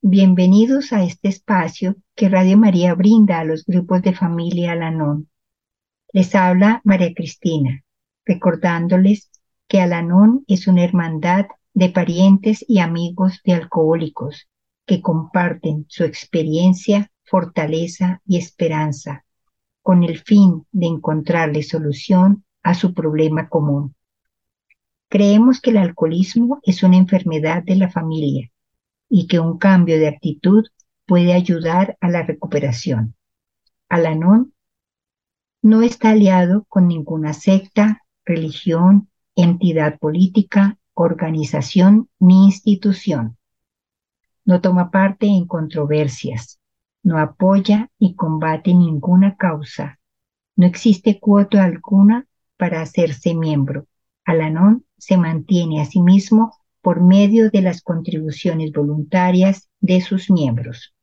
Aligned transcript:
Bienvenidos 0.00 0.92
a 0.92 1.02
este 1.02 1.28
espacio 1.28 1.96
que 2.14 2.28
Radio 2.28 2.56
María 2.56 2.94
brinda 2.94 3.40
a 3.40 3.44
los 3.44 3.64
grupos 3.64 4.00
de 4.02 4.14
familia 4.14 4.72
Alanón. 4.72 5.28
Les 6.12 6.34
habla 6.36 6.80
María 6.84 7.12
Cristina, 7.14 7.82
recordándoles 8.24 9.30
que 9.66 9.80
Alanón 9.80 10.44
es 10.46 10.68
una 10.68 10.84
hermandad 10.84 11.46
de 11.74 11.88
parientes 11.88 12.64
y 12.68 12.78
amigos 12.78 13.40
de 13.44 13.54
alcohólicos 13.54 14.48
que 14.86 15.02
comparten 15.02 15.86
su 15.88 16.04
experiencia, 16.04 17.10
fortaleza 17.24 18.22
y 18.24 18.36
esperanza 18.36 19.24
con 19.82 20.04
el 20.04 20.20
fin 20.20 20.64
de 20.70 20.86
encontrarle 20.86 21.62
solución 21.64 22.44
a 22.62 22.74
su 22.74 22.94
problema 22.94 23.48
común. 23.48 23.96
Creemos 25.08 25.60
que 25.60 25.70
el 25.70 25.78
alcoholismo 25.78 26.60
es 26.62 26.84
una 26.84 26.96
enfermedad 26.96 27.64
de 27.64 27.76
la 27.76 27.90
familia 27.90 28.50
y 29.08 29.26
que 29.26 29.40
un 29.40 29.58
cambio 29.58 29.98
de 29.98 30.08
actitud 30.08 30.66
puede 31.06 31.32
ayudar 31.32 31.96
a 32.00 32.08
la 32.08 32.22
recuperación. 32.22 33.14
Alanón 33.88 34.54
no 35.62 35.82
está 35.82 36.10
aliado 36.10 36.64
con 36.68 36.88
ninguna 36.88 37.32
secta, 37.32 38.02
religión, 38.24 39.08
entidad 39.36 39.98
política, 39.98 40.78
organización 40.94 42.08
ni 42.18 42.46
institución. 42.46 43.36
No 44.44 44.60
toma 44.60 44.90
parte 44.90 45.26
en 45.26 45.46
controversias, 45.46 46.60
no 47.02 47.18
apoya 47.18 47.90
y 47.98 48.14
combate 48.14 48.74
ninguna 48.74 49.36
causa. 49.36 49.98
No 50.56 50.66
existe 50.66 51.20
cuota 51.20 51.64
alguna 51.64 52.26
para 52.56 52.80
hacerse 52.80 53.34
miembro. 53.34 53.86
Alanón 54.24 54.86
se 54.98 55.16
mantiene 55.16 55.80
a 55.80 55.84
sí 55.84 56.00
mismo 56.00 56.56
por 56.86 57.02
medio 57.02 57.50
de 57.50 57.62
las 57.62 57.82
contribuciones 57.82 58.70
voluntarias 58.70 59.68
de 59.80 60.00
sus 60.00 60.30
miembros. 60.30 60.94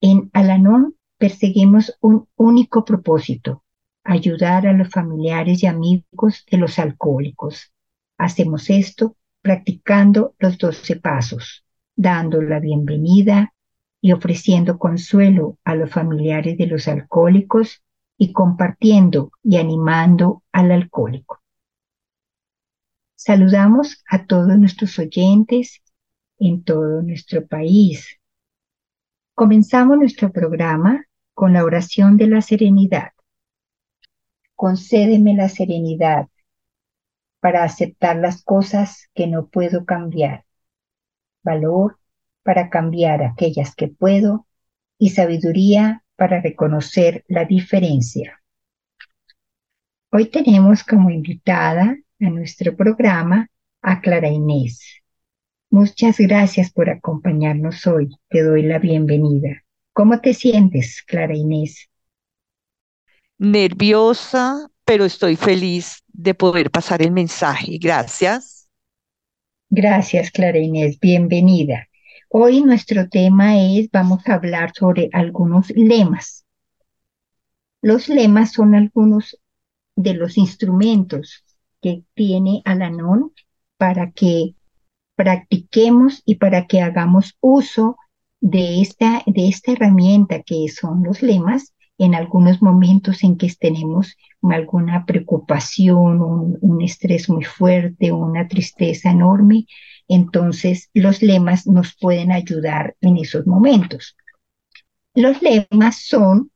En 0.00 0.30
Alanón 0.32 0.94
perseguimos 1.18 1.98
un 2.00 2.28
único 2.36 2.84
propósito, 2.84 3.64
ayudar 4.04 4.68
a 4.68 4.72
los 4.72 4.88
familiares 4.88 5.64
y 5.64 5.66
amigos 5.66 6.46
de 6.48 6.56
los 6.56 6.78
alcohólicos. 6.78 7.72
Hacemos 8.16 8.70
esto 8.70 9.16
practicando 9.42 10.36
los 10.38 10.56
doce 10.56 10.94
pasos, 10.94 11.64
dando 11.96 12.40
la 12.40 12.60
bienvenida 12.60 13.52
y 14.00 14.12
ofreciendo 14.12 14.78
consuelo 14.78 15.58
a 15.64 15.74
los 15.74 15.90
familiares 15.90 16.56
de 16.56 16.68
los 16.68 16.86
alcohólicos 16.86 17.82
y 18.16 18.30
compartiendo 18.30 19.32
y 19.42 19.56
animando 19.56 20.44
al 20.52 20.70
alcohólico. 20.70 21.39
Saludamos 23.22 24.02
a 24.08 24.24
todos 24.24 24.58
nuestros 24.58 24.98
oyentes 24.98 25.82
en 26.38 26.64
todo 26.64 27.02
nuestro 27.02 27.46
país. 27.46 28.18
Comenzamos 29.34 29.98
nuestro 29.98 30.32
programa 30.32 31.04
con 31.34 31.52
la 31.52 31.62
oración 31.62 32.16
de 32.16 32.28
la 32.28 32.40
serenidad. 32.40 33.10
Concédeme 34.54 35.34
la 35.34 35.50
serenidad 35.50 36.28
para 37.40 37.62
aceptar 37.62 38.16
las 38.16 38.42
cosas 38.42 39.10
que 39.12 39.26
no 39.26 39.48
puedo 39.48 39.84
cambiar, 39.84 40.46
valor 41.42 41.98
para 42.42 42.70
cambiar 42.70 43.22
aquellas 43.22 43.74
que 43.74 43.88
puedo 43.88 44.46
y 44.96 45.10
sabiduría 45.10 46.04
para 46.16 46.40
reconocer 46.40 47.26
la 47.28 47.44
diferencia. 47.44 48.42
Hoy 50.10 50.30
tenemos 50.30 50.82
como 50.84 51.10
invitada 51.10 51.98
a 52.20 52.30
nuestro 52.30 52.76
programa 52.76 53.48
a 53.82 54.00
Clara 54.00 54.28
Inés. 54.28 55.02
Muchas 55.70 56.18
gracias 56.18 56.72
por 56.72 56.90
acompañarnos 56.90 57.86
hoy. 57.86 58.10
Te 58.28 58.42
doy 58.42 58.62
la 58.62 58.78
bienvenida. 58.78 59.62
¿Cómo 59.92 60.20
te 60.20 60.34
sientes, 60.34 61.02
Clara 61.06 61.34
Inés? 61.34 61.88
Nerviosa, 63.38 64.68
pero 64.84 65.04
estoy 65.04 65.36
feliz 65.36 66.02
de 66.08 66.34
poder 66.34 66.70
pasar 66.70 67.02
el 67.02 67.12
mensaje. 67.12 67.78
Gracias. 67.80 68.68
Gracias, 69.70 70.30
Clara 70.30 70.58
Inés. 70.58 70.98
Bienvenida. 71.00 71.88
Hoy 72.28 72.62
nuestro 72.62 73.08
tema 73.08 73.60
es, 73.60 73.90
vamos 73.90 74.26
a 74.26 74.34
hablar 74.34 74.72
sobre 74.74 75.08
algunos 75.12 75.70
lemas. 75.70 76.44
Los 77.80 78.08
lemas 78.08 78.52
son 78.52 78.74
algunos 78.74 79.38
de 79.96 80.14
los 80.14 80.36
instrumentos 80.36 81.44
que 81.80 82.04
tiene 82.14 82.62
Alanon 82.64 83.32
para 83.76 84.10
que 84.12 84.54
practiquemos 85.16 86.22
y 86.24 86.36
para 86.36 86.66
que 86.66 86.80
hagamos 86.80 87.36
uso 87.40 87.96
de 88.40 88.80
esta, 88.80 89.22
de 89.26 89.48
esta 89.48 89.72
herramienta 89.72 90.42
que 90.42 90.66
son 90.68 91.02
los 91.02 91.22
lemas 91.22 91.74
en 91.98 92.14
algunos 92.14 92.62
momentos 92.62 93.22
en 93.22 93.36
que 93.36 93.52
tenemos 93.52 94.16
alguna 94.42 95.04
preocupación, 95.04 96.56
un, 96.60 96.80
estrés 96.80 97.28
muy 97.28 97.44
fuerte, 97.44 98.10
una 98.10 98.48
tristeza 98.48 99.10
enorme, 99.10 99.66
entonces 100.08 100.88
los 100.94 101.20
lemas 101.20 101.66
nos 101.66 101.94
pueden 101.94 102.32
ayudar 102.32 102.96
en 103.02 103.18
esos 103.18 103.46
momentos. 103.46 104.16
Los 105.14 105.42
lemas 105.42 105.96
son, 106.06 106.50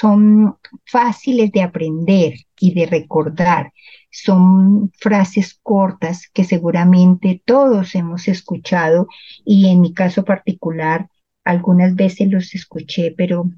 son 0.00 0.56
fáciles 0.84 1.52
de 1.52 1.62
aprender 1.62 2.34
y 2.58 2.74
de 2.74 2.86
recordar 2.86 3.72
son 4.10 4.90
frases 4.98 5.58
cortas 5.62 6.28
que 6.32 6.44
seguramente 6.44 7.42
todos 7.44 7.94
hemos 7.94 8.28
escuchado 8.28 9.06
y 9.44 9.68
en 9.68 9.80
mi 9.80 9.94
caso 9.94 10.24
particular 10.24 11.08
algunas 11.44 11.94
veces 11.94 12.30
los 12.30 12.54
escuché, 12.54 13.14
pero, 13.16 13.50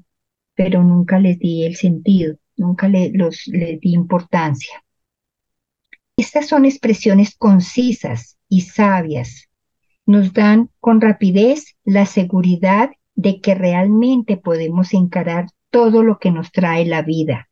pero 0.55 0.83
nunca 0.83 1.19
les 1.19 1.39
di 1.39 1.65
el 1.65 1.75
sentido, 1.75 2.37
nunca 2.55 2.87
le, 2.87 3.11
los, 3.11 3.47
les 3.47 3.79
di 3.79 3.93
importancia. 3.93 4.83
Estas 6.15 6.47
son 6.47 6.65
expresiones 6.65 7.35
concisas 7.35 8.37
y 8.47 8.61
sabias. 8.61 9.49
Nos 10.05 10.33
dan 10.33 10.69
con 10.79 11.01
rapidez 11.01 11.75
la 11.83 12.05
seguridad 12.05 12.91
de 13.15 13.41
que 13.41 13.55
realmente 13.55 14.37
podemos 14.37 14.93
encarar 14.93 15.47
todo 15.73 16.03
lo 16.03 16.19
que 16.19 16.29
nos 16.29 16.51
trae 16.51 16.85
la 16.85 17.01
vida 17.01 17.49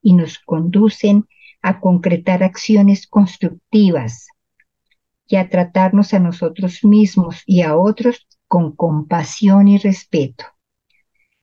y 0.00 0.12
nos 0.12 0.38
conducen 0.38 1.24
a 1.62 1.80
concretar 1.80 2.44
acciones 2.44 3.08
constructivas 3.08 4.28
y 5.26 5.34
a 5.34 5.48
tratarnos 5.48 6.14
a 6.14 6.20
nosotros 6.20 6.84
mismos 6.84 7.42
y 7.44 7.62
a 7.62 7.76
otros 7.76 8.28
con 8.46 8.76
compasión 8.76 9.66
y 9.66 9.78
respeto. 9.78 10.44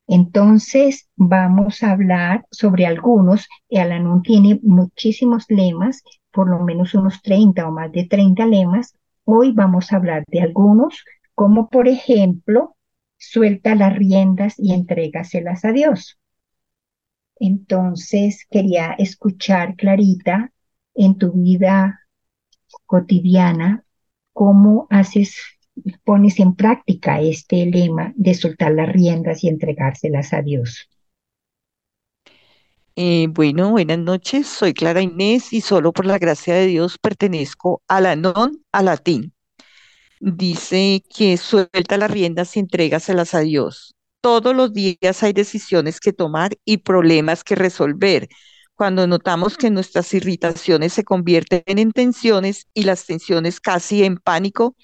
Entonces 0.06 1.10
vamos 1.14 1.82
a 1.82 1.90
hablar 1.90 2.46
sobre 2.50 2.86
algunos. 2.86 3.46
Alanón 3.70 4.22
tiene 4.22 4.60
muchísimos 4.62 5.44
lemas, 5.50 6.02
por 6.32 6.48
lo 6.48 6.58
menos 6.60 6.94
unos 6.94 7.20
30 7.20 7.68
o 7.68 7.70
más 7.70 7.92
de 7.92 8.06
30 8.06 8.46
lemas. 8.46 8.94
Hoy 9.24 9.52
vamos 9.52 9.92
a 9.92 9.96
hablar 9.96 10.24
de 10.28 10.40
algunos, 10.40 11.04
como 11.34 11.68
por 11.68 11.86
ejemplo, 11.86 12.73
suelta 13.30 13.74
las 13.74 13.96
riendas 13.96 14.54
y 14.58 14.72
entrégaselas 14.72 15.64
a 15.64 15.72
Dios. 15.72 16.18
Entonces 17.38 18.46
quería 18.50 18.92
escuchar, 18.92 19.76
Clarita, 19.76 20.52
en 20.94 21.18
tu 21.18 21.32
vida 21.32 22.00
cotidiana, 22.86 23.84
cómo 24.32 24.86
haces, 24.90 25.36
pones 26.04 26.38
en 26.38 26.54
práctica 26.54 27.20
este 27.20 27.66
lema 27.66 28.12
de 28.16 28.34
soltar 28.34 28.72
las 28.72 28.88
riendas 28.88 29.44
y 29.44 29.48
entregárselas 29.48 30.32
a 30.32 30.42
Dios. 30.42 30.88
Eh, 32.96 33.26
bueno, 33.28 33.70
buenas 33.70 33.98
noches. 33.98 34.46
Soy 34.46 34.72
Clara 34.72 35.02
Inés 35.02 35.52
y 35.52 35.60
solo 35.60 35.92
por 35.92 36.06
la 36.06 36.18
gracia 36.18 36.54
de 36.54 36.66
Dios 36.66 36.96
pertenezco 36.98 37.82
a 37.88 38.00
la 38.00 38.14
non 38.14 38.62
a 38.70 38.82
latín. 38.82 39.33
Dice 40.26 41.04
que 41.14 41.36
suelta 41.36 41.98
las 41.98 42.10
riendas 42.10 42.56
y 42.56 42.60
entrégaselas 42.60 43.34
a 43.34 43.40
Dios. 43.40 43.94
Todos 44.22 44.56
los 44.56 44.72
días 44.72 45.22
hay 45.22 45.34
decisiones 45.34 46.00
que 46.00 46.14
tomar 46.14 46.56
y 46.64 46.78
problemas 46.78 47.44
que 47.44 47.54
resolver. 47.54 48.28
Cuando 48.74 49.06
notamos 49.06 49.58
que 49.58 49.70
nuestras 49.70 50.14
irritaciones 50.14 50.94
se 50.94 51.04
convierten 51.04 51.62
en 51.66 51.92
tensiones 51.92 52.68
y 52.72 52.84
las 52.84 53.04
tensiones 53.04 53.60
casi 53.60 54.02
en 54.04 54.16
pánico, 54.16 54.76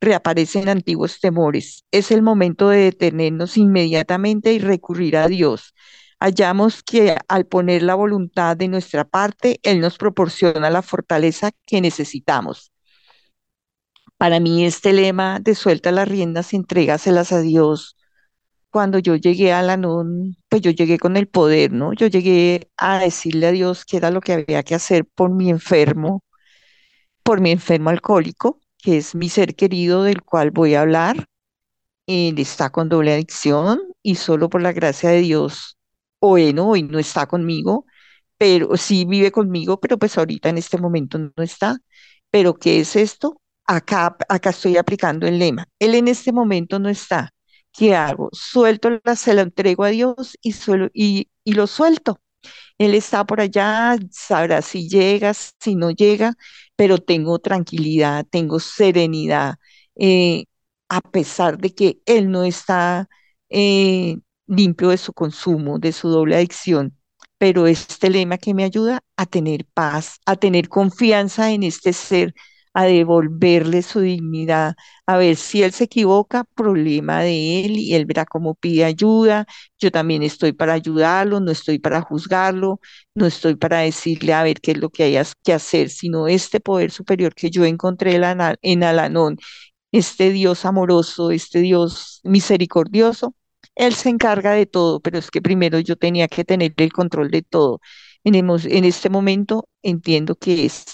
reaparecen 0.00 0.70
antiguos 0.70 1.20
temores. 1.20 1.84
Es 1.90 2.10
el 2.10 2.22
momento 2.22 2.70
de 2.70 2.78
detenernos 2.84 3.58
inmediatamente 3.58 4.54
y 4.54 4.58
recurrir 4.58 5.18
a 5.18 5.28
Dios. 5.28 5.74
Hallamos 6.18 6.82
que 6.82 7.14
al 7.28 7.44
poner 7.46 7.82
la 7.82 7.94
voluntad 7.94 8.56
de 8.56 8.68
nuestra 8.68 9.04
parte, 9.04 9.60
Él 9.62 9.80
nos 9.80 9.98
proporciona 9.98 10.70
la 10.70 10.80
fortaleza 10.80 11.50
que 11.66 11.82
necesitamos. 11.82 12.72
Para 14.18 14.40
mí 14.40 14.64
este 14.64 14.92
lema 14.92 15.38
de 15.40 15.54
suelta 15.54 15.92
las 15.92 16.08
riendas, 16.08 16.52
entrégaselas 16.54 17.32
a 17.32 17.40
Dios. 17.40 17.96
Cuando 18.70 18.98
yo 19.00 19.16
llegué 19.16 19.52
a 19.52 19.62
la 19.62 19.76
NUN, 19.76 20.36
pues 20.48 20.62
yo 20.62 20.70
llegué 20.72 20.98
con 20.98 21.16
el 21.16 21.28
poder, 21.28 21.72
¿no? 21.72 21.92
Yo 21.94 22.06
llegué 22.08 22.70
a 22.78 23.00
decirle 23.00 23.48
a 23.48 23.52
Dios 23.52 23.84
qué 23.86 23.98
era 23.98 24.10
lo 24.10 24.20
que 24.22 24.34
había 24.34 24.62
que 24.64 24.74
hacer 24.76 25.06
por 25.06 25.30
mi 25.30 25.50
enfermo, 25.50 26.24
por 27.22 27.40
mi 27.40 27.50
enfermo 27.50 27.90
alcohólico, 27.90 28.60
que 28.78 28.96
es 28.98 29.14
mi 29.14 29.28
ser 29.28 29.54
querido 29.54 30.02
del 30.02 30.22
cual 30.22 30.50
voy 30.50 30.74
a 30.74 30.82
hablar. 30.82 31.26
Está 32.06 32.70
con 32.70 32.88
doble 32.88 33.12
adicción 33.14 33.80
y 34.02 34.16
solo 34.16 34.48
por 34.48 34.62
la 34.62 34.72
gracia 34.72 35.10
de 35.10 35.20
Dios, 35.20 35.78
bueno, 36.20 36.68
hoy 36.70 36.82
no 36.82 36.98
está 36.98 37.26
conmigo, 37.26 37.84
pero 38.38 38.76
sí 38.78 39.04
vive 39.06 39.32
conmigo, 39.32 39.80
pero 39.80 39.98
pues 39.98 40.18
ahorita 40.18 40.48
en 40.50 40.58
este 40.58 40.78
momento 40.78 41.18
no 41.18 41.32
está. 41.44 41.78
Pero 42.30 42.54
¿qué 42.56 42.80
es 42.80 42.96
esto? 42.96 43.40
Acá, 43.70 44.16
acá 44.30 44.50
estoy 44.50 44.76
aplicando 44.78 45.26
el 45.26 45.38
lema. 45.38 45.66
Él 45.78 45.94
en 45.94 46.08
este 46.08 46.32
momento 46.32 46.78
no 46.78 46.88
está. 46.88 47.34
¿Qué 47.72 47.94
hago? 47.94 48.30
Suelto, 48.32 48.88
la, 49.04 49.14
se 49.16 49.34
lo 49.34 49.42
entrego 49.42 49.84
a 49.84 49.88
Dios 49.90 50.36
y, 50.42 50.54
y 51.44 51.52
lo 51.52 51.66
suelto. 51.66 52.18
Él 52.78 52.94
está 52.94 53.26
por 53.26 53.40
allá, 53.40 53.96
sabrá 54.12 54.62
si 54.62 54.88
llega, 54.88 55.34
si 55.34 55.76
no 55.76 55.90
llega, 55.92 56.34
pero 56.76 56.98
tengo 56.98 57.38
tranquilidad, 57.40 58.26
tengo 58.30 58.60
serenidad, 58.60 59.56
eh, 59.96 60.46
a 60.88 61.00
pesar 61.02 61.58
de 61.58 61.74
que 61.74 62.00
Él 62.06 62.30
no 62.30 62.44
está 62.44 63.08
eh, 63.50 64.18
limpio 64.46 64.90
de 64.90 64.98
su 64.98 65.12
consumo, 65.14 65.78
de 65.78 65.92
su 65.92 66.08
doble 66.10 66.36
adicción. 66.36 66.96
Pero 67.38 67.66
este 67.66 68.10
lema 68.10 68.38
que 68.38 68.54
me 68.54 68.64
ayuda 68.64 69.00
a 69.16 69.26
tener 69.26 69.66
paz, 69.74 70.20
a 70.26 70.36
tener 70.36 70.68
confianza 70.68 71.52
en 71.52 71.62
este 71.64 71.92
ser, 71.92 72.34
a 72.74 72.84
devolverle 72.84 73.82
su 73.82 74.00
dignidad, 74.00 74.74
a 75.06 75.16
ver 75.16 75.36
si 75.36 75.62
él 75.62 75.72
se 75.72 75.84
equivoca, 75.84 76.44
problema 76.54 77.20
de 77.22 77.64
él 77.64 77.72
y 77.78 77.94
él 77.94 78.06
verá 78.06 78.26
cómo 78.26 78.54
pide 78.54 78.84
ayuda. 78.84 79.46
Yo 79.78 79.90
también 79.90 80.22
estoy 80.22 80.52
para 80.52 80.74
ayudarlo, 80.74 81.40
no 81.40 81.50
estoy 81.50 81.78
para 81.78 82.00
juzgarlo, 82.02 82.80
no 83.14 83.26
estoy 83.26 83.56
para 83.56 83.80
decirle 83.80 84.32
a 84.34 84.42
ver 84.42 84.60
qué 84.60 84.72
es 84.72 84.78
lo 84.78 84.90
que 84.90 85.04
hay 85.04 85.16
que 85.44 85.52
hacer, 85.52 85.90
sino 85.90 86.28
este 86.28 86.60
poder 86.60 86.90
superior 86.90 87.34
que 87.34 87.50
yo 87.50 87.64
encontré 87.64 88.16
en 88.62 88.82
Alanón, 88.84 89.36
este 89.92 90.30
Dios 90.32 90.64
amoroso, 90.64 91.30
este 91.30 91.60
Dios 91.60 92.20
misericordioso, 92.24 93.34
él 93.74 93.94
se 93.94 94.08
encarga 94.10 94.52
de 94.52 94.66
todo, 94.66 95.00
pero 95.00 95.18
es 95.18 95.30
que 95.30 95.40
primero 95.42 95.78
yo 95.80 95.96
tenía 95.96 96.28
que 96.28 96.44
tener 96.44 96.74
el 96.76 96.92
control 96.92 97.30
de 97.30 97.42
todo. 97.42 97.80
En, 98.24 98.34
en 98.36 98.84
este 98.84 99.08
momento 99.10 99.68
entiendo 99.82 100.34
que 100.36 100.66
es 100.66 100.84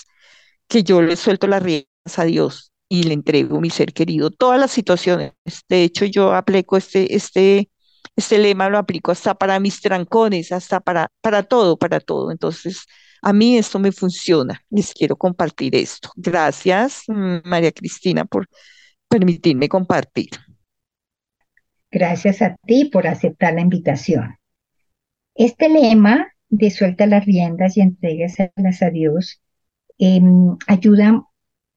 que 0.69 0.83
yo 0.83 1.03
le 1.03 1.17
suelto 1.17 1.47
las 1.47 1.63
riendas 1.63 2.19
a 2.19 2.25
Dios 2.25 2.73
y 2.89 3.05
le 3.05 3.15
entrego 3.15 3.61
mi 3.61 3.71
ser 3.71 3.93
querido. 3.93 4.31
Todas 4.31 4.61
las 4.61 4.71
situaciones. 4.71 5.33
De 5.69 5.83
hecho, 5.83 6.05
yo 6.05 6.35
aplico 6.35 6.77
este, 6.77 7.15
este, 7.15 7.71
este 8.17 8.39
lema, 8.39 8.69
lo 8.69 8.79
aplico 8.79 9.13
hasta 9.13 9.35
para 9.35 9.59
mis 9.61 9.81
trancones, 9.81 10.53
hasta 10.53 10.81
para, 10.81 11.09
para 11.21 11.43
todo, 11.43 11.77
para 11.77 12.01
todo. 12.01 12.31
Entonces, 12.31 12.87
a 13.23 13.33
mí 13.33 13.57
esto 13.57 13.79
me 13.79 13.93
funciona. 13.93 14.63
Les 14.71 14.93
quiero 14.93 15.17
compartir 15.17 15.75
esto. 15.75 16.11
Gracias, 16.17 17.05
mm, 17.09 17.39
María 17.45 17.73
Cristina, 17.73 18.25
por 18.25 18.47
permitirme 19.09 19.69
compartir. 19.69 20.31
Gracias 21.91 22.43
a 22.43 22.57
ti 22.67 22.87
por 22.87 23.07
aceptar 23.07 23.55
la 23.55 23.61
invitación. 23.61 24.37
Este 25.35 25.69
lema 25.69 26.29
de 26.49 26.71
suelta 26.71 27.07
las 27.07 27.25
riendas 27.25 27.77
y 27.77 27.81
entrégueselas 27.81 28.83
a 28.83 28.91
Dios 28.91 29.41
em, 29.99 30.57
ayuda 30.67 31.25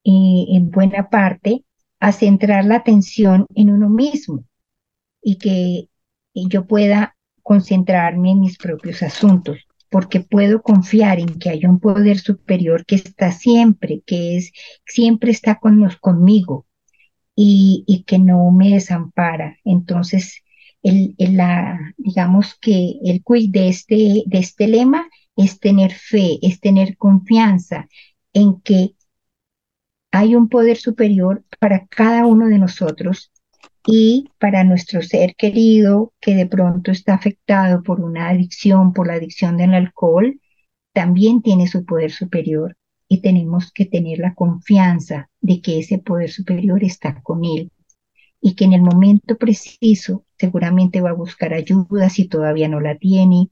eh, 0.04 0.46
en 0.50 0.72
buena 0.72 1.10
parte 1.10 1.66
a 2.00 2.12
centrar 2.12 2.66
la 2.66 2.78
atención 2.78 3.46
en 3.56 3.72
uno 3.72 3.90
mismo 3.90 4.44
y 5.22 5.38
que 5.38 5.90
yo 6.34 6.68
pueda 6.68 7.16
concentrarme 7.44 8.31
en 8.31 8.42
mis 8.42 8.58
propios 8.58 9.02
asuntos, 9.02 9.58
porque 9.90 10.19
puedo 10.19 10.62
confiar 10.62 11.19
en 11.19 11.40
que 11.40 11.50
hay 11.50 11.66
un 11.66 11.80
poder 11.80 12.19
superior 12.19 12.86
que 12.86 12.96
está 12.96 13.31
siempre, 13.31 14.02
que 14.06 14.38
es 14.38 14.52
siempre 14.86 15.31
está 15.31 15.56
con 15.56 15.88
conmigo 16.02 16.66
y, 17.36 18.04
que 18.06 18.19
no 18.19 18.52
me 18.52 18.72
desampara. 18.72 19.58
Entonces, 19.64 20.44
el, 20.84 21.16
la, 21.18 21.80
digamos 21.98 22.56
que 22.60 22.96
el 23.04 23.24
quid 23.24 23.52
de 23.52 23.69
este, 23.69 24.24
de 24.25 24.40
este 24.40 24.68
lema 24.68 25.08
es 25.38 25.60
tener 25.60 25.94
fe, 25.94 26.39
es 26.42 26.60
tener 26.60 26.98
confianza 26.98 27.88
en 28.34 28.60
que 28.62 28.95
hay 30.12 30.36
un 30.36 30.50
poder 30.50 30.78
superior 30.78 31.45
para 31.60 31.86
cada 31.88 32.25
uno 32.25 32.48
de 32.48 32.60
nosotros 32.60 33.31
y 33.86 34.30
para 34.39 34.63
nuestro 34.63 35.01
ser 35.01 35.36
querido 35.36 36.13
que 36.19 36.36
de 36.36 36.48
pronto 36.48 36.92
está 36.92 37.13
afectado 37.13 37.84
por 37.84 38.01
una 38.01 38.30
adicción, 38.30 38.94
por 38.94 39.07
la 39.07 39.13
adicción 39.13 39.57
del 39.57 39.75
alcohol, 39.75 40.42
también 40.94 41.42
tiene 41.42 41.68
su 41.68 41.86
poder 41.86 42.12
superior 42.12 42.75
y 43.07 43.22
tenemos 43.22 43.72
que 43.72 43.86
tener 43.86 44.19
la 44.19 44.33
confianza 44.33 45.30
de 45.40 45.62
que 45.62 45.80
ese 45.80 46.00
poder 46.00 46.31
superior 46.31 46.83
está 46.83 47.22
con 47.22 47.45
él 47.45 47.72
y 48.42 48.56
que 48.56 48.66
en 48.66 48.74
el 48.74 48.81
momento 48.81 49.38
preciso 49.38 50.26
seguramente 50.38 51.02
va 51.02 51.11
a 51.11 51.14
buscar 51.14 51.54
ayuda 51.54 52.09
si 52.09 52.28
todavía 52.28 52.68
no 52.68 52.80
la 52.80 52.97
tiene, 52.97 53.50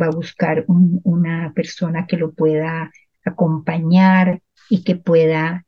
va 0.00 0.06
a 0.06 0.10
buscar 0.10 0.64
una 0.66 1.52
persona 1.54 2.06
que 2.06 2.16
lo 2.16 2.32
pueda 2.32 2.90
acompañar 3.24 4.42
y 4.68 4.82
que 4.82 4.96
pueda 4.96 5.64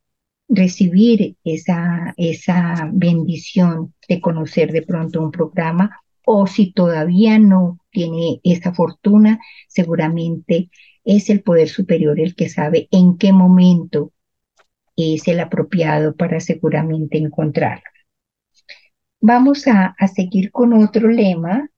recibir 0.48 1.36
esa, 1.44 2.14
esa 2.16 2.88
bendición 2.92 3.94
de 4.08 4.20
conocer 4.20 4.72
de 4.72 4.82
pronto 4.82 5.22
un 5.22 5.30
programa 5.30 6.00
o 6.24 6.46
si 6.46 6.72
todavía 6.72 7.38
no 7.38 7.78
tiene 7.90 8.40
esa 8.42 8.74
fortuna, 8.74 9.38
seguramente 9.68 10.70
es 11.04 11.30
el 11.30 11.42
poder 11.42 11.68
superior 11.68 12.18
el 12.18 12.34
que 12.34 12.48
sabe 12.48 12.88
en 12.90 13.16
qué 13.16 13.32
momento 13.32 14.12
es 14.96 15.28
el 15.28 15.40
apropiado 15.40 16.16
para 16.16 16.40
seguramente 16.40 17.18
encontrarlo. 17.18 17.84
Vamos 19.20 19.66
a, 19.66 19.94
seguir 20.14 20.50
con 20.50 20.72
otro 20.72 21.08
lema 21.08 21.68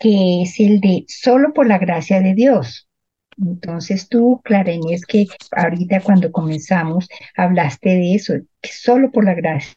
que 0.00 0.42
es 0.42 0.58
el 0.58 0.80
de 0.80 1.04
solo 1.06 1.52
por 1.52 1.68
la 1.68 1.78
gracia 1.78 2.20
de 2.20 2.34
Dios. 2.34 2.88
Entonces 3.36 4.08
tú, 4.08 4.40
Clara 4.42 4.72
Inés, 4.72 5.04
que 5.06 5.26
ahorita 5.52 6.00
cuando 6.00 6.32
comenzamos 6.32 7.08
hablaste 7.36 7.90
de 7.90 8.14
eso, 8.14 8.34
que 8.60 8.70
solo 8.72 9.12
por 9.12 9.24
la 9.24 9.34
gracia 9.34 9.74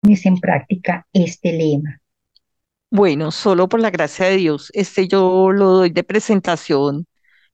pones 0.00 0.26
en 0.26 0.38
práctica 0.38 1.06
este 1.12 1.52
lema. 1.52 2.00
Bueno, 2.90 3.30
solo 3.30 3.68
por 3.68 3.80
la 3.80 3.90
gracia 3.90 4.26
de 4.26 4.36
Dios. 4.36 4.70
Este 4.74 5.08
yo 5.08 5.50
lo 5.52 5.70
doy 5.70 5.90
de 5.90 6.04
presentación. 6.04 7.06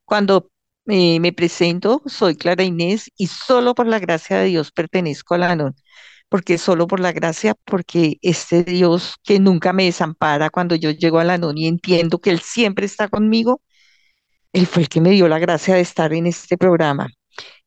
Cuando 0.05 0.49
eh, 0.87 1.19
me 1.19 1.31
presento, 1.31 2.01
soy 2.05 2.35
Clara 2.35 2.63
Inés 2.63 3.11
y 3.17 3.27
solo 3.27 3.73
por 3.75 3.87
la 3.87 3.99
gracia 3.99 4.37
de 4.37 4.45
Dios 4.45 4.71
pertenezco 4.71 5.35
a 5.35 5.39
la 5.39 5.55
NON. 5.55 5.75
Porque 6.33 6.57
solo 6.57 6.87
por 6.87 6.99
la 6.99 7.11
gracia, 7.11 7.53
porque 7.63 8.17
este 8.23 8.63
Dios 8.63 9.17
que 9.23 9.39
nunca 9.39 9.71
me 9.71 9.83
desampara 9.85 10.49
cuando 10.49 10.73
yo 10.73 10.89
llego 10.89 11.19
a 11.19 11.23
la 11.23 11.37
NON 11.37 11.55
y 11.59 11.67
entiendo 11.67 12.17
que 12.17 12.31
Él 12.31 12.39
siempre 12.39 12.87
está 12.87 13.07
conmigo, 13.07 13.61
Él 14.51 14.65
fue 14.65 14.81
el 14.81 14.89
que 14.89 14.99
me 14.99 15.11
dio 15.11 15.27
la 15.27 15.37
gracia 15.37 15.75
de 15.75 15.81
estar 15.81 16.11
en 16.11 16.25
este 16.25 16.57
programa. 16.57 17.07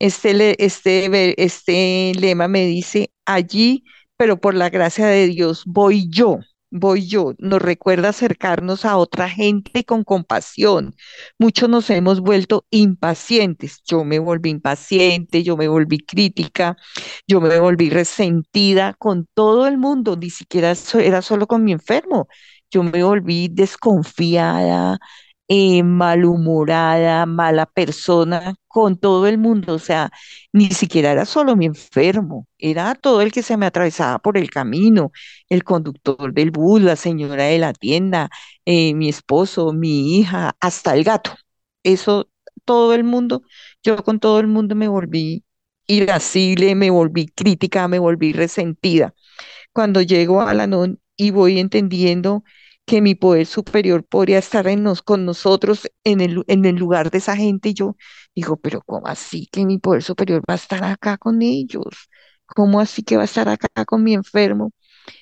Este, 0.00 0.64
este, 0.64 1.44
este 1.44 2.12
lema 2.18 2.49
me 2.49 2.66
dice, 2.66 3.12
allí, 3.25 3.85
pero 4.16 4.37
por 4.37 4.56
la 4.56 4.68
gracia 4.68 5.06
de 5.06 5.28
Dios 5.28 5.62
voy 5.64 6.08
yo 6.11 6.40
voy 6.70 7.06
yo, 7.06 7.35
nos 7.38 7.62
recuerda 7.62 8.11
acercarnos 8.11 8.85
a 8.85 8.96
otra 8.96 9.28
gente 9.28 9.85
con 9.85 10.04
compasión. 10.04 10.94
Muchos 11.38 11.68
nos 11.68 11.88
hemos 11.90 12.20
vuelto 12.20 12.66
impacientes. 12.70 13.82
Yo 13.85 14.04
me 14.04 14.18
volví 14.18 14.50
impaciente, 14.50 15.42
yo 15.42 15.56
me 15.56 15.68
volví 15.68 15.99
crítica, 15.99 16.76
yo 17.26 17.40
me 17.40 17.58
volví 17.61 17.90
resentida 17.90 18.94
con 18.99 19.26
todo 19.35 19.66
el 19.66 19.78
mundo, 19.78 20.16
ni 20.16 20.30
siquiera 20.30 20.75
era 21.00 21.23
solo 21.23 21.46
con 21.46 21.64
mi 21.64 21.73
enfermo. 21.73 22.28
yo 22.70 22.82
me 22.82 23.02
volví 23.02 23.49
desconfiada, 23.49 24.99
eh, 25.48 25.82
malhumorada, 25.82 27.26
mala 27.26 27.66
persona 27.66 28.54
con 28.68 28.96
todo 28.98 29.26
el 29.26 29.38
mundo. 29.38 29.74
O 29.74 29.78
sea, 29.78 30.10
ni 30.52 30.70
siquiera 30.70 31.12
era 31.12 31.24
solo 31.24 31.56
mi 31.56 31.66
enfermo, 31.66 32.46
era 32.58 32.94
todo 32.94 33.20
el 33.22 33.32
que 33.32 33.42
se 33.42 33.56
me 33.56 33.66
atravesaba 33.66 34.18
por 34.18 34.36
el 34.38 34.50
camino, 34.50 35.12
el 35.48 35.64
conductor 35.64 36.32
del 36.32 36.50
bus, 36.50 36.80
la 36.82 36.96
señora 36.96 37.44
de 37.44 37.58
la 37.58 37.72
tienda, 37.72 38.30
eh, 38.64 38.94
mi 38.94 39.08
esposo, 39.08 39.72
mi 39.72 40.18
hija, 40.18 40.56
hasta 40.60 40.94
el 40.94 41.04
gato. 41.04 41.32
Eso, 41.82 42.28
todo 42.64 42.94
el 42.94 43.04
mundo, 43.04 43.42
yo 43.82 44.02
con 44.02 44.18
todo 44.20 44.40
el 44.40 44.46
mundo 44.48 44.74
me 44.74 44.88
volví 44.88 45.44
irascible, 45.86 46.74
me 46.74 46.90
volví 46.90 47.28
crítica, 47.28 47.86
me 47.88 47.98
volví 47.98 48.32
resentida. 48.32 49.14
Cuando 49.72 50.02
llego 50.02 50.42
a 50.42 50.54
la 50.54 50.66
non 50.66 51.00
y 51.16 51.30
voy 51.30 51.58
entendiendo 51.58 52.44
que 52.87 53.02
mi 53.02 53.14
poder 53.14 53.47
superior 53.47 54.05
podría 54.05 54.38
estar 54.38 54.66
en 54.69 54.83
nos, 54.83 55.02
con 55.02 55.25
nosotros 55.25 55.88
en 56.05 56.21
el, 56.21 56.45
en 56.49 56.64
el 56.64 56.76
lugar 56.76 57.11
de 57.11 57.19
esa 57.19 57.37
gente. 57.37 57.71
Y 57.71 57.75
yo 57.75 57.97
digo, 58.35 58.57
pero 58.59 58.81
¿cómo 58.83 59.07
así 59.07 59.49
que 59.52 59.66
mi 59.66 59.78
poder 59.78 60.02
superior 60.02 60.43
va 60.49 60.55
a 60.55 60.57
estar 60.57 60.85
acá 60.85 61.19
con 61.19 61.43
ellos? 61.43 62.09
¿Cómo 62.47 62.81
así 62.81 63.02
que 63.02 63.16
va 63.16 63.23
a 63.23 63.25
estar 63.26 63.49
acá 63.49 63.85
con 63.85 64.02
mi 64.05 64.14
enfermo? 64.14 64.73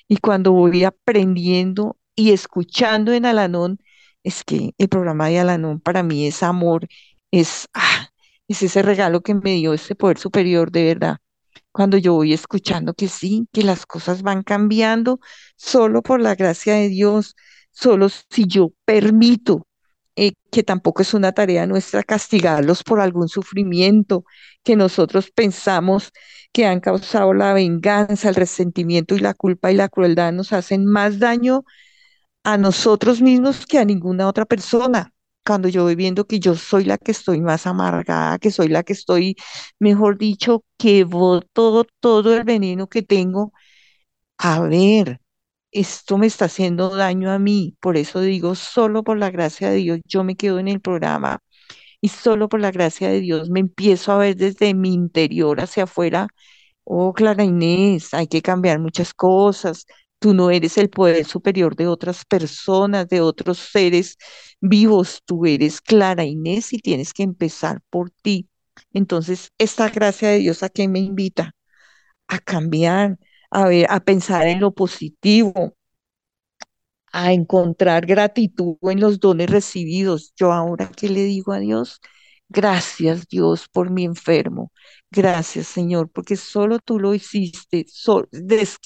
Y 0.09 0.19
cuando 0.19 0.53
voy 0.53 0.85
aprendiendo 0.85 1.99
y 2.15 2.33
escuchando 2.33 3.13
en 3.13 3.27
Alanón, 3.27 3.79
es 4.23 4.45
que 4.45 4.75
el 4.79 4.89
programa 4.89 5.29
de 5.29 5.41
Alanón 5.41 5.81
para 5.81 6.03
mí 6.03 6.27
es 6.27 6.43
amor, 6.43 6.87
es, 7.31 7.69
ah, 7.75 8.09
es 8.49 8.63
ese 8.63 8.83
regalo 8.83 9.23
que 9.23 9.35
me 9.35 9.53
dio 9.55 9.75
ese 9.75 9.95
poder 9.95 10.19
superior 10.19 10.71
de 10.71 10.85
verdad 10.85 11.19
cuando 11.73 11.99
yo 11.99 12.15
voy 12.15 12.33
escuchando 12.33 12.95
que 12.95 13.09
sí, 13.09 13.49
que 13.53 13.63
las 13.65 13.85
cosas 13.87 14.23
van 14.23 14.43
cambiando 14.43 15.19
solo 15.57 16.03
por 16.03 16.21
la 16.21 16.35
gracia 16.37 16.75
de 16.75 16.89
Dios, 16.89 17.35
solo 17.75 18.09
si 18.09 18.47
yo 18.49 18.73
permito, 18.87 19.67
eh, 20.17 20.33
que 20.53 20.63
tampoco 20.63 21.03
es 21.03 21.15
una 21.15 21.33
tarea 21.33 21.67
nuestra 21.67 22.03
castigarlos 22.05 22.85
por 22.85 23.01
algún 23.01 23.29
sufrimiento 23.29 24.25
que 24.63 24.77
nosotros 24.77 25.31
pensamos 25.33 26.13
que 26.53 26.67
han 26.67 26.81
causado 26.81 27.35
la 27.35 27.53
venganza, 27.53 28.29
el 28.29 28.37
resentimiento 28.37 29.17
y 29.17 29.21
la 29.21 29.35
culpa 29.35 29.73
y 29.73 29.77
la 29.77 29.89
crueldad 29.89 30.33
nos 30.33 30.53
hacen 30.53 30.87
más 30.87 31.19
daño 31.19 31.65
a 32.45 32.59
nosotros 32.59 33.21
mismos 33.23 33.67
que 33.67 33.79
a 33.79 33.85
ninguna 33.85 34.29
otra 34.29 34.45
persona. 34.47 35.13
Cuando 35.47 35.69
yo 35.69 35.83
voy 35.85 35.95
viendo 35.95 36.27
que 36.27 36.41
yo 36.41 36.55
soy 36.55 36.85
la 36.85 36.99
que 36.99 37.13
estoy 37.13 37.41
más 37.41 37.67
amargada, 37.67 38.39
que 38.39 38.51
soy 38.51 38.69
la 38.69 38.83
que 38.83 38.95
estoy, 38.95 39.37
mejor 39.79 40.17
dicho, 40.19 40.65
que 40.79 41.05
voto 41.05 41.85
todo 42.01 42.35
el 42.37 42.45
veneno 42.45 42.89
que 42.89 43.03
tengo, 43.03 43.53
a 44.39 44.61
ver, 44.63 45.21
esto 45.75 46.19
me 46.19 46.27
está 46.29 46.47
haciendo 46.47 46.91
daño 46.97 47.33
a 47.33 47.39
mí. 47.41 47.77
Por 47.81 47.97
eso 47.99 48.21
digo, 48.23 48.55
solo 48.57 49.05
por 49.05 49.19
la 49.19 49.31
gracia 49.31 49.71
de 49.71 49.77
Dios 49.79 50.01
yo 50.07 50.25
me 50.25 50.37
quedo 50.37 50.59
en 50.61 50.69
el 50.69 50.81
programa 50.81 51.41
y 52.01 52.09
solo 52.09 52.49
por 52.49 52.61
la 52.61 52.71
gracia 52.73 53.09
de 53.09 53.21
Dios 53.21 53.51
me 53.51 53.61
empiezo 53.61 54.13
a 54.13 54.19
ver 54.19 54.37
desde 54.37 54.75
mi 54.75 54.93
interior 54.95 55.61
hacia 55.61 55.85
afuera. 55.85 56.29
Oh, 56.85 57.13
Clara 57.15 57.45
Inés, 57.45 58.15
hay 58.15 58.27
que 58.29 58.43
cambiar 58.43 58.79
muchas 58.81 59.15
cosas. 59.15 59.87
Tú 60.19 60.35
no 60.35 60.51
eres 60.51 60.79
el 60.79 60.91
poder 60.91 61.25
superior 61.27 61.77
de 61.77 61.87
otras 61.89 62.25
personas, 62.27 63.09
de 63.09 63.21
otros 63.21 63.59
seres 63.59 64.17
vivos. 64.61 65.21
Tú 65.25 65.47
eres 65.47 65.81
Clara 65.81 66.25
Inés 66.25 66.73
y 66.73 66.79
tienes 66.79 67.13
que 67.15 67.23
empezar 67.25 67.81
por 67.91 68.11
ti. 68.11 68.49
Entonces, 68.93 69.53
esta 69.59 69.89
gracia 69.91 70.29
de 70.31 70.39
Dios 70.39 70.63
a 70.63 70.69
qué 70.71 70.89
me 70.89 71.01
invita? 71.01 71.53
A 72.29 72.39
cambiar, 72.39 73.19
a 73.55 73.63
ver, 73.69 73.87
a 73.91 74.01
pensar 74.01 74.47
en 74.49 74.61
lo 74.61 74.73
positivo, 74.73 75.75
a 77.13 77.33
encontrar 77.33 78.07
gratitud 78.07 78.77
en 78.83 79.01
los 79.01 79.21
dones 79.21 79.49
recibidos. 79.51 80.33
Yo 80.37 80.53
ahora, 80.53 80.91
¿qué 80.97 81.09
le 81.09 81.25
digo 81.25 81.53
a 81.53 81.59
Dios? 81.61 82.01
Gracias 82.49 83.29
Dios 83.29 83.69
por 83.69 83.91
mi 83.91 84.05
enfermo. 84.05 84.73
Gracias 85.11 85.67
Señor, 85.69 86.11
porque 86.11 86.37
solo 86.37 86.79
tú 86.81 86.99
lo 87.01 87.15
hiciste. 87.15 87.87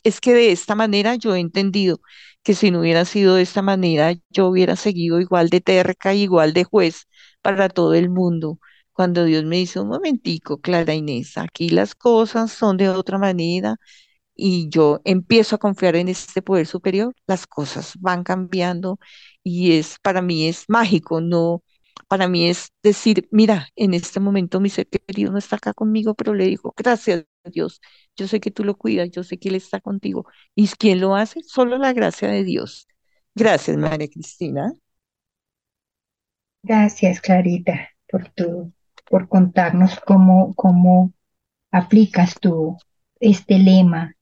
es 0.05 0.21
que 0.21 0.35
de 0.35 0.53
esta 0.53 0.75
manera 0.75 1.15
yo 1.17 1.35
he 1.35 1.41
entendido 1.41 2.01
que 2.43 2.55
si 2.55 2.71
no 2.71 2.81
hubiera 2.81 3.05
sido 3.05 3.35
de 3.35 3.43
esta 3.43 3.63
manera, 3.63 4.15
yo 4.31 4.49
hubiera 4.49 4.77
seguido 4.77 5.21
igual 5.21 5.49
de 5.51 5.61
terca, 5.61 6.15
igual 6.15 6.53
de 6.53 6.65
juez 6.65 7.07
para 7.43 7.69
todo 7.69 7.95
el 7.95 8.11
mundo. 8.11 8.59
Cuando 8.93 9.25
Dios 9.25 9.45
me 9.45 9.57
dice, 9.57 9.81
un 9.81 9.89
momentico, 9.89 10.61
Clara 10.61 10.95
Inés, 10.95 11.37
aquí 11.39 11.69
las 11.71 11.95
cosas 11.95 12.51
son 12.53 12.77
de 12.77 12.89
otra 12.89 13.19
manera, 13.19 13.77
y 14.38 14.68
yo 14.71 15.00
empiezo 15.04 15.57
a 15.57 15.59
confiar 15.59 15.97
en 15.97 16.09
este 16.09 16.42
poder 16.42 16.66
superior, 16.66 17.14
las 17.26 17.47
cosas 17.47 17.95
van 18.00 18.25
cambiando 18.25 18.99
y 19.42 19.73
es 19.78 19.99
para 20.02 20.23
mí 20.23 20.49
es 20.49 20.64
mágico, 20.68 21.21
no 21.21 21.62
para 22.09 22.28
mí 22.28 22.49
es 22.49 22.73
decir, 22.83 23.28
mira, 23.33 23.68
en 23.76 23.95
este 23.95 24.21
momento 24.21 24.61
mi 24.61 24.71
ser 24.71 24.88
querido 24.88 25.33
no 25.33 25.38
está 25.38 25.57
acá 25.57 25.75
conmigo, 25.75 26.14
pero 26.14 26.35
le 26.35 26.47
digo, 26.47 26.73
gracias 26.76 27.26
a 27.45 27.50
Dios, 27.50 27.80
yo 28.16 28.28
sé 28.28 28.40
que 28.40 28.50
tú 28.52 28.64
lo 28.64 28.76
cuidas, 28.76 29.11
yo 29.11 29.25
sé 29.25 29.38
que 29.38 29.49
Él 29.50 29.57
está 29.57 29.80
contigo. 29.80 30.26
¿Y 30.54 30.68
quién 30.68 31.00
lo 31.00 31.16
hace? 31.16 31.42
Solo 31.42 31.76
la 31.78 31.92
gracia 31.92 32.28
de 32.28 32.45
Dios. 32.45 32.87
Gracias, 33.35 33.76
María 33.76 34.09
Cristina. 34.09 34.73
Gracias, 36.62 37.21
Clarita, 37.21 37.90
por 38.09 38.28
tu, 38.30 38.73
por 39.11 39.28
contarnos 39.28 39.99
cómo, 40.00 40.54
cómo 40.54 41.12
aplicas 41.73 42.35
tú 42.40 42.76
este 43.21 43.59
lema 43.59 44.14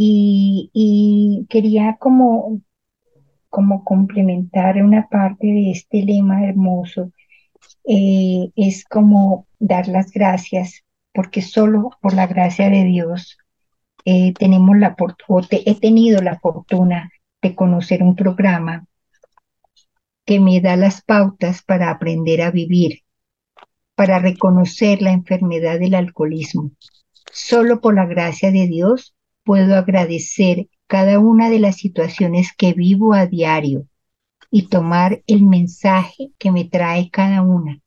y, 0.00 1.46
quería 1.48 1.96
como, 1.98 2.60
como 3.48 3.84
complementar 3.84 4.80
una 4.82 5.08
parte 5.08 5.48
de 5.48 5.72
este 5.72 6.04
lema 6.04 6.44
hermoso, 6.44 7.12
eh, 7.84 8.52
es 8.54 8.84
como 8.84 9.46
dar 9.58 9.88
las 9.88 10.12
gracias, 10.12 10.84
porque 11.12 11.42
solo 11.42 11.90
por 12.00 12.14
la 12.14 12.28
gracia 12.28 12.70
de 12.70 12.84
Dios 12.84 13.38
eh, 14.04 14.32
tenemos 14.34 14.78
la 14.78 14.94
he 15.50 15.74
tenido 15.74 16.22
la 16.22 16.38
fortuna 16.38 17.10
de 17.42 17.56
conocer 17.56 18.04
un 18.04 18.14
programa 18.14 18.86
que 20.24 20.38
me 20.38 20.60
da 20.60 20.76
las 20.76 21.02
pautas 21.02 21.62
para 21.62 21.90
aprender 21.90 22.42
a 22.42 22.52
vivir, 22.52 23.00
para 23.96 24.20
reconocer 24.20 25.02
la 25.02 25.10
enfermedad 25.10 25.80
del 25.80 25.94
alcoholismo. 25.94 26.70
Solo 27.32 27.80
por 27.80 27.94
la 27.94 28.06
gracia 28.06 28.52
de 28.52 28.68
Dios 28.68 29.16
puedo 29.48 29.76
agradecer 29.76 30.68
cada 30.86 31.18
una 31.18 31.48
de 31.48 31.58
las 31.58 31.76
situaciones 31.76 32.52
que 32.54 32.74
vivo 32.74 33.14
a 33.14 33.24
diario 33.24 33.86
y 34.50 34.68
tomar 34.68 35.22
el 35.26 35.46
mensaje 35.46 36.32
que 36.36 36.52
me 36.52 36.66
trae 36.66 37.08
cada 37.08 37.40
una 37.40 37.80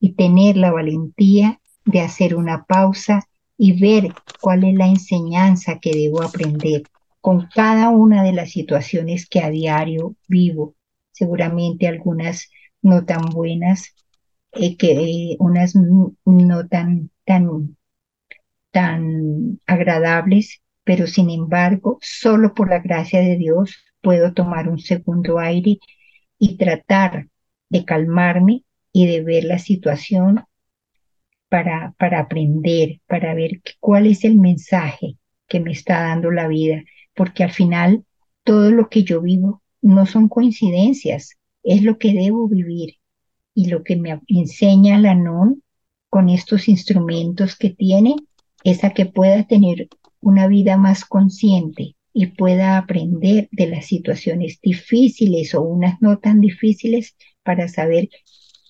y 0.00 0.14
tener 0.14 0.56
la 0.56 0.72
valentía 0.72 1.60
de 1.84 2.00
hacer 2.00 2.34
una 2.34 2.64
pausa 2.64 3.22
y 3.56 3.80
ver 3.80 4.12
cuál 4.40 4.64
es 4.64 4.74
la 4.74 4.88
enseñanza 4.88 5.78
que 5.78 5.92
debo 5.92 6.24
aprender 6.24 6.82
con 7.20 7.46
cada 7.54 7.90
una 7.90 8.24
de 8.24 8.32
las 8.32 8.50
situaciones 8.50 9.28
que 9.28 9.42
a 9.42 9.48
diario 9.48 10.16
vivo. 10.26 10.74
Seguramente 11.12 11.86
algunas 11.86 12.50
no 12.82 13.04
tan 13.04 13.26
buenas, 13.26 13.94
eh, 14.50 14.76
que 14.76 14.90
eh, 14.90 15.36
unas 15.38 15.76
no 15.76 16.66
tan, 16.68 17.10
tan, 17.24 17.76
tan 18.72 19.60
agradables, 19.68 20.60
pero 20.90 21.06
sin 21.06 21.30
embargo, 21.30 21.98
solo 22.02 22.52
por 22.52 22.68
la 22.68 22.80
gracia 22.80 23.20
de 23.20 23.36
Dios 23.36 23.76
puedo 24.00 24.34
tomar 24.34 24.68
un 24.68 24.80
segundo 24.80 25.38
aire 25.38 25.78
y 26.36 26.56
tratar 26.56 27.28
de 27.68 27.84
calmarme 27.84 28.64
y 28.92 29.06
de 29.06 29.22
ver 29.22 29.44
la 29.44 29.60
situación 29.60 30.42
para, 31.48 31.94
para 31.96 32.18
aprender, 32.18 33.00
para 33.06 33.34
ver 33.34 33.62
cuál 33.78 34.08
es 34.08 34.24
el 34.24 34.36
mensaje 34.36 35.16
que 35.46 35.60
me 35.60 35.70
está 35.70 36.00
dando 36.00 36.32
la 36.32 36.48
vida, 36.48 36.82
porque 37.14 37.44
al 37.44 37.52
final 37.52 38.04
todo 38.42 38.72
lo 38.72 38.88
que 38.88 39.04
yo 39.04 39.22
vivo 39.22 39.62
no 39.80 40.06
son 40.06 40.28
coincidencias, 40.28 41.38
es 41.62 41.84
lo 41.84 41.98
que 41.98 42.14
debo 42.14 42.48
vivir. 42.48 42.96
Y 43.54 43.68
lo 43.68 43.84
que 43.84 43.94
me 43.94 44.20
enseña 44.26 44.98
la 44.98 45.14
NON 45.14 45.62
con 46.08 46.28
estos 46.28 46.66
instrumentos 46.66 47.54
que 47.54 47.70
tiene 47.70 48.16
es 48.64 48.82
a 48.82 48.90
que 48.90 49.06
pueda 49.06 49.44
tener 49.44 49.88
una 50.20 50.46
vida 50.48 50.76
más 50.76 51.04
consciente 51.04 51.96
y 52.12 52.26
pueda 52.26 52.76
aprender 52.76 53.48
de 53.52 53.68
las 53.68 53.86
situaciones 53.86 54.60
difíciles 54.60 55.54
o 55.54 55.62
unas 55.62 56.00
no 56.00 56.18
tan 56.18 56.40
difíciles 56.40 57.16
para 57.42 57.68
saber 57.68 58.08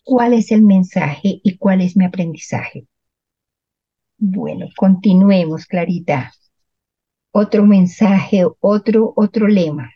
cuál 0.04 0.34
es 0.34 0.52
el 0.52 0.62
mensaje 0.62 1.40
y 1.42 1.56
cuál 1.56 1.80
es 1.80 1.96
mi 1.96 2.04
aprendizaje. 2.04 2.86
Bueno, 4.18 4.68
continuemos, 4.76 5.66
Clarita. 5.66 6.32
Otro 7.32 7.64
mensaje, 7.64 8.44
otro, 8.60 9.12
otro 9.16 9.48
lema. 9.48 9.92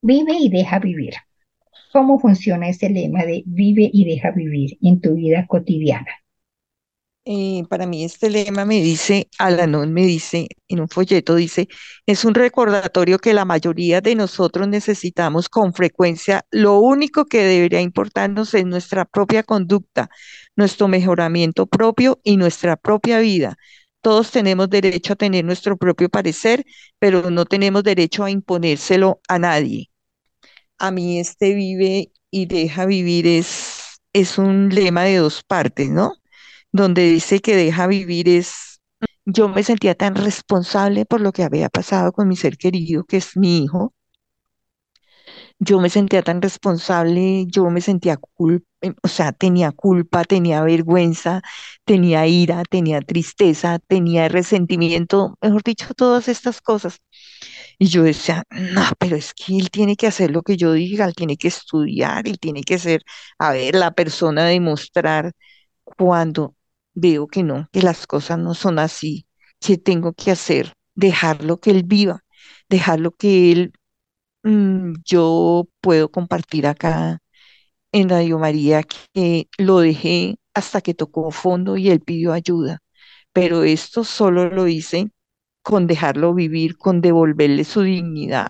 Vive 0.00 0.34
y 0.38 0.48
deja 0.48 0.78
vivir. 0.78 1.14
¿Cómo 1.92 2.18
funciona 2.18 2.68
ese 2.68 2.88
lema 2.88 3.24
de 3.24 3.42
vive 3.46 3.90
y 3.92 4.04
deja 4.04 4.30
vivir 4.30 4.78
en 4.80 5.00
tu 5.00 5.14
vida 5.14 5.46
cotidiana? 5.46 6.12
Eh, 7.30 7.64
para 7.68 7.86
mí 7.86 8.04
este 8.04 8.30
lema 8.30 8.64
me 8.64 8.80
dice, 8.80 9.28
Alanón 9.38 9.92
me 9.92 10.06
dice, 10.06 10.48
en 10.66 10.80
un 10.80 10.88
folleto 10.88 11.34
dice, 11.34 11.68
es 12.06 12.24
un 12.24 12.32
recordatorio 12.34 13.18
que 13.18 13.34
la 13.34 13.44
mayoría 13.44 14.00
de 14.00 14.14
nosotros 14.14 14.66
necesitamos 14.66 15.50
con 15.50 15.74
frecuencia. 15.74 16.46
Lo 16.50 16.78
único 16.78 17.26
que 17.26 17.42
debería 17.44 17.82
importarnos 17.82 18.54
es 18.54 18.64
nuestra 18.64 19.04
propia 19.04 19.42
conducta, 19.42 20.08
nuestro 20.56 20.88
mejoramiento 20.88 21.66
propio 21.66 22.18
y 22.24 22.38
nuestra 22.38 22.76
propia 22.76 23.18
vida. 23.20 23.56
Todos 24.00 24.30
tenemos 24.30 24.70
derecho 24.70 25.12
a 25.12 25.16
tener 25.16 25.44
nuestro 25.44 25.76
propio 25.76 26.08
parecer, 26.08 26.64
pero 26.98 27.30
no 27.30 27.44
tenemos 27.44 27.82
derecho 27.82 28.24
a 28.24 28.30
imponérselo 28.30 29.20
a 29.28 29.38
nadie. 29.38 29.90
A 30.78 30.90
mí 30.90 31.18
este 31.20 31.54
vive 31.54 32.12
y 32.30 32.46
deja 32.46 32.86
vivir 32.86 33.26
es, 33.26 34.00
es 34.12 34.38
un 34.38 34.70
lema 34.70 35.04
de 35.04 35.16
dos 35.16 35.42
partes, 35.44 35.90
¿no? 35.90 36.14
Donde 36.72 37.02
dice 37.10 37.40
que 37.40 37.56
deja 37.56 37.86
vivir 37.86 38.28
es, 38.28 38.80
yo 39.26 39.48
me 39.48 39.62
sentía 39.64 39.94
tan 39.94 40.14
responsable 40.14 41.06
por 41.06 41.20
lo 41.20 41.32
que 41.32 41.44
había 41.44 41.68
pasado 41.68 42.12
con 42.12 42.28
mi 42.28 42.36
ser 42.36 42.56
querido, 42.58 43.04
que 43.04 43.18
es 43.18 43.36
mi 43.36 43.58
hijo. 43.64 43.94
Yo 45.58 45.80
me 45.80 45.90
sentía 45.90 46.22
tan 46.22 46.40
responsable, 46.42 47.44
yo 47.48 47.68
me 47.70 47.80
sentía 47.80 48.16
culpa, 48.16 48.66
o 49.02 49.08
sea, 49.08 49.32
tenía 49.32 49.72
culpa, 49.72 50.24
tenía 50.24 50.62
vergüenza, 50.62 51.42
tenía 51.84 52.26
ira, 52.26 52.62
tenía 52.64 53.00
tristeza, 53.00 53.78
tenía 53.80 54.28
resentimiento, 54.28 55.36
mejor 55.42 55.62
dicho, 55.64 55.94
todas 55.94 56.28
estas 56.28 56.60
cosas. 56.60 56.98
Y 57.78 57.88
yo 57.88 58.04
decía, 58.04 58.44
no, 58.50 58.82
pero 58.98 59.16
es 59.16 59.34
que 59.34 59.56
él 59.58 59.70
tiene 59.70 59.96
que 59.96 60.06
hacer 60.08 60.30
lo 60.32 60.42
que 60.42 60.56
yo 60.56 60.72
diga, 60.72 61.06
él 61.06 61.14
tiene 61.14 61.36
que 61.36 61.48
estudiar, 61.48 62.28
él 62.28 62.38
tiene 62.40 62.62
que 62.62 62.78
ser, 62.78 63.02
a 63.38 63.52
ver, 63.52 63.74
la 63.76 63.92
persona 63.92 64.46
de 64.46 64.60
mostrar 64.60 65.32
cuando 65.84 66.56
veo 67.00 67.26
que 67.28 67.42
no, 67.42 67.68
que 67.72 67.82
las 67.82 68.06
cosas 68.06 68.38
no 68.38 68.54
son 68.54 68.78
así, 68.78 69.26
que 69.60 69.78
tengo 69.78 70.12
que 70.14 70.30
hacer, 70.30 70.72
dejarlo 70.94 71.58
que 71.60 71.70
él 71.70 71.82
viva, 71.84 72.24
dejarlo 72.68 73.12
que 73.12 73.52
él, 73.52 73.72
mm, 74.44 74.94
yo 75.04 75.68
puedo 75.80 76.10
compartir 76.10 76.66
acá 76.66 77.20
en 77.92 78.08
Radio 78.08 78.38
María 78.38 78.82
que 79.12 79.48
lo 79.58 79.80
dejé 79.80 80.36
hasta 80.54 80.80
que 80.80 80.94
tocó 80.94 81.30
fondo 81.30 81.76
y 81.76 81.90
él 81.90 82.00
pidió 82.00 82.32
ayuda, 82.32 82.80
pero 83.32 83.62
esto 83.64 84.04
solo 84.04 84.50
lo 84.50 84.68
hice 84.68 85.10
con 85.62 85.86
dejarlo 85.86 86.34
vivir, 86.34 86.76
con 86.78 87.00
devolverle 87.02 87.64
su 87.64 87.82
dignidad, 87.82 88.48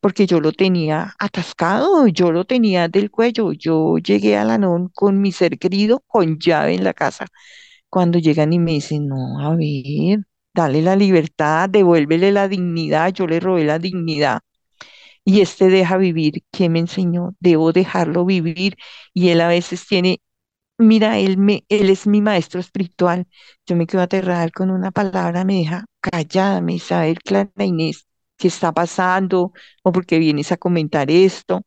porque 0.00 0.26
yo 0.26 0.40
lo 0.40 0.52
tenía 0.52 1.14
atascado, 1.18 2.06
yo 2.08 2.32
lo 2.32 2.44
tenía 2.44 2.88
del 2.88 3.10
cuello, 3.10 3.52
yo 3.52 3.98
llegué 3.98 4.36
a 4.36 4.44
la 4.44 4.58
NON 4.58 4.88
con 4.94 5.20
mi 5.20 5.32
ser 5.32 5.58
querido 5.58 6.00
con 6.06 6.38
llave 6.38 6.74
en 6.74 6.84
la 6.84 6.94
casa 6.94 7.26
cuando 7.92 8.18
llegan 8.20 8.52
y 8.54 8.60
me 8.60 8.72
dicen, 8.72 9.08
no, 9.08 9.40
a 9.40 9.56
ver, 9.56 10.20
dale 10.54 10.82
la 10.82 10.96
libertad, 10.96 11.70
devuélvele 11.70 12.32
la 12.32 12.48
dignidad, 12.48 13.12
yo 13.14 13.28
le 13.28 13.40
robé 13.40 13.64
la 13.66 13.78
dignidad. 13.80 14.40
Y 15.24 15.40
este 15.40 15.68
deja 15.68 15.96
vivir, 15.98 16.42
¿qué 16.52 16.68
me 16.68 16.80
enseñó? 16.80 17.34
Debo 17.40 17.72
dejarlo 17.72 18.24
vivir. 18.24 18.76
Y 19.14 19.28
él 19.30 19.40
a 19.40 19.48
veces 19.48 19.86
tiene, 19.86 20.20
mira, 20.78 21.18
él, 21.20 21.38
me, 21.38 21.64
él 21.70 21.90
es 21.90 22.06
mi 22.06 22.22
maestro 22.22 22.60
espiritual. 22.60 23.26
Yo 23.66 23.76
me 23.76 23.86
quedo 23.88 24.02
aterrada 24.02 24.48
con 24.50 24.70
una 24.70 24.90
palabra, 24.92 25.44
me 25.44 25.56
deja 25.56 25.86
callada, 26.00 26.60
me 26.62 26.74
dice, 26.74 26.94
a 26.94 27.02
ver, 27.02 27.18
Clara 27.20 27.50
Inés, 27.64 28.06
¿qué 28.38 28.48
está 28.48 28.72
pasando? 28.72 29.52
¿O 29.84 29.92
por 29.92 30.06
qué 30.06 30.18
vienes 30.18 30.52
a 30.52 30.56
comentar 30.58 31.10
esto? 31.10 31.62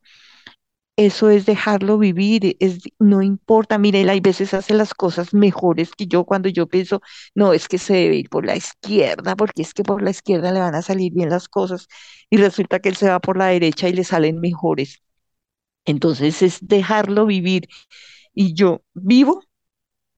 Eso 0.98 1.30
es 1.30 1.46
dejarlo 1.46 1.98
vivir, 1.98 2.56
es, 2.62 2.80
no 3.00 3.22
importa, 3.22 3.78
mire, 3.78 4.00
él 4.02 4.10
hay 4.10 4.22
veces 4.22 4.54
hace 4.54 4.74
las 4.74 4.94
cosas 4.94 5.34
mejores 5.34 5.92
que 5.92 6.08
yo 6.08 6.24
cuando 6.24 6.48
yo 6.48 6.68
pienso, 6.68 7.02
no, 7.36 7.52
es 7.52 7.68
que 7.68 7.78
se 7.78 7.94
debe 7.96 8.16
ir 8.16 8.30
por 8.30 8.46
la 8.46 8.56
izquierda, 8.56 9.36
porque 9.36 9.62
es 9.64 9.74
que 9.74 9.84
por 9.84 10.02
la 10.02 10.12
izquierda 10.12 10.54
le 10.54 10.62
van 10.62 10.74
a 10.76 10.82
salir 10.82 11.12
bien 11.14 11.30
las 11.30 11.50
cosas, 11.50 11.88
y 12.30 12.38
resulta 12.38 12.80
que 12.80 12.88
él 12.90 12.96
se 12.96 13.10
va 13.10 13.20
por 13.20 13.36
la 13.38 13.48
derecha 13.48 13.90
y 13.90 13.94
le 13.94 14.06
salen 14.06 14.40
mejores. 14.40 15.02
Entonces 15.86 16.42
es 16.44 16.60
dejarlo 16.68 17.26
vivir. 17.28 17.68
Y 18.36 18.56
yo 18.56 18.84
vivo 18.96 19.44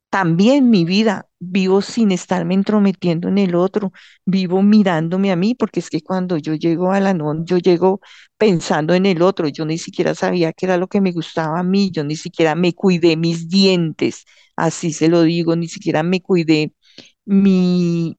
también 0.09 0.69
mi 0.69 0.85
vida, 0.85 1.27
vivo 1.39 1.81
sin 1.81 2.11
estarme 2.11 2.53
entrometiendo 2.55 3.27
en 3.27 3.37
el 3.37 3.55
otro, 3.55 3.91
vivo 4.25 4.61
mirándome 4.63 5.31
a 5.31 5.35
mí, 5.35 5.53
porque 5.55 5.79
es 5.81 5.89
que 5.89 6.01
cuando 6.01 6.37
yo 6.37 6.55
llego 6.55 6.91
a 6.91 6.99
la 6.99 7.13
non, 7.13 7.45
yo 7.45 7.57
llego 7.57 8.01
pensando 8.37 8.93
en 8.93 9.05
el 9.05 9.21
otro, 9.21 9.47
yo 9.49 9.65
ni 9.65 9.77
siquiera 9.77 10.15
sabía 10.15 10.53
qué 10.53 10.65
era 10.65 10.77
lo 10.77 10.87
que 10.87 11.01
me 11.01 11.11
gustaba 11.11 11.59
a 11.59 11.63
mí, 11.63 11.91
yo 11.91 12.03
ni 12.03 12.15
siquiera 12.15 12.55
me 12.55 12.73
cuidé 12.73 13.17
mis 13.17 13.49
dientes, 13.49 14.25
así 14.55 14.93
se 14.93 15.09
lo 15.09 15.21
digo, 15.23 15.55
ni 15.55 15.67
siquiera 15.67 16.03
me 16.03 16.21
cuidé 16.21 16.73
mi, 17.25 18.17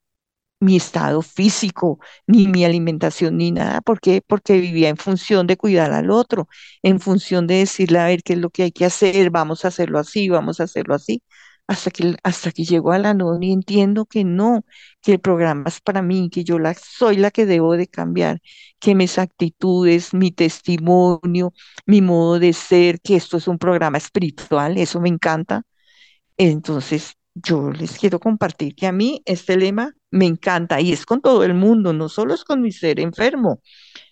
mi 0.61 0.75
estado 0.75 1.21
físico, 1.21 1.99
ni 2.27 2.47
mi 2.47 2.65
alimentación, 2.65 3.37
ni 3.37 3.51
nada. 3.51 3.81
¿Por 3.81 4.01
qué? 4.01 4.21
Porque 4.25 4.59
vivía 4.59 4.89
en 4.89 4.97
función 4.97 5.47
de 5.47 5.57
cuidar 5.57 5.93
al 5.93 6.11
otro, 6.11 6.49
en 6.83 6.99
función 6.99 7.47
de 7.47 7.55
decirle 7.59 7.99
a 7.99 8.05
ver 8.07 8.23
qué 8.23 8.33
es 8.33 8.39
lo 8.39 8.49
que 8.49 8.63
hay 8.63 8.71
que 8.71 8.85
hacer, 8.85 9.29
vamos 9.31 9.63
a 9.65 9.69
hacerlo 9.69 9.99
así, 9.99 10.29
vamos 10.29 10.59
a 10.59 10.63
hacerlo 10.65 10.95
así 10.95 11.23
hasta 11.69 11.91
que, 11.91 12.15
hasta 12.23 12.51
que 12.51 12.63
llego 12.65 12.91
a 12.91 12.97
la 12.99 13.13
NON 13.13 13.43
y 13.43 13.53
entiendo 13.53 14.05
que 14.05 14.23
no, 14.23 14.65
que 15.01 15.13
el 15.13 15.19
programa 15.19 15.65
es 15.69 15.79
para 15.81 16.01
mí, 16.01 16.29
que 16.31 16.43
yo 16.43 16.57
la, 16.59 16.73
soy 16.73 17.17
la 17.17 17.31
que 17.31 17.45
debo 17.45 17.77
de 17.77 17.87
cambiar, 17.87 18.41
que 18.79 18.95
mis 18.95 19.19
actitudes, 19.19 20.13
mi 20.15 20.31
testimonio, 20.31 21.53
mi 21.85 22.01
modo 22.01 22.39
de 22.39 22.53
ser, 22.53 22.99
que 23.01 23.15
esto 23.15 23.37
es 23.37 23.47
un 23.47 23.59
programa 23.59 23.99
espiritual, 23.99 24.77
eso 24.79 24.99
me 24.99 25.09
encanta. 25.09 25.63
Entonces, 26.37 27.13
yo 27.35 27.71
les 27.71 27.97
quiero 27.99 28.19
compartir 28.19 28.75
que 28.75 28.87
a 28.87 28.91
mí 28.91 29.21
este 29.25 29.57
lema 29.57 29.93
me 30.11 30.25
encanta 30.25 30.81
y 30.81 30.91
es 30.93 31.05
con 31.05 31.21
todo 31.21 31.43
el 31.43 31.53
mundo, 31.53 31.93
no 31.93 32.09
solo 32.09 32.33
es 32.33 32.43
con 32.43 32.61
mi 32.61 32.71
ser 32.71 32.99
enfermo, 32.99 33.61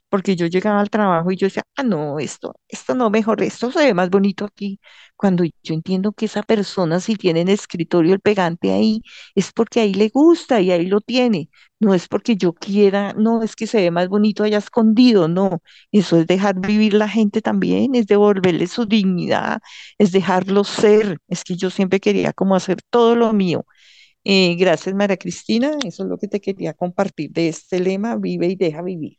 porque 0.09 0.35
yo 0.35 0.47
llegaba 0.47 0.79
al 0.81 0.89
trabajo 0.89 1.31
y 1.31 1.35
yo 1.37 1.47
decía, 1.47 1.63
ah, 1.75 1.83
no, 1.83 2.19
esto, 2.19 2.55
esto 2.67 2.95
no 2.95 3.09
mejor, 3.09 3.41
esto 3.43 3.71
se 3.71 3.79
ve 3.85 3.93
más 3.93 4.09
bonito 4.09 4.45
aquí. 4.45 4.79
Cuando 5.15 5.43
yo 5.45 5.73
entiendo 5.73 6.11
que 6.13 6.25
esa 6.25 6.43
persona, 6.43 6.99
si 6.99 7.15
tiene 7.15 7.41
en 7.41 7.49
escritorio 7.49 8.13
el 8.13 8.19
pegante 8.21 8.71
ahí, 8.71 9.01
es 9.35 9.51
porque 9.51 9.79
ahí 9.81 9.93
le 9.93 10.09
gusta 10.09 10.61
y 10.61 10.71
ahí 10.71 10.85
lo 10.85 11.01
tiene. 11.01 11.49
No 11.79 11.93
es 11.93 12.07
porque 12.07 12.35
yo 12.37 12.53
quiera, 12.53 13.13
no, 13.13 13.43
es 13.43 13.55
que 13.55 13.67
se 13.67 13.77
ve 13.81 13.91
más 13.91 14.07
bonito 14.09 14.43
allá 14.43 14.57
escondido, 14.59 15.27
no. 15.27 15.61
Eso 15.91 16.17
es 16.17 16.27
dejar 16.27 16.59
vivir 16.59 16.93
la 16.93 17.09
gente 17.09 17.41
también, 17.41 17.95
es 17.95 18.07
devolverle 18.07 18.67
su 18.67 18.85
dignidad, 18.85 19.59
es 19.97 20.11
dejarlo 20.11 20.63
ser. 20.63 21.19
Es 21.27 21.43
que 21.43 21.55
yo 21.55 21.69
siempre 21.69 21.99
quería 21.99 22.33
como 22.33 22.55
hacer 22.55 22.77
todo 22.89 23.15
lo 23.15 23.33
mío. 23.33 23.65
Eh, 24.25 24.55
gracias, 24.57 24.95
María 24.95 25.17
Cristina. 25.17 25.71
Eso 25.85 26.03
es 26.03 26.09
lo 26.09 26.17
que 26.17 26.27
te 26.27 26.41
quería 26.41 26.73
compartir 26.75 27.31
de 27.31 27.49
este 27.49 27.79
lema, 27.79 28.17
vive 28.17 28.47
y 28.47 28.55
deja 28.55 28.81
vivir. 28.83 29.16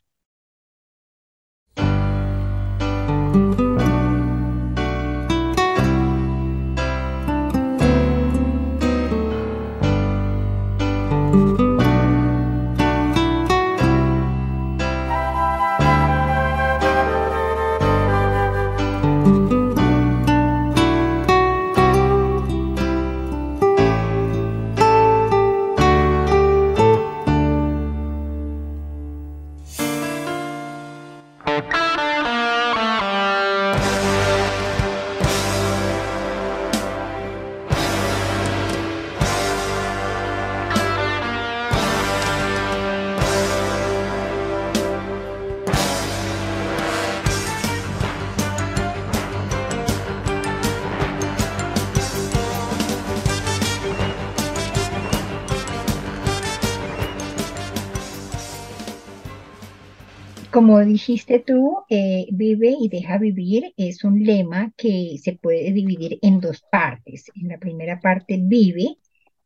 Como 60.58 60.80
dijiste 60.80 61.38
tú, 61.38 61.84
eh, 61.88 62.26
vive 62.32 62.74
y 62.80 62.88
deja 62.88 63.16
vivir 63.16 63.72
es 63.76 64.02
un 64.02 64.24
lema 64.24 64.72
que 64.76 65.16
se 65.22 65.34
puede 65.34 65.70
dividir 65.72 66.18
en 66.20 66.40
dos 66.40 66.64
partes. 66.68 67.26
En 67.36 67.46
la 67.46 67.58
primera 67.58 68.00
parte 68.00 68.40
vive 68.42 68.96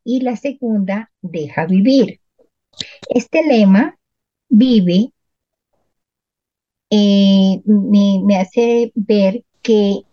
y 0.04 0.22
la 0.22 0.36
segunda 0.36 1.12
deja 1.20 1.66
vivir. 1.66 2.18
Este 3.14 3.46
lema 3.46 3.94
vive 4.48 5.12
eh, 6.88 7.60
me, 7.66 8.36
hace 8.36 8.90
ver 8.94 9.44
que 9.60 10.04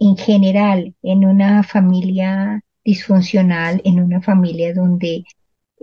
en 0.00 0.16
general 0.16 0.94
en 1.02 1.26
una 1.26 1.62
familia 1.62 2.64
disfuncional 2.82 3.82
en 3.84 4.00
una 4.00 4.22
familia 4.22 4.72
donde 4.72 5.24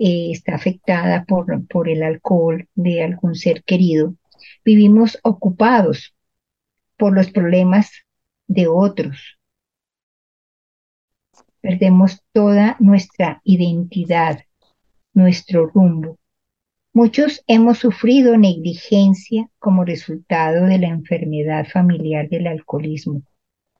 eh, 0.04 0.32
está 0.32 0.56
afectada 0.56 1.24
por, 1.26 1.64
por 1.68 1.88
el 1.88 2.02
alcohol 2.02 2.68
de 2.74 3.04
algún 3.04 3.36
ser 3.36 3.62
querido, 3.62 4.16
vivimos 4.64 5.16
ocupados 5.22 6.12
por 6.96 7.14
los 7.14 7.30
problemas 7.30 7.92
de 8.48 8.66
otros. 8.66 9.38
Perdemos 11.60 12.20
toda 12.32 12.76
nuestra 12.80 13.40
identidad, 13.44 14.40
nuestro 15.14 15.66
rumbo. 15.66 16.18
Muchos 16.92 17.44
hemos 17.46 17.78
sufrido 17.78 18.36
negligencia 18.36 19.48
como 19.60 19.84
resultado 19.84 20.66
de 20.66 20.78
la 20.78 20.88
enfermedad 20.88 21.68
familiar 21.68 22.28
del 22.28 22.48
alcoholismo, 22.48 23.22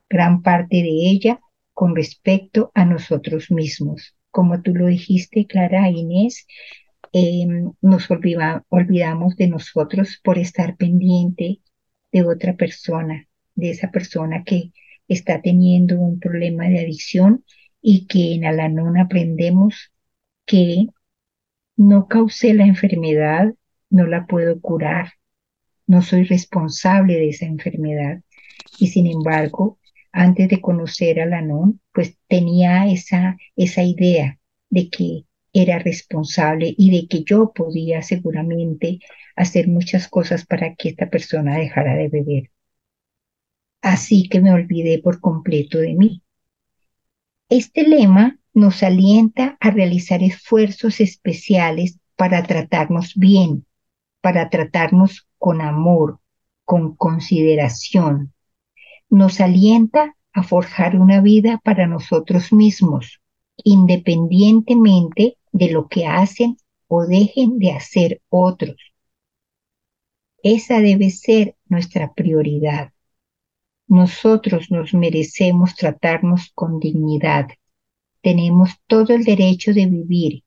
gran 0.09 0.41
parte 0.41 0.77
de 0.77 1.09
ella 1.11 1.41
con 1.73 1.97
respecto 1.97 2.71
a 2.73 2.85
nosotros 2.85 3.51
mismos. 3.51 4.15
Como 4.33 4.63
tú 4.63 4.73
lo 4.73 4.87
dijiste, 4.87 5.45
Clara 5.45 5.91
Inés, 5.91 6.47
em, 7.11 7.71
nos 7.81 8.09
olvidamos 8.09 9.35
de 9.35 9.47
nosotros 9.47 10.19
por 10.23 10.39
estar 10.39 10.75
pendiente 10.75 11.61
de 12.11 12.23
otra 12.23 12.55
persona, 12.55 13.27
de 13.53 13.69
esa 13.69 13.91
persona 13.91 14.43
que 14.43 14.71
está 15.07 15.39
teniendo 15.39 15.99
un 15.99 16.19
problema 16.19 16.67
de 16.67 16.79
adicción 16.79 17.45
y 17.79 18.07
que 18.07 18.33
en 18.33 18.45
Alanón 18.45 18.97
aprendemos 18.97 19.91
que 20.47 20.87
no 21.77 22.07
causé 22.07 22.55
la 22.55 22.65
enfermedad, 22.65 23.53
no 23.91 24.07
la 24.07 24.25
puedo 24.25 24.59
curar, 24.61 25.13
no 25.85 26.01
soy 26.01 26.23
responsable 26.23 27.13
de 27.13 27.29
esa 27.29 27.45
enfermedad. 27.45 28.23
Y 28.79 28.87
sin 28.87 29.05
embargo, 29.05 29.77
antes 30.13 30.47
de 30.47 30.61
conocer 30.61 31.19
a 31.19 31.25
Lanón, 31.25 31.81
pues 31.91 32.17
tenía 32.27 32.87
esa, 32.87 33.37
esa 33.55 33.83
idea 33.83 34.39
de 34.69 34.89
que 34.89 35.25
era 35.51 35.79
responsable 35.79 36.73
y 36.77 36.91
de 36.91 37.07
que 37.07 37.23
yo 37.23 37.51
podía 37.53 38.01
seguramente 38.01 38.99
hacer 39.35 39.67
muchas 39.67 40.07
cosas 40.07 40.45
para 40.45 40.75
que 40.75 40.89
esta 40.89 41.09
persona 41.09 41.57
dejara 41.57 41.95
de 41.95 42.09
beber. 42.09 42.51
Así 43.81 44.29
que 44.29 44.39
me 44.39 44.53
olvidé 44.53 44.99
por 44.99 45.19
completo 45.19 45.79
de 45.79 45.93
mí. 45.93 46.23
Este 47.49 47.83
lema 47.83 48.39
nos 48.53 48.83
alienta 48.83 49.57
a 49.59 49.71
realizar 49.71 50.23
esfuerzos 50.23 51.01
especiales 51.01 51.99
para 52.15 52.43
tratarnos 52.43 53.15
bien, 53.15 53.65
para 54.21 54.49
tratarnos 54.49 55.27
con 55.37 55.61
amor, 55.61 56.19
con 56.65 56.95
consideración. 56.95 58.33
Nos 59.13 59.39
alienta 59.41 60.17
a 60.31 60.41
forjar 60.41 60.99
una 60.99 61.21
vida 61.21 61.61
para 61.63 61.85
nosotros 61.85 62.51
mismos, 62.51 63.21
independientemente 63.63 65.37
de 65.51 65.69
lo 65.69 65.87
que 65.87 66.07
hacen 66.07 66.57
o 66.87 67.05
dejen 67.05 67.59
de 67.59 67.73
hacer 67.73 68.23
otros. 68.29 68.75
Esa 70.41 70.79
debe 70.79 71.11
ser 71.11 71.55
nuestra 71.67 72.11
prioridad. 72.15 72.91
Nosotros 73.85 74.71
nos 74.71 74.95
merecemos 74.95 75.75
tratarnos 75.75 76.51
con 76.55 76.79
dignidad. 76.79 77.49
Tenemos 78.23 78.71
todo 78.87 79.13
el 79.13 79.25
derecho 79.25 79.73
de 79.73 79.85
vivir 79.85 80.43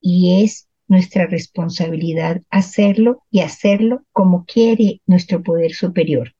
y 0.00 0.44
es 0.44 0.68
nuestra 0.86 1.26
responsabilidad 1.26 2.42
hacerlo 2.48 3.24
y 3.28 3.40
hacerlo 3.40 4.04
como 4.12 4.44
quiere 4.44 5.00
nuestro 5.04 5.42
poder 5.42 5.72
superior. 5.72 6.32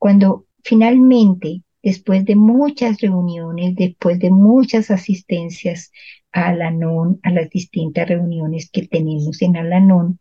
Cuando 0.00 0.46
finalmente, 0.64 1.62
después 1.82 2.24
de 2.24 2.34
muchas 2.34 3.02
reuniones, 3.02 3.74
después 3.76 4.18
de 4.18 4.30
muchas 4.30 4.90
asistencias 4.90 5.92
a 6.32 6.48
Alanon, 6.48 7.20
a 7.22 7.30
las 7.30 7.50
distintas 7.50 8.08
reuniones 8.08 8.70
que 8.70 8.86
tenemos 8.86 9.42
en 9.42 9.58
Alanon, 9.58 10.18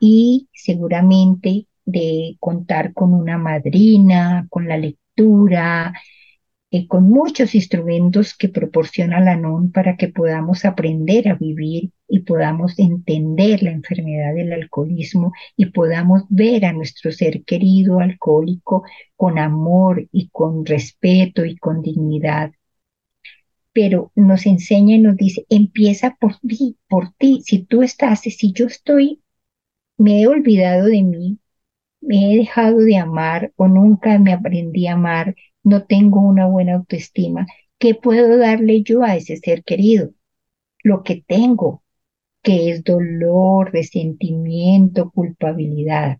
y 0.00 0.48
seguramente 0.54 1.66
de 1.84 2.38
contar 2.40 2.94
con 2.94 3.12
una 3.12 3.36
madrina, 3.36 4.46
con 4.48 4.66
la 4.66 4.78
lectura, 4.78 5.92
eh, 6.72 6.86
con 6.86 7.04
muchos 7.10 7.54
instrumentos 7.56 8.34
que 8.36 8.48
proporciona 8.48 9.20
la 9.20 9.36
NON 9.36 9.72
para 9.72 9.96
que 9.96 10.08
podamos 10.08 10.64
aprender 10.64 11.28
a 11.28 11.34
vivir 11.34 11.90
y 12.08 12.20
podamos 12.20 12.78
entender 12.78 13.62
la 13.62 13.72
enfermedad 13.72 14.34
del 14.34 14.52
alcoholismo 14.52 15.32
y 15.56 15.66
podamos 15.66 16.22
ver 16.28 16.64
a 16.64 16.72
nuestro 16.72 17.10
ser 17.10 17.44
querido 17.44 17.98
alcohólico 18.00 18.84
con 19.16 19.38
amor 19.38 20.08
y 20.12 20.28
con 20.28 20.64
respeto 20.64 21.44
y 21.44 21.56
con 21.56 21.82
dignidad. 21.82 22.52
Pero 23.72 24.12
nos 24.14 24.46
enseña 24.46 24.96
y 24.96 25.00
nos 25.00 25.16
dice, 25.16 25.46
empieza 25.48 26.16
por 26.20 26.38
ti, 26.38 26.76
por 26.88 27.12
ti. 27.14 27.42
Si 27.44 27.64
tú 27.64 27.82
estás, 27.82 28.20
si 28.20 28.52
yo 28.52 28.66
estoy, 28.66 29.22
me 29.98 30.22
he 30.22 30.26
olvidado 30.28 30.86
de 30.86 31.02
mí, 31.02 31.38
me 32.00 32.32
he 32.34 32.38
dejado 32.38 32.78
de 32.78 32.96
amar 32.96 33.52
o 33.56 33.68
nunca 33.68 34.18
me 34.18 34.32
aprendí 34.32 34.86
a 34.86 34.94
amar, 34.94 35.34
no 35.62 35.84
tengo 35.84 36.20
una 36.20 36.46
buena 36.46 36.74
autoestima, 36.74 37.46
¿qué 37.78 37.94
puedo 37.94 38.38
darle 38.38 38.82
yo 38.82 39.02
a 39.02 39.16
ese 39.16 39.36
ser 39.36 39.64
querido? 39.64 40.12
Lo 40.82 41.02
que 41.02 41.24
tengo, 41.26 41.82
que 42.42 42.70
es 42.70 42.84
dolor, 42.84 43.72
resentimiento, 43.72 45.10
culpabilidad. 45.10 46.18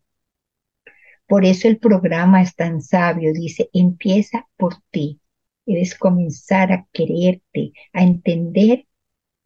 Por 1.26 1.44
eso 1.44 1.68
el 1.68 1.78
programa 1.78 2.42
es 2.42 2.54
tan 2.56 2.82
sabio, 2.82 3.32
dice, 3.32 3.70
empieza 3.72 4.48
por 4.56 4.74
ti. 4.90 5.20
Debes 5.64 5.94
comenzar 5.94 6.72
a 6.72 6.86
quererte, 6.92 7.72
a 7.92 8.02
entender 8.02 8.86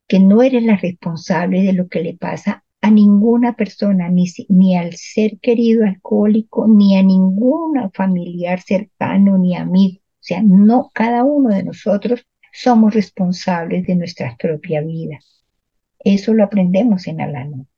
que 0.08 0.20
no 0.20 0.42
eres 0.42 0.62
la 0.64 0.76
responsable 0.76 1.62
de 1.62 1.74
lo 1.74 1.88
que 1.88 2.02
le 2.02 2.14
pasa 2.14 2.63
a 2.84 2.90
ninguna 2.90 3.56
persona, 3.56 4.10
ni, 4.10 4.26
ni 4.50 4.76
al 4.76 4.92
ser 4.92 5.38
querido 5.40 5.86
alcohólico, 5.86 6.66
ni 6.68 6.98
a 6.98 7.02
ninguna 7.02 7.88
familiar 7.88 8.60
cercano, 8.60 9.38
ni 9.38 9.56
amigo. 9.56 10.00
O 10.00 10.20
sea, 10.20 10.42
no, 10.42 10.90
cada 10.92 11.24
uno 11.24 11.48
de 11.48 11.64
nosotros 11.64 12.26
somos 12.52 12.92
responsables 12.92 13.86
de 13.86 13.94
nuestra 13.94 14.36
propia 14.38 14.82
vida. 14.82 15.18
Eso 15.98 16.34
lo 16.34 16.44
aprendemos 16.44 17.06
en 17.06 17.22
Alanón, 17.22 17.68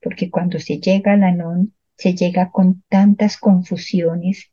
porque 0.00 0.30
cuando 0.30 0.60
se 0.60 0.78
llega 0.78 1.10
a 1.10 1.14
Alanón, 1.14 1.74
se 1.96 2.14
llega 2.14 2.52
con 2.52 2.84
tantas 2.88 3.38
confusiones, 3.38 4.52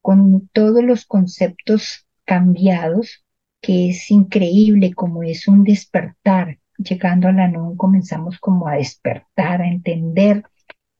con 0.00 0.48
todos 0.48 0.82
los 0.82 1.04
conceptos 1.04 2.06
cambiados, 2.24 3.22
que 3.60 3.90
es 3.90 4.10
increíble 4.10 4.94
como 4.94 5.24
es 5.24 5.46
un 5.46 5.62
despertar 5.62 6.58
llegando 6.78 7.28
a 7.28 7.32
la 7.32 7.48
NUN 7.48 7.76
comenzamos 7.76 8.38
como 8.38 8.68
a 8.68 8.76
despertar, 8.76 9.62
a 9.62 9.68
entender 9.68 10.44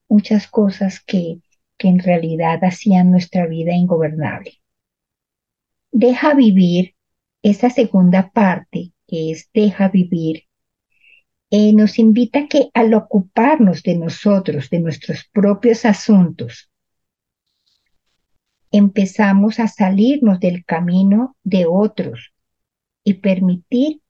muchas 0.09 0.49
cosas 0.49 1.01
que, 1.01 1.41
que 1.77 1.89
en 1.89 1.99
realidad 1.99 2.63
hacían 2.65 3.11
nuestra 3.11 3.47
vida 3.47 3.73
ingobernable. 3.73 4.61
Deja 5.93 6.35
vivir, 6.35 6.95
esa 7.43 7.71
segunda 7.71 8.31
parte 8.31 8.93
que 9.07 9.31
es 9.31 9.49
deja 9.55 9.89
vivir, 9.89 10.45
eh, 11.51 11.73
nos 11.73 11.99
invita 11.99 12.49
que 12.49 12.71
al 12.75 12.93
ocuparnos 12.95 13.83
de 13.83 13.97
nosotros, 13.97 14.69
de 14.69 14.81
nuestros 14.81 15.29
propios 15.33 15.85
asuntos, 15.85 16.71
empezamos 18.73 19.61
a 19.61 19.69
salirnos 19.69 20.41
del 20.41 20.65
camino 20.65 21.37
de 21.45 21.67
otros 21.67 22.33
y 23.05 23.15
permitir 23.15 24.01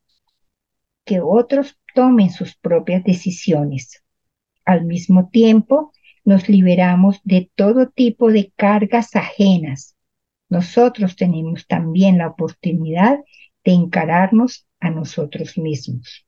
que 1.07 1.21
otros 1.23 1.79
tomen 1.95 2.31
sus 2.31 2.57
propias 2.57 3.03
decisiones. 3.05 4.05
Al 4.67 4.85
mismo 4.85 5.31
tiempo, 5.31 5.93
nos 6.25 6.49
liberamos 6.49 7.21
de 7.23 7.51
todo 7.55 7.89
tipo 7.89 8.31
de 8.31 8.53
cargas 8.57 9.15
ajenas. 9.15 9.97
Nosotros 10.49 11.17
tenemos 11.17 11.67
también 11.67 12.19
la 12.19 12.29
oportunidad 12.29 13.21
de 13.65 13.73
encararnos 13.73 14.67
a 14.81 14.91
nosotros 14.91 15.57
mismos. 15.57 16.25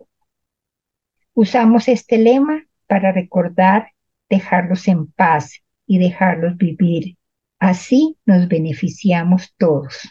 Usamos 1.34 1.88
este 1.88 2.16
lema 2.16 2.64
para 2.86 3.12
recordar 3.12 3.92
dejarlos 4.30 4.86
en 4.88 5.08
paz 5.08 5.60
y 5.86 5.98
dejarlos 5.98 6.56
vivir. 6.56 7.16
Así 7.58 8.16
nos 8.24 8.46
beneficiamos 8.46 9.54
todos. 9.56 10.08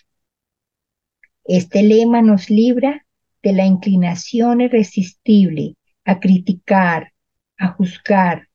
Este 1.46 1.82
lema 1.82 2.22
nos 2.22 2.50
libra 2.50 3.07
de 3.43 3.54
la 3.54 3.65
inclinación 3.65 4.62
irresistible 4.62 5.76
a 6.06 6.19
criticar, 6.19 7.13
a 7.58 7.69
juzgar, 7.69 8.47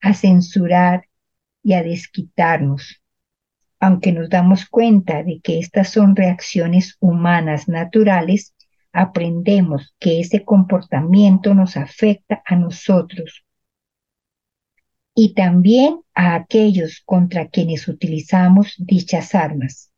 a 0.00 0.14
censurar 0.14 1.08
y 1.62 1.74
a 1.74 1.82
desquitarnos. 1.82 3.02
Aunque 3.80 4.12
nos 4.12 4.28
damos 4.30 4.66
cuenta 4.66 5.22
de 5.22 5.40
que 5.40 5.58
estas 5.58 5.90
son 5.90 6.16
reacciones 6.16 6.96
humanas 7.00 7.68
naturales, 7.68 8.54
aprendemos 8.92 9.94
que 9.98 10.20
ese 10.20 10.44
comportamiento 10.44 11.54
nos 11.54 11.76
afecta 11.76 12.42
a 12.44 12.56
nosotros 12.56 13.44
y 15.14 15.34
también 15.34 16.00
a 16.14 16.34
aquellos 16.34 17.02
contra 17.04 17.48
quienes 17.48 17.88
utilizamos 17.88 18.74
dichas 18.78 19.34
armas. 19.34 19.92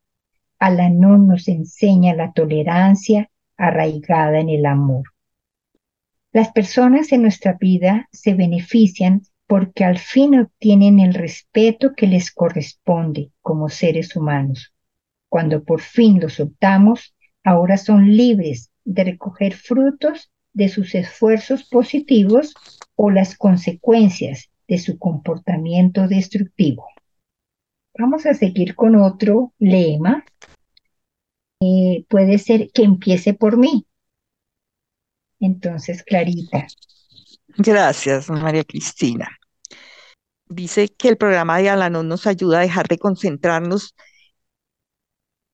Alanón 0.59 1.29
nos 1.29 1.49
enseña 1.49 2.15
la 2.15 2.33
tolerancia 2.33 3.31
arraigada 3.57 4.41
en 4.41 4.49
el 4.49 4.67
amor. 4.67 5.05
Las 6.33 6.53
personas 6.53 7.13
en 7.13 7.23
nuestra 7.23 7.55
vida 7.55 8.09
se 8.13 8.35
benefician 8.35 9.23
porque 9.47 9.85
al 9.85 9.99
fin 9.99 10.39
obtienen 10.39 11.01
el 11.01 11.15
respeto 11.15 11.95
que 11.97 12.07
les 12.07 12.33
corresponde 12.33 13.31
como 13.41 13.69
seres 13.69 14.17
humanos. 14.17 14.75
Cuando 15.29 15.65
por 15.65 15.81
fin 15.81 16.21
los 16.21 16.41
optamos, 16.41 17.15
ahora 17.45 17.77
son 17.77 18.17
libres 18.17 18.71
de 18.85 19.05
recoger 19.05 19.55
frutos 19.55 20.31
de 20.53 20.69
sus 20.69 20.95
esfuerzos 20.95 21.65
positivos 21.65 22.55
o 22.95 23.11
las 23.11 23.37
consecuencias 23.37 24.51
de 24.67 24.79
su 24.79 24.99
comportamiento 24.99 26.09
destructivo. 26.09 26.87
Vamos 27.99 28.27
a 28.27 28.35
seguir 28.35 28.75
con 28.75 28.97
otro 28.97 29.53
lema. 29.59 30.25
Eh, 31.61 32.05
puede 32.09 32.39
ser 32.39 32.71
que 32.73 32.83
empiece 32.83 33.35
por 33.35 33.57
mí. 33.57 33.87
Entonces, 35.41 36.03
Clarita. 36.03 36.67
Gracias, 37.59 38.31
María 38.31 38.65
Cristina. 38.65 39.29
Dice 40.49 40.89
que 40.89 41.09
el 41.09 41.17
programa 41.17 41.59
de 41.59 41.71
Alanón 41.71 42.09
nos 42.09 42.27
ayuda 42.27 42.59
a 42.59 42.63
dejar 42.63 42.89
de 42.89 42.99
concentrarnos 42.99 43.95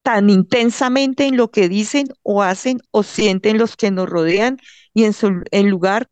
tan 0.03 0.31
intensamente 0.31 1.27
en 1.27 1.37
lo 1.37 1.51
que 1.51 1.69
dicen 1.69 2.09
o 2.23 2.43
hacen 2.43 2.79
o 2.91 3.03
sienten 3.03 3.59
los 3.59 3.77
que 3.77 3.91
nos 3.91 4.09
rodean 4.09 4.59
y 4.93 5.05
en 5.05 5.13
su, 5.13 5.43
en 5.51 5.71
lugar, 5.71 6.11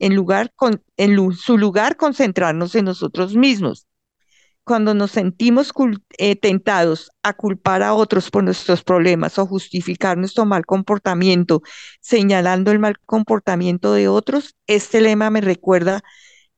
en 0.00 0.14
lugar 0.14 0.52
en 0.96 1.32
su 1.32 1.56
lugar 1.56 1.96
concentrarnos 1.96 2.74
en 2.74 2.84
nosotros 2.84 3.34
mismos. 3.34 3.87
Cuando 4.68 4.92
nos 4.92 5.12
sentimos 5.12 5.72
eh, 6.18 6.36
tentados 6.36 7.10
a 7.22 7.32
culpar 7.32 7.82
a 7.82 7.94
otros 7.94 8.30
por 8.30 8.44
nuestros 8.44 8.84
problemas 8.84 9.38
o 9.38 9.46
justificar 9.46 10.18
nuestro 10.18 10.44
mal 10.44 10.66
comportamiento, 10.66 11.62
señalando 12.02 12.70
el 12.70 12.78
mal 12.78 12.98
comportamiento 13.06 13.94
de 13.94 14.08
otros, 14.08 14.56
este 14.66 15.00
lema 15.00 15.30
me 15.30 15.40
recuerda 15.40 16.02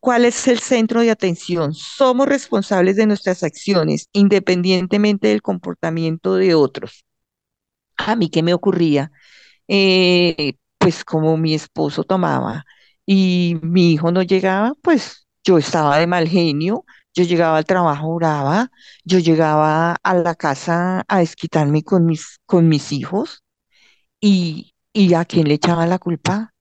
¿Cuál 0.01 0.25
es 0.25 0.49
el 0.49 0.59
centro 0.59 1.03
de 1.03 1.13
atención? 1.13 1.75
Somos 1.75 2.27
responsables 2.27 2.97
de 2.97 3.07
nuestras 3.07 3.45
acciones, 3.45 4.09
independientemente 4.13 5.29
del 5.29 5.43
comportamiento 5.43 6.35
de 6.35 6.55
otros. 6.57 7.05
A 7.97 8.17
mí, 8.17 8.31
¿qué 8.31 8.43
me 8.43 8.55
ocurría? 8.55 9.13
Eh, 9.69 10.55
pues 10.79 11.05
como 11.05 11.37
mi 11.37 11.55
esposo 11.55 12.05
tomaba 12.05 12.65
y 13.07 13.57
mi 13.63 13.93
hijo 13.93 14.13
no 14.13 14.23
llegaba, 14.23 14.75
pues 14.83 15.27
yo 15.45 15.59
estaba 15.59 15.99
de 15.99 16.07
mal 16.07 16.29
genio, 16.29 16.85
yo 17.15 17.25
llegaba 17.25 17.59
al 17.59 17.65
trabajo 17.65 18.15
brava, 18.17 18.71
yo 19.05 19.19
llegaba 19.19 19.97
a 20.03 20.15
la 20.15 20.35
casa 20.35 21.05
a 21.09 21.19
desquitarme 21.21 21.83
con 21.85 22.07
mis, 22.07 22.39
con 22.47 22.69
mis 22.69 22.93
hijos 22.93 23.43
y, 24.21 24.75
y 24.93 25.15
a 25.15 25.25
quién 25.25 25.49
le 25.49 25.55
echaba 25.55 25.87
la 25.87 25.99
culpa? 25.99 26.53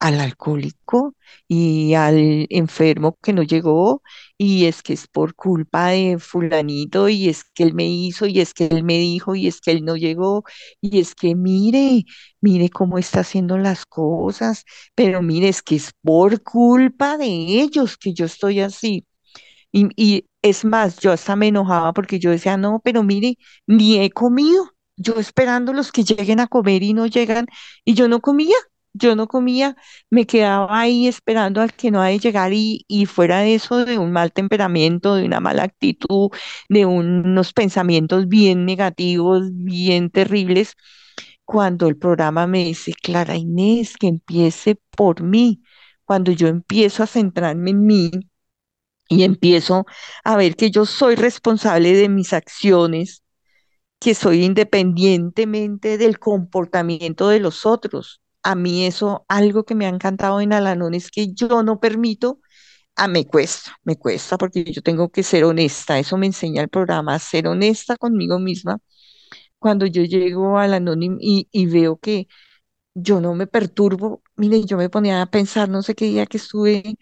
al 0.00 0.20
alcohólico 0.20 1.16
y 1.48 1.94
al 1.94 2.46
enfermo 2.50 3.18
que 3.22 3.32
no 3.32 3.42
llegó 3.42 4.02
y 4.38 4.66
es 4.66 4.82
que 4.82 4.92
es 4.94 5.08
por 5.08 5.34
culpa 5.34 5.88
de 5.90 6.18
fulanito 6.20 7.08
y 7.08 7.28
es 7.30 7.44
que 7.44 7.64
él 7.64 7.74
me 7.74 7.86
hizo 7.88 8.26
y 8.26 8.40
es 8.40 8.54
que 8.54 8.66
él 8.66 8.84
me 8.84 8.98
dijo 8.98 9.34
y 9.34 9.48
es 9.48 9.60
que 9.60 9.72
él 9.72 9.84
no 9.84 9.96
llegó 9.96 10.44
y 10.80 11.00
es 11.00 11.14
que 11.16 11.34
mire, 11.34 12.04
mire 12.40 12.70
cómo 12.70 12.98
está 12.98 13.20
haciendo 13.20 13.58
las 13.58 13.86
cosas, 13.86 14.64
pero 14.94 15.22
mire, 15.22 15.48
es 15.48 15.62
que 15.62 15.76
es 15.76 15.92
por 16.02 16.42
culpa 16.42 17.16
de 17.18 17.26
ellos 17.26 17.96
que 17.96 18.14
yo 18.14 18.26
estoy 18.26 18.60
así. 18.60 19.06
Y, 19.76 20.26
es 20.42 20.64
más, 20.64 20.98
yo 21.00 21.12
hasta 21.12 21.36
me 21.36 21.48
enojaba 21.48 21.92
porque 21.94 22.18
yo 22.18 22.30
decía, 22.30 22.56
no, 22.56 22.80
pero 22.84 23.02
mire, 23.02 23.38
ni 23.66 23.98
he 23.98 24.10
comido. 24.10 24.70
Yo 24.96 25.14
esperando 25.18 25.72
los 25.72 25.90
que 25.90 26.04
lleguen 26.04 26.38
a 26.40 26.46
comer 26.46 26.82
y 26.84 26.92
no 26.94 27.06
llegan 27.06 27.46
y 27.84 27.94
yo 27.94 28.08
no 28.08 28.20
comía 28.20 28.54
yo 28.96 29.16
no 29.16 29.26
comía, 29.26 29.76
me 30.08 30.24
quedaba 30.26 30.78
ahí 30.80 31.08
esperando 31.08 31.60
al 31.60 31.72
que 31.74 31.90
no 31.90 32.00
haya 32.00 32.12
de 32.12 32.18
llegar 32.20 32.52
y, 32.52 32.84
y 32.86 33.06
fuera 33.06 33.40
de 33.40 33.56
eso, 33.56 33.84
de 33.84 33.98
un 33.98 34.12
mal 34.12 34.32
temperamento, 34.32 35.16
de 35.16 35.24
una 35.24 35.40
mala 35.40 35.64
actitud, 35.64 36.30
de 36.68 36.86
unos 36.86 37.52
pensamientos 37.52 38.28
bien 38.28 38.64
negativos, 38.64 39.48
bien 39.52 40.10
terribles, 40.10 40.74
cuando 41.44 41.88
el 41.88 41.96
programa 41.96 42.46
me 42.46 42.64
dice, 42.64 42.92
Clara 42.94 43.36
Inés, 43.36 43.96
que 43.96 44.08
empiece 44.08 44.76
por 44.96 45.22
mí, 45.22 45.62
cuando 46.04 46.32
yo 46.32 46.48
empiezo 46.48 47.02
a 47.02 47.06
centrarme 47.06 47.70
en 47.72 47.86
mí 47.86 48.10
y 49.08 49.24
empiezo 49.24 49.86
a 50.24 50.36
ver 50.36 50.56
que 50.56 50.70
yo 50.70 50.86
soy 50.86 51.16
responsable 51.16 51.94
de 51.94 52.08
mis 52.08 52.32
acciones, 52.32 53.22
que 54.00 54.14
soy 54.14 54.44
independientemente 54.44 55.98
del 55.98 56.18
comportamiento 56.18 57.28
de 57.28 57.40
los 57.40 57.66
otros 57.66 58.20
a 58.46 58.54
mí 58.56 58.84
eso, 58.86 59.24
algo 59.28 59.64
que 59.64 59.74
me 59.74 59.86
ha 59.86 59.88
encantado 59.88 60.38
en 60.42 60.52
Alanón 60.52 60.92
es 60.94 61.10
que 61.10 61.32
yo 61.32 61.62
no 61.62 61.80
permito, 61.80 62.40
a 62.96 63.08
me 63.08 63.26
cuesta, 63.26 63.76
me 63.84 63.96
cuesta 63.96 64.38
porque 64.38 64.64
yo 64.64 64.82
tengo 64.82 65.10
que 65.10 65.22
ser 65.22 65.44
honesta, 65.44 65.98
eso 66.00 66.18
me 66.18 66.26
enseña 66.26 66.62
el 66.62 66.70
programa, 66.70 67.18
ser 67.20 67.48
honesta 67.48 67.96
conmigo 67.98 68.40
misma. 68.40 68.78
Cuando 69.58 69.86
yo 69.86 70.02
llego 70.04 70.58
a 70.58 70.64
Alanón 70.64 71.02
y, 71.20 71.48
y 71.50 71.66
veo 71.66 71.96
que 71.98 72.28
yo 72.94 73.20
no 73.20 73.34
me 73.34 73.46
perturbo, 73.46 74.22
mire, 74.36 74.64
yo 74.64 74.76
me 74.78 74.90
ponía 74.90 75.22
a 75.22 75.26
pensar, 75.30 75.68
no 75.68 75.82
sé 75.82 75.94
qué 75.94 76.06
día 76.06 76.26
que 76.26 76.38
estuve 76.38 76.96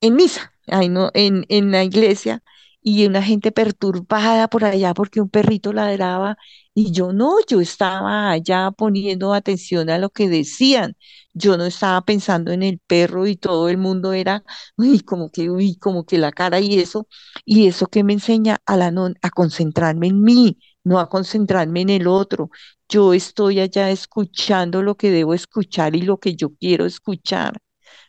en 0.00 0.14
misa, 0.16 0.52
ahí 0.66 0.88
no, 0.88 1.10
en, 1.14 1.44
en 1.48 1.70
la 1.72 1.84
iglesia, 1.84 2.42
y 2.82 3.04
una 3.06 3.22
gente 3.22 3.50
perturbada 3.52 4.48
por 4.48 4.64
allá 4.64 4.94
porque 4.94 5.20
un 5.20 5.28
perrito 5.28 5.72
ladraba 5.72 6.36
y 6.74 6.92
yo 6.92 7.12
no, 7.12 7.36
yo 7.48 7.60
estaba 7.60 8.30
allá 8.30 8.70
poniendo 8.70 9.34
atención 9.34 9.90
a 9.90 9.98
lo 9.98 10.10
que 10.10 10.28
decían. 10.28 10.96
Yo 11.34 11.56
no 11.56 11.64
estaba 11.66 12.02
pensando 12.04 12.52
en 12.52 12.62
el 12.62 12.78
perro 12.78 13.26
y 13.26 13.36
todo 13.36 13.68
el 13.68 13.76
mundo 13.78 14.12
era, 14.12 14.44
uy, 14.76 15.00
como 15.00 15.30
que, 15.30 15.50
uy, 15.50 15.76
como 15.78 16.04
que 16.06 16.18
la 16.18 16.30
cara 16.32 16.60
y 16.60 16.78
eso. 16.78 17.08
Y 17.44 17.66
eso 17.66 17.86
que 17.88 18.04
me 18.04 18.12
enseña 18.12 18.58
a 18.66 18.76
la 18.76 18.90
non, 18.92 19.14
a 19.22 19.30
concentrarme 19.30 20.06
en 20.08 20.22
mí, 20.22 20.58
no 20.84 20.98
a 21.00 21.08
concentrarme 21.08 21.80
en 21.82 21.90
el 21.90 22.06
otro. 22.06 22.50
Yo 22.88 23.14
estoy 23.14 23.60
allá 23.60 23.90
escuchando 23.90 24.82
lo 24.82 24.96
que 24.96 25.10
debo 25.10 25.34
escuchar 25.34 25.96
y 25.96 26.02
lo 26.02 26.18
que 26.18 26.36
yo 26.36 26.50
quiero 26.54 26.86
escuchar 26.86 27.58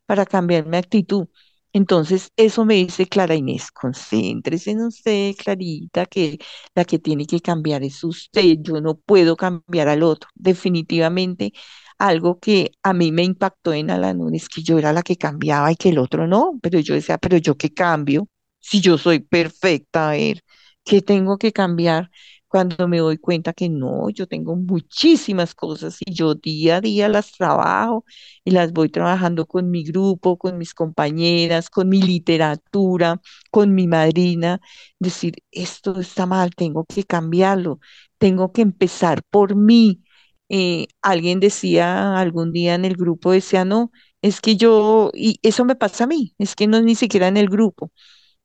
para 0.05 0.25
cambiar 0.25 0.65
mi 0.65 0.77
actitud. 0.77 1.27
Entonces, 1.77 2.31
eso 2.37 2.65
me 2.65 2.75
dice 2.75 3.07
Clara 3.07 3.35
Inés, 3.35 3.71
concéntrese 3.71 4.71
en 4.71 4.81
usted, 4.85 5.35
Clarita, 5.37 6.05
que 6.07 6.39
la 6.75 6.85
que 6.85 6.97
tiene 6.99 7.25
que 7.27 7.39
cambiar 7.41 7.83
es 7.83 8.03
usted, 8.03 8.57
yo 8.61 8.81
no 8.81 8.95
puedo 8.97 9.35
cambiar 9.35 9.87
al 9.89 10.01
otro. 10.03 10.29
Definitivamente, 10.33 11.53
algo 11.99 12.39
que 12.39 12.71
a 12.83 12.93
mí 12.93 13.11
me 13.11 13.23
impactó 13.23 13.73
en 13.73 13.91
Alanón 13.91 14.33
es 14.35 14.49
que 14.49 14.63
yo 14.63 14.77
era 14.79 14.91
la 14.93 15.03
que 15.03 15.17
cambiaba 15.17 15.71
y 15.71 15.75
que 15.75 15.89
el 15.89 15.99
otro 15.99 16.25
no, 16.27 16.57
pero 16.63 16.79
yo 16.79 16.93
decía, 16.95 17.17
pero 17.17 17.37
yo 17.37 17.55
qué 17.57 17.73
cambio, 17.73 18.27
si 18.59 18.81
yo 18.81 18.97
soy 18.97 19.19
perfecta, 19.19 20.09
a 20.09 20.11
ver, 20.13 20.41
¿qué 20.83 21.01
tengo 21.01 21.37
que 21.37 21.51
cambiar? 21.53 22.09
Cuando 22.47 22.87
me 22.87 22.99
doy 22.99 23.17
cuenta 23.17 23.53
que 23.53 23.69
no, 23.69 24.09
yo 24.09 24.27
tengo 24.27 24.55
muchísimas 24.55 25.53
cosas 25.55 25.97
y 26.05 26.13
yo 26.13 26.35
día 26.35 26.77
a 26.77 26.81
día 26.81 27.09
las 27.09 27.31
trabajo 27.33 28.05
y 28.45 28.51
las 28.51 28.71
voy 28.73 28.89
trabajando 28.89 29.45
con 29.45 29.69
mi 29.69 29.83
grupo, 29.83 30.37
con 30.37 30.57
mis 30.57 30.73
compañeras, 30.73 31.69
con 31.69 31.89
mi 31.89 32.01
literatura, 32.01 33.19
con 33.51 33.75
mi 33.75 33.87
madrina, 33.87 34.59
decir, 34.99 35.35
esto 35.51 35.99
está 35.99 36.25
mal, 36.25 36.51
tengo 36.55 36.85
que 36.85 37.03
cambiarlo, 37.03 37.79
tengo 38.17 38.51
que 38.51 38.61
empezar 38.61 39.21
por 39.29 39.55
mí. 39.55 40.03
Eh, 40.49 40.87
alguien 41.01 41.39
decía 41.39 42.17
algún 42.17 42.51
día 42.53 42.75
en 42.75 42.85
el 42.85 42.95
grupo, 42.95 43.31
decía, 43.31 43.65
no, 43.65 43.91
es 44.21 44.39
que 44.41 44.55
yo, 44.55 45.11
y 45.13 45.39
eso 45.43 45.65
me 45.65 45.75
pasa 45.75 46.05
a 46.05 46.07
mí, 46.07 46.33
es 46.37 46.55
que 46.55 46.67
no 46.67 46.77
es 46.77 46.83
ni 46.83 46.95
siquiera 46.95 47.27
en 47.27 47.37
el 47.37 47.49
grupo 47.49 47.91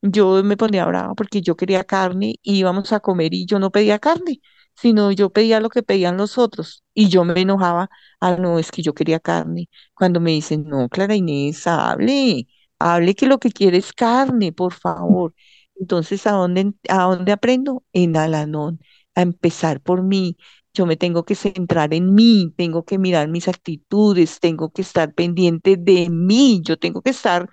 yo 0.03 0.43
me 0.43 0.57
ponía 0.57 0.85
brava 0.85 1.15
porque 1.15 1.41
yo 1.41 1.55
quería 1.57 1.85
carne 1.85 2.35
y 2.43 2.57
íbamos 2.59 2.93
a 2.93 3.01
comer 3.01 3.33
y 3.33 3.45
yo 3.47 3.59
no 3.59 3.71
pedía 3.71 3.99
carne, 3.99 4.41
sino 4.75 5.11
yo 5.11 5.31
pedía 5.31 5.59
lo 5.61 5.69
que 5.69 5.83
pedían 5.83 6.17
los 6.17 6.37
otros 6.37 6.83
y 6.93 7.09
yo 7.09 7.25
me 7.25 7.41
enojaba, 7.41 7.89
ah, 8.21 8.35
no, 8.37 8.59
es 8.59 8.71
que 8.71 8.81
yo 8.83 8.93
quería 8.93 9.19
carne. 9.21 9.69
Cuando 9.95 10.19
me 10.21 10.31
dicen, 10.31 10.65
no, 10.67 10.89
Clara 10.89 11.15
Inés, 11.15 11.67
hable, 11.67 12.47
hable 12.79 13.15
que 13.15 13.27
lo 13.27 13.39
que 13.39 13.51
quiere 13.51 13.77
es 13.79 13.93
carne, 13.93 14.51
por 14.53 14.73
favor. 14.73 15.33
Entonces, 15.75 16.27
¿a 16.27 16.31
dónde, 16.33 16.73
a 16.89 17.03
dónde 17.03 17.31
aprendo? 17.31 17.83
En 17.93 18.15
Alanón, 18.17 18.79
a 19.15 19.21
empezar 19.21 19.81
por 19.81 20.03
mí. 20.03 20.37
Yo 20.73 20.85
me 20.85 20.97
tengo 20.97 21.23
que 21.23 21.35
centrar 21.35 21.93
en 21.93 22.13
mí, 22.15 22.53
tengo 22.57 22.83
que 22.85 22.97
mirar 22.97 23.27
mis 23.29 23.47
actitudes, 23.47 24.39
tengo 24.39 24.71
que 24.71 24.81
estar 24.81 25.13
pendiente 25.13 25.77
de 25.77 26.09
mí, 26.09 26.61
yo 26.65 26.77
tengo 26.77 27.01
que 27.01 27.11
estar 27.11 27.47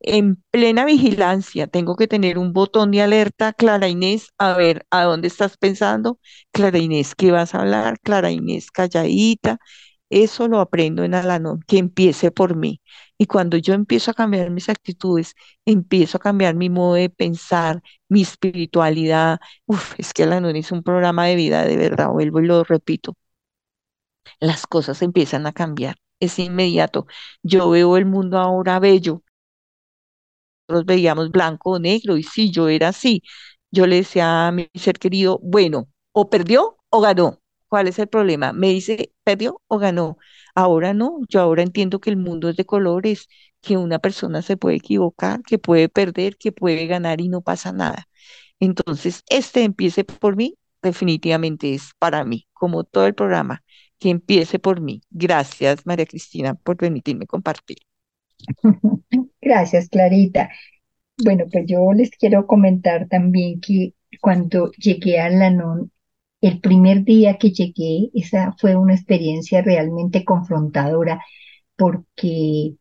en 0.00 0.42
plena 0.50 0.84
vigilancia. 0.84 1.66
Tengo 1.66 1.96
que 1.96 2.08
tener 2.08 2.38
un 2.38 2.52
botón 2.52 2.90
de 2.90 3.02
alerta, 3.02 3.52
Clara 3.52 3.88
Inés, 3.88 4.28
a 4.38 4.54
ver, 4.56 4.86
¿a 4.90 5.04
dónde 5.04 5.28
estás 5.28 5.56
pensando? 5.56 6.18
Clara 6.52 6.78
Inés, 6.78 7.14
¿qué 7.14 7.30
vas 7.32 7.54
a 7.54 7.60
hablar? 7.60 7.98
Clara 8.00 8.30
Inés, 8.30 8.70
calladita. 8.70 9.58
Eso 10.10 10.48
lo 10.48 10.60
aprendo 10.60 11.02
en 11.04 11.14
Alanón, 11.14 11.60
que 11.66 11.78
empiece 11.78 12.30
por 12.30 12.56
mí. 12.56 12.80
Y 13.18 13.26
cuando 13.26 13.56
yo 13.56 13.74
empiezo 13.74 14.10
a 14.10 14.14
cambiar 14.14 14.50
mis 14.50 14.68
actitudes, 14.68 15.34
empiezo 15.64 16.18
a 16.18 16.20
cambiar 16.20 16.54
mi 16.54 16.70
modo 16.70 16.94
de 16.94 17.10
pensar, 17.10 17.82
mi 18.08 18.22
espiritualidad. 18.22 19.38
Uf, 19.66 19.94
es 19.98 20.12
que 20.12 20.22
Alanón 20.24 20.56
es 20.56 20.70
un 20.72 20.82
programa 20.82 21.26
de 21.26 21.36
vida, 21.36 21.64
de 21.64 21.76
verdad, 21.76 22.10
vuelvo 22.10 22.40
y 22.40 22.46
lo 22.46 22.62
repito. 22.64 23.14
las 24.40 24.66
cosas 24.66 25.02
empiezan 25.02 25.46
a 25.46 25.52
cambiar. 25.52 25.96
Es 26.20 26.38
inmediato. 26.38 27.06
Yo 27.42 27.70
veo 27.70 27.96
el 27.96 28.06
mundo 28.06 28.38
ahora 28.38 28.78
bello. 28.78 29.22
Nosotros 30.68 30.86
veíamos 30.86 31.30
blanco 31.30 31.72
o 31.72 31.78
negro 31.78 32.16
y 32.16 32.22
sí, 32.22 32.50
yo 32.50 32.68
era 32.68 32.88
así. 32.88 33.22
Yo 33.70 33.86
le 33.86 33.96
decía 33.96 34.46
a 34.48 34.52
mi 34.52 34.68
ser 34.74 34.98
querido, 34.98 35.40
bueno, 35.42 35.88
o 36.12 36.30
perdió 36.30 36.78
o 36.90 37.00
ganó. 37.00 37.40
¿Cuál 37.68 37.88
es 37.88 37.98
el 37.98 38.06
problema? 38.08 38.52
Me 38.52 38.68
dice, 38.68 39.12
¿perdió 39.24 39.60
o 39.66 39.78
ganó? 39.78 40.16
Ahora 40.54 40.94
no, 40.94 41.18
yo 41.28 41.40
ahora 41.40 41.62
entiendo 41.62 42.00
que 42.00 42.10
el 42.10 42.16
mundo 42.16 42.48
es 42.48 42.56
de 42.56 42.64
colores, 42.66 43.26
que 43.60 43.76
una 43.76 43.98
persona 43.98 44.42
se 44.42 44.56
puede 44.56 44.76
equivocar, 44.76 45.42
que 45.42 45.58
puede 45.58 45.88
perder, 45.88 46.36
que 46.36 46.52
puede 46.52 46.86
ganar 46.86 47.20
y 47.20 47.28
no 47.28 47.40
pasa 47.42 47.72
nada. 47.72 48.06
Entonces, 48.60 49.22
este 49.28 49.64
empiece 49.64 50.04
por 50.04 50.36
mí, 50.36 50.56
definitivamente 50.82 51.74
es 51.74 51.90
para 51.98 52.24
mí, 52.24 52.46
como 52.52 52.84
todo 52.84 53.06
el 53.06 53.14
programa, 53.14 53.62
que 53.98 54.10
empiece 54.10 54.58
por 54.58 54.80
mí. 54.80 55.02
Gracias, 55.10 55.86
María 55.86 56.06
Cristina, 56.06 56.54
por 56.54 56.76
permitirme 56.76 57.26
compartir. 57.26 57.78
Gracias, 59.44 59.88
Clarita. 59.90 60.50
Bueno, 61.18 61.44
pues 61.52 61.66
yo 61.66 61.92
les 61.92 62.10
quiero 62.10 62.46
comentar 62.46 63.08
también 63.08 63.60
que 63.60 63.94
cuando 64.20 64.72
llegué 64.72 65.20
a 65.20 65.28
Lanón, 65.30 65.92
el 66.40 66.60
primer 66.60 67.04
día 67.04 67.38
que 67.38 67.50
llegué, 67.52 68.10
esa 68.14 68.54
fue 68.58 68.76
una 68.76 68.94
experiencia 68.94 69.62
realmente 69.62 70.24
confrontadora 70.24 71.22
porque 71.76 72.74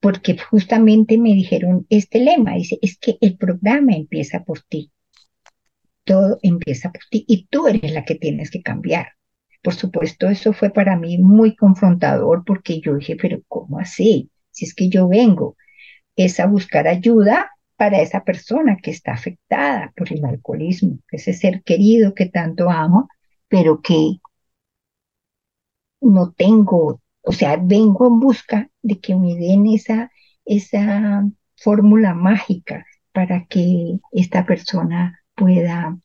porque 0.00 0.36
justamente 0.38 1.18
me 1.18 1.30
dijeron 1.34 1.86
este 1.90 2.20
lema, 2.20 2.54
dice, 2.54 2.78
es 2.82 2.98
que 2.98 3.18
el 3.20 3.36
programa 3.38 3.92
empieza 3.94 4.44
por 4.44 4.60
ti. 4.62 4.90
Todo 6.04 6.38
empieza 6.42 6.90
por 6.90 7.02
ti 7.10 7.24
y 7.28 7.46
tú 7.46 7.68
eres 7.68 7.92
la 7.92 8.04
que 8.04 8.16
tienes 8.16 8.50
que 8.50 8.62
cambiar. 8.62 9.08
Por 9.62 9.74
supuesto, 9.74 10.28
eso 10.28 10.52
fue 10.52 10.70
para 10.70 10.96
mí 10.96 11.18
muy 11.18 11.54
confrontador 11.56 12.44
porque 12.44 12.80
yo 12.80 12.96
dije, 12.96 13.16
pero 13.16 13.42
¿cómo 13.48 13.78
así? 13.78 14.30
Si 14.50 14.64
es 14.64 14.74
que 14.74 14.88
yo 14.88 15.08
vengo, 15.08 15.56
es 16.16 16.40
a 16.40 16.46
buscar 16.46 16.86
ayuda 16.88 17.50
para 17.76 18.00
esa 18.00 18.24
persona 18.24 18.76
que 18.82 18.90
está 18.90 19.12
afectada 19.12 19.92
por 19.96 20.12
el 20.12 20.24
alcoholismo, 20.24 20.98
ese 21.10 21.32
ser 21.32 21.62
querido 21.62 22.14
que 22.14 22.26
tanto 22.26 22.70
amo, 22.70 23.08
pero 23.48 23.80
que 23.80 24.18
no 26.00 26.32
tengo, 26.32 27.00
o 27.22 27.32
sea, 27.32 27.56
vengo 27.56 28.06
en 28.06 28.20
busca 28.20 28.70
de 28.82 29.00
que 29.00 29.14
me 29.16 29.34
den 29.34 29.66
esa, 29.66 30.10
esa 30.44 31.24
fórmula 31.56 32.14
mágica 32.14 32.84
para 33.12 33.46
que 33.46 33.98
esta 34.12 34.44
persona 34.44 35.20
pueda 35.34 35.98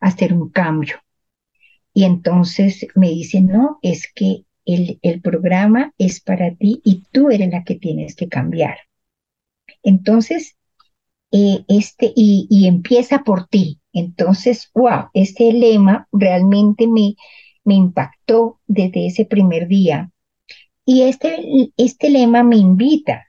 hacer 0.00 0.32
un 0.32 0.50
cambio. 0.50 0.96
Y 1.92 2.04
entonces 2.04 2.86
me 2.94 3.08
dicen, 3.08 3.46
no, 3.46 3.78
es 3.82 4.12
que 4.12 4.44
el, 4.64 4.98
el 5.02 5.20
programa 5.20 5.92
es 5.98 6.20
para 6.20 6.54
ti 6.54 6.80
y 6.84 7.04
tú 7.10 7.30
eres 7.30 7.50
la 7.50 7.64
que 7.64 7.74
tienes 7.76 8.14
que 8.14 8.28
cambiar. 8.28 8.78
Entonces, 9.82 10.56
eh, 11.32 11.64
este, 11.68 12.12
y, 12.14 12.66
empieza 12.66 13.22
por 13.22 13.46
ti. 13.46 13.80
Entonces, 13.92 14.70
wow, 14.74 15.10
este 15.14 15.52
lema 15.52 16.08
realmente 16.12 16.86
me, 16.86 17.14
me 17.64 17.74
impactó 17.74 18.60
desde 18.66 19.06
ese 19.06 19.24
primer 19.24 19.68
día. 19.68 20.10
Y 20.84 21.02
este, 21.02 21.72
este 21.76 22.10
lema 22.10 22.42
me 22.42 22.56
invita 22.56 23.26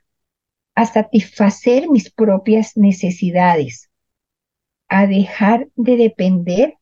a 0.75 0.85
satisfacer 0.85 1.89
mis 1.89 2.11
propias 2.11 2.75
necesidades, 2.75 3.91
a 4.87 5.05
dejar 5.05 5.69
de 5.75 5.97
depender 5.97 6.75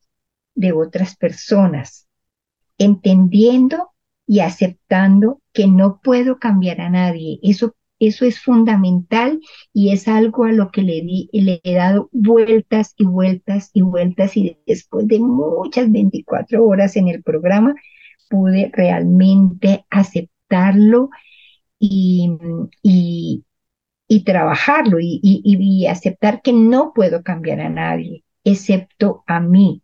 de 0.55 0.71
otras 0.73 1.15
personas, 1.15 2.07
entendiendo 2.77 3.91
y 4.25 4.39
aceptando 4.41 5.41
que 5.53 5.67
no 5.67 5.99
puedo 6.01 6.39
cambiar 6.39 6.81
a 6.81 6.89
nadie. 6.89 7.39
Eso 7.41 7.75
eso 7.99 8.25
es 8.25 8.39
fundamental 8.39 9.39
y 9.73 9.91
es 9.91 10.07
algo 10.07 10.45
a 10.45 10.51
lo 10.51 10.71
que 10.71 10.81
le, 10.81 11.29
he 11.63 11.75
dado 11.75 12.09
vueltas 12.11 12.93
y 12.97 13.05
vueltas 13.05 13.71
y 13.73 13.81
vueltas 13.81 14.37
y 14.37 14.57
después 14.65 15.07
de 15.07 15.19
muchas 15.19 15.91
24 15.91 16.65
horas 16.65 16.95
en 16.95 17.09
el 17.09 17.23
programa 17.23 17.75
pude 18.29 18.71
realmente 18.73 19.85
aceptarlo 19.89 21.09
y, 21.79 22.29
y, 22.83 24.23
trabajarlo 24.23 24.99
y, 24.99 25.19
y 25.23 25.87
aceptar 25.87 26.41
que 26.41 26.53
no 26.53 26.93
puedo 26.93 27.23
cambiar 27.23 27.61
a 27.61 27.69
nadie 27.69 28.23
excepto 28.43 29.23
a 29.27 29.39
mí. 29.39 29.81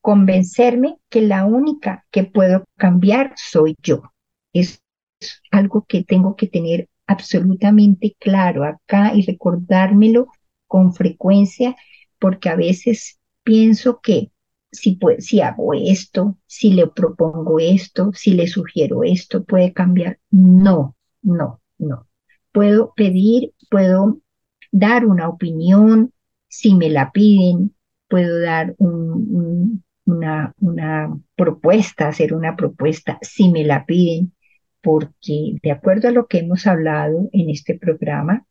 Convencerme 0.00 0.98
que 1.08 1.20
la 1.20 1.44
única 1.44 2.06
que 2.10 2.24
puedo 2.24 2.64
cambiar 2.76 3.34
soy 3.36 3.76
yo. 3.82 4.12
Es 4.52 4.82
algo 5.50 5.84
que 5.86 6.04
tengo 6.04 6.36
que 6.36 6.46
tener 6.46 6.88
absolutamente 7.10 8.14
claro 8.20 8.62
acá 8.62 9.12
y 9.14 9.26
recordármelo 9.26 10.28
con 10.68 10.94
frecuencia, 10.94 11.74
porque 12.20 12.48
a 12.48 12.54
veces 12.54 13.18
pienso 13.42 14.00
que 14.00 14.30
si, 14.70 14.96
si 15.18 15.40
hago 15.40 15.74
esto, 15.74 16.38
si 16.46 16.72
le 16.72 16.86
propongo 16.86 17.58
esto, 17.58 18.12
si 18.14 18.34
le 18.34 18.46
sugiero 18.46 19.02
esto, 19.02 19.42
puede 19.42 19.72
cambiar. 19.72 20.20
No, 20.30 20.94
no, 21.22 21.60
no. 21.78 22.06
Puedo 22.52 22.92
pedir, 22.94 23.54
puedo 23.68 24.18
dar 24.70 25.04
una 25.04 25.28
opinión, 25.28 26.12
si 26.46 26.76
me 26.76 26.90
la 26.90 27.10
piden, 27.10 27.74
puedo 28.08 28.38
dar 28.40 28.76
una, 28.78 30.54
una 30.60 31.18
propuesta, 31.34 32.06
hacer 32.06 32.34
una 32.34 32.54
propuesta, 32.54 33.18
si 33.20 33.50
me 33.50 33.64
la 33.64 33.84
piden, 33.84 34.32
porque 34.82 35.56
de 35.62 35.70
acuerdo 35.70 36.08
a 36.08 36.12
lo 36.12 36.26
que 36.26 36.38
hemos 36.38 36.66
hablado 36.66 37.28
en 37.32 37.50
este 37.50 37.78
programa, 37.78 38.46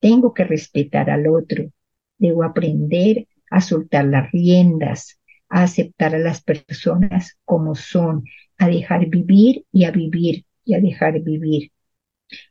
tengo 0.00 0.34
que 0.34 0.44
respetar 0.44 1.10
al 1.10 1.26
otro, 1.28 1.70
debo 2.18 2.44
aprender 2.44 3.28
a 3.50 3.60
soltar 3.60 4.06
las 4.06 4.30
riendas, 4.32 5.18
a 5.48 5.64
aceptar 5.64 6.14
a 6.14 6.18
las 6.18 6.42
personas 6.42 7.38
como 7.44 7.74
son, 7.74 8.24
a 8.58 8.68
dejar 8.68 9.06
vivir 9.06 9.64
y 9.72 9.84
a 9.84 9.90
vivir 9.90 10.44
y 10.64 10.74
a 10.74 10.80
dejar 10.80 11.20
vivir. 11.20 11.72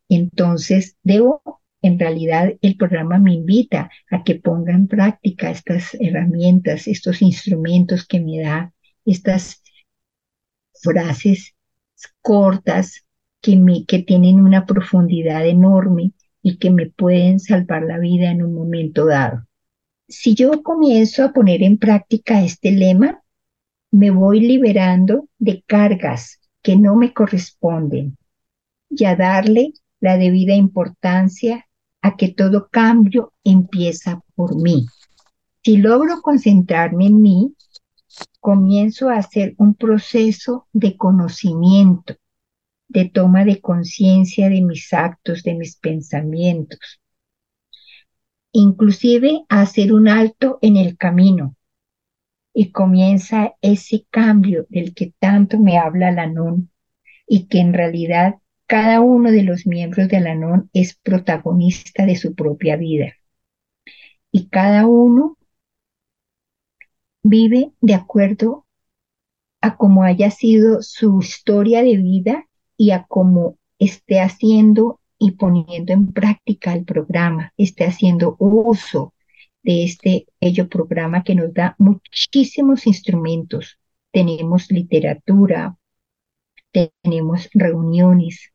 Entonces, 0.09 0.97
debo, 1.03 1.61
en 1.81 1.97
realidad, 1.97 2.53
el 2.61 2.77
programa 2.77 3.17
me 3.17 3.33
invita 3.33 3.89
a 4.09 4.23
que 4.23 4.35
ponga 4.35 4.73
en 4.73 4.87
práctica 4.87 5.49
estas 5.49 5.95
herramientas, 5.99 6.87
estos 6.87 7.21
instrumentos 7.21 8.05
que 8.05 8.19
me 8.19 8.41
da, 8.41 8.73
estas 9.05 9.63
frases 10.73 11.55
cortas 12.21 13.05
que, 13.41 13.57
me, 13.57 13.85
que 13.85 13.99
tienen 13.99 14.39
una 14.39 14.65
profundidad 14.65 15.45
enorme 15.47 16.13
y 16.43 16.57
que 16.57 16.69
me 16.69 16.87
pueden 16.87 17.39
salvar 17.39 17.83
la 17.83 17.97
vida 17.97 18.31
en 18.31 18.43
un 18.43 18.53
momento 18.53 19.05
dado. 19.05 19.45
Si 20.07 20.35
yo 20.35 20.61
comienzo 20.63 21.23
a 21.23 21.33
poner 21.33 21.63
en 21.63 21.77
práctica 21.77 22.43
este 22.43 22.71
lema, 22.71 23.21
me 23.91 24.09
voy 24.11 24.41
liberando 24.41 25.27
de 25.37 25.63
cargas 25.65 26.39
que 26.61 26.75
no 26.75 26.95
me 26.95 27.13
corresponden 27.13 28.17
y 28.89 29.05
a 29.05 29.15
darle 29.15 29.73
la 29.99 30.17
debida 30.17 30.55
importancia 30.55 31.67
a 32.01 32.15
que 32.15 32.29
todo 32.29 32.67
cambio 32.69 33.33
empieza 33.43 34.21
por 34.35 34.55
mí. 34.61 34.85
Si 35.63 35.77
logro 35.77 36.21
concentrarme 36.21 37.07
en 37.07 37.21
mí, 37.21 37.55
comienzo 38.39 39.09
a 39.09 39.17
hacer 39.17 39.53
un 39.57 39.75
proceso 39.75 40.67
de 40.73 40.97
conocimiento 40.97 42.15
de 42.91 43.09
toma 43.09 43.45
de 43.45 43.61
conciencia 43.61 44.49
de 44.49 44.61
mis 44.61 44.91
actos, 44.93 45.43
de 45.43 45.55
mis 45.55 45.77
pensamientos. 45.77 47.01
Inclusive 48.51 49.45
hacer 49.47 49.93
un 49.93 50.09
alto 50.09 50.59
en 50.61 50.75
el 50.75 50.97
camino. 50.97 51.55
Y 52.53 52.71
comienza 52.71 53.53
ese 53.61 54.05
cambio 54.09 54.65
del 54.67 54.93
que 54.93 55.13
tanto 55.19 55.57
me 55.57 55.77
habla 55.77 56.11
la 56.11 56.27
NON 56.27 56.69
y 57.25 57.47
que 57.47 57.59
en 57.59 57.73
realidad 57.73 58.35
cada 58.67 58.99
uno 58.99 59.31
de 59.31 59.43
los 59.43 59.65
miembros 59.65 60.09
de 60.09 60.19
la 60.19 60.35
NON 60.35 60.69
es 60.73 60.95
protagonista 60.95 62.05
de 62.05 62.17
su 62.17 62.35
propia 62.35 62.75
vida. 62.75 63.13
Y 64.33 64.49
cada 64.49 64.85
uno 64.85 65.37
vive 67.23 67.71
de 67.79 67.93
acuerdo 67.93 68.65
a 69.61 69.77
cómo 69.77 70.03
haya 70.03 70.29
sido 70.29 70.81
su 70.81 71.19
historia 71.21 71.83
de 71.83 71.95
vida 71.95 72.49
y 72.81 72.89
a 72.89 73.05
cómo 73.07 73.59
esté 73.77 74.21
haciendo 74.21 75.01
y 75.19 75.33
poniendo 75.33 75.93
en 75.93 76.11
práctica 76.13 76.73
el 76.73 76.83
programa, 76.83 77.53
esté 77.55 77.85
haciendo 77.85 78.35
uso 78.39 79.13
de 79.61 79.83
este 79.83 80.25
programa 80.67 81.23
que 81.23 81.35
nos 81.35 81.53
da 81.53 81.75
muchísimos 81.77 82.87
instrumentos. 82.87 83.77
Tenemos 84.11 84.71
literatura, 84.71 85.77
tenemos 86.71 87.49
reuniones, 87.53 88.51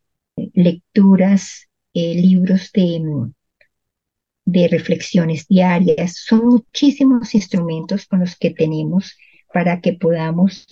lecturas, 0.54 1.68
eh, 1.94 2.16
libros 2.16 2.72
de, 2.72 3.30
de 4.44 4.66
reflexiones 4.66 5.46
diarias. 5.46 6.16
Son 6.16 6.46
muchísimos 6.46 7.32
instrumentos 7.36 8.06
con 8.06 8.18
los 8.18 8.36
que 8.36 8.50
tenemos 8.50 9.16
para 9.54 9.80
que 9.80 9.92
podamos 9.92 10.66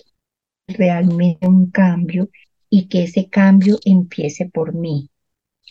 realmente 0.67 1.47
un 1.47 1.71
cambio 1.71 2.29
y 2.77 2.89
que 2.89 3.05
ese 3.05 3.29
cambio 3.29 3.79
empiece 3.85 4.49
por 4.49 4.73
mí. 4.73 5.09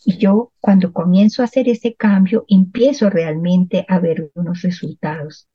Y 0.06 0.16
yo 0.16 0.54
cuando 0.58 0.94
comienzo 0.94 1.42
a 1.42 1.44
hacer 1.44 1.68
ese 1.68 1.94
cambio, 1.96 2.46
empiezo 2.48 3.10
realmente 3.10 3.84
a 3.90 3.98
ver 3.98 4.30
unos 4.32 4.62
resultados 4.62 5.46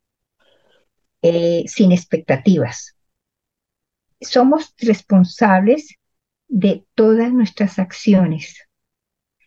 eh, 1.23 1.63
sin 1.65 1.91
expectativas. 1.91 2.95
Somos 4.21 4.75
responsables 4.77 5.95
de 6.47 6.85
todas 6.93 7.33
nuestras 7.33 7.79
acciones. 7.79 8.67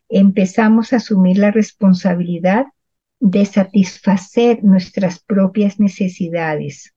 Empezamos 0.09 0.93
a 0.93 0.97
asumir 0.97 1.39
la 1.39 1.53
responsabilidad 1.53 2.67
de 3.21 3.47
satisfacer 3.47 4.65
nuestras 4.65 5.23
propias 5.23 5.79
necesidades. 5.79 6.95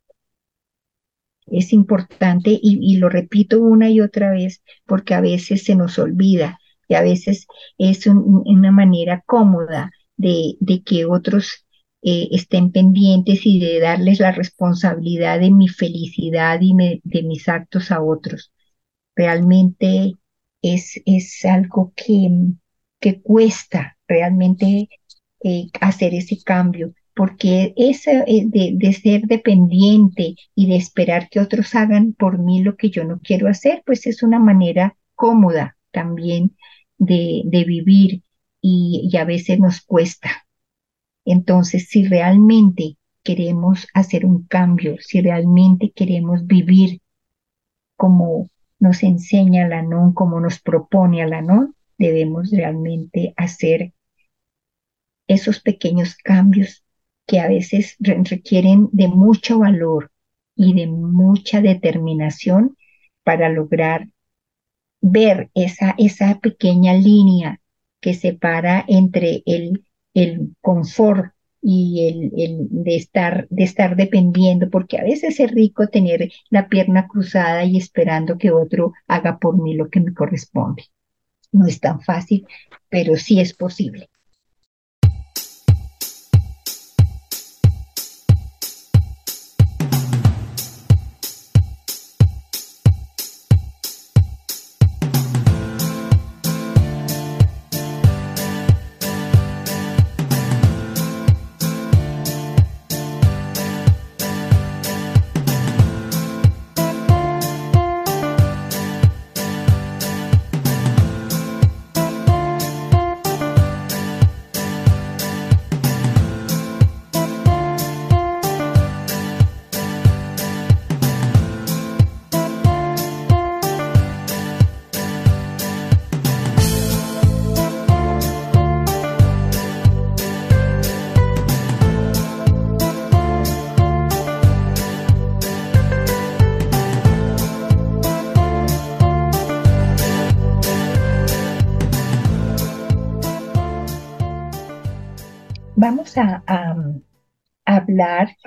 Es 1.48 1.74
importante 1.74 2.58
y, 2.62 2.98
lo 2.98 3.10
repito 3.10 3.62
una 3.62 3.90
y 3.90 4.02
otra 4.02 4.32
vez 4.32 4.64
porque 4.86 5.14
a 5.14 5.22
veces 5.22 5.64
se 5.64 5.76
nos 5.76 6.00
olvida 6.00 6.60
y 6.88 6.96
a 6.96 7.02
veces 7.02 7.48
es 7.78 8.08
una 8.08 8.72
manera 8.72 9.24
cómoda 9.26 9.92
de, 10.18 10.56
de 10.60 10.82
que 10.84 11.06
otros 11.06 11.66
eh, 12.02 12.30
estén 12.32 12.72
pendientes 12.72 13.46
y 13.46 13.60
de 13.60 13.80
darles 13.80 14.20
la 14.20 14.32
responsabilidad 14.32 15.40
de 15.40 15.50
mi 15.50 15.68
felicidad 15.68 16.60
y 16.62 17.02
de 17.04 17.24
mis 17.24 17.50
actos 17.50 17.92
a 17.92 18.02
otros. 18.02 18.52
Realmente 19.16 20.14
es, 20.62 21.02
es 21.06 21.44
algo 21.46 21.94
que, 21.96 22.30
que 23.00 23.22
cuesta 23.22 23.98
realmente 24.08 24.90
eh, 25.44 25.68
hacer 25.82 26.14
ese 26.14 26.38
cambio, 26.44 26.94
porque 27.16 27.74
ese 27.78 28.24
eh, 28.28 28.44
de, 28.46 28.74
de, 28.76 28.94
ser 28.94 29.22
dependiente 29.22 30.36
y 30.54 30.68
de 30.68 30.76
esperar 30.76 31.30
que 31.30 31.40
otros 31.40 31.74
hagan 31.74 32.14
por 32.14 32.40
mí 32.40 32.62
lo 32.62 32.76
que 32.76 32.90
yo 32.90 33.06
no 33.06 33.20
quiero 33.24 33.48
hacer, 33.48 33.84
pues 33.86 34.06
es 34.06 34.22
una 34.22 34.40
manera 34.40 34.98
cómoda 35.16 35.78
también 35.92 36.56
de, 36.98 37.44
de 37.46 37.64
vivir 37.64 38.24
y, 38.62 39.16
a 39.18 39.26
veces 39.26 39.60
nos 39.60 39.82
cuesta. 39.82 40.46
Entonces, 41.24 41.88
si 41.90 42.06
realmente 42.06 42.98
queremos 43.24 43.88
hacer 43.94 44.26
un 44.26 44.46
cambio, 44.48 44.98
si 45.00 45.22
realmente 45.22 45.92
queremos 45.92 46.46
vivir 46.46 47.02
como 47.96 48.50
nos 48.80 49.04
enseña 49.04 49.68
la 49.68 49.82
NON, 49.82 50.14
como 50.14 50.40
nos 50.40 50.60
propone 50.60 51.26
la 51.28 51.42
NON, 51.42 51.76
debemos 51.98 52.52
realmente 52.52 53.34
hacer 53.38 53.94
esos 55.28 55.62
pequeños 55.62 56.16
cambios 56.16 56.85
que 57.28 57.40
a 57.40 57.48
veces 57.48 57.96
requieren 58.00 58.90
de 58.92 59.08
mucho 59.08 59.60
valor 59.60 60.12
y 60.56 60.74
de 60.74 60.88
mucha 60.88 61.62
determinación 61.62 62.78
para 63.24 63.50
lograr 63.50 64.08
ver 65.02 65.50
esa, 65.54 65.96
esa 65.98 66.40
pequeña 66.40 66.94
línea 66.94 67.62
que 68.02 68.14
separa 68.14 68.84
entre 68.88 69.44
el, 69.46 69.86
el 70.14 70.56
confort 70.62 71.34
y 71.62 72.08
el, 72.08 72.32
el, 72.40 72.68
de, 72.70 72.96
estar, 72.96 73.48
de 73.50 73.64
estar 73.64 73.96
dependiendo, 73.96 74.70
porque 74.70 75.00
a 75.00 75.04
veces 75.04 75.40
es 75.40 75.52
rico 75.52 75.88
tener 75.88 76.32
la 76.50 76.70
pierna 76.70 77.08
cruzada 77.08 77.64
y 77.66 77.78
esperando 77.78 78.38
que 78.38 78.52
otro 78.52 78.94
haga 79.08 79.40
por 79.40 79.60
mí 79.62 79.74
lo 79.76 79.90
que 79.90 80.00
me 80.00 80.14
corresponde. 80.14 80.84
No 81.52 81.68
es 81.68 81.80
tan 81.80 82.02
fácil, 82.02 82.48
pero 82.90 83.16
sí 83.16 83.40
es 83.40 83.54
posible. 83.54 84.10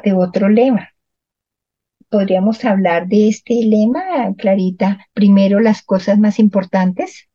De 0.04 0.12
otro 0.12 0.48
lema. 0.48 0.90
Podríamos 2.08 2.64
hablar 2.64 3.06
de 3.06 3.28
este 3.28 3.54
lema, 3.54 4.34
Clarita, 4.36 5.06
primero 5.12 5.60
las 5.60 5.82
cosas 5.82 6.18
más 6.18 6.38
importantes, 6.38 7.28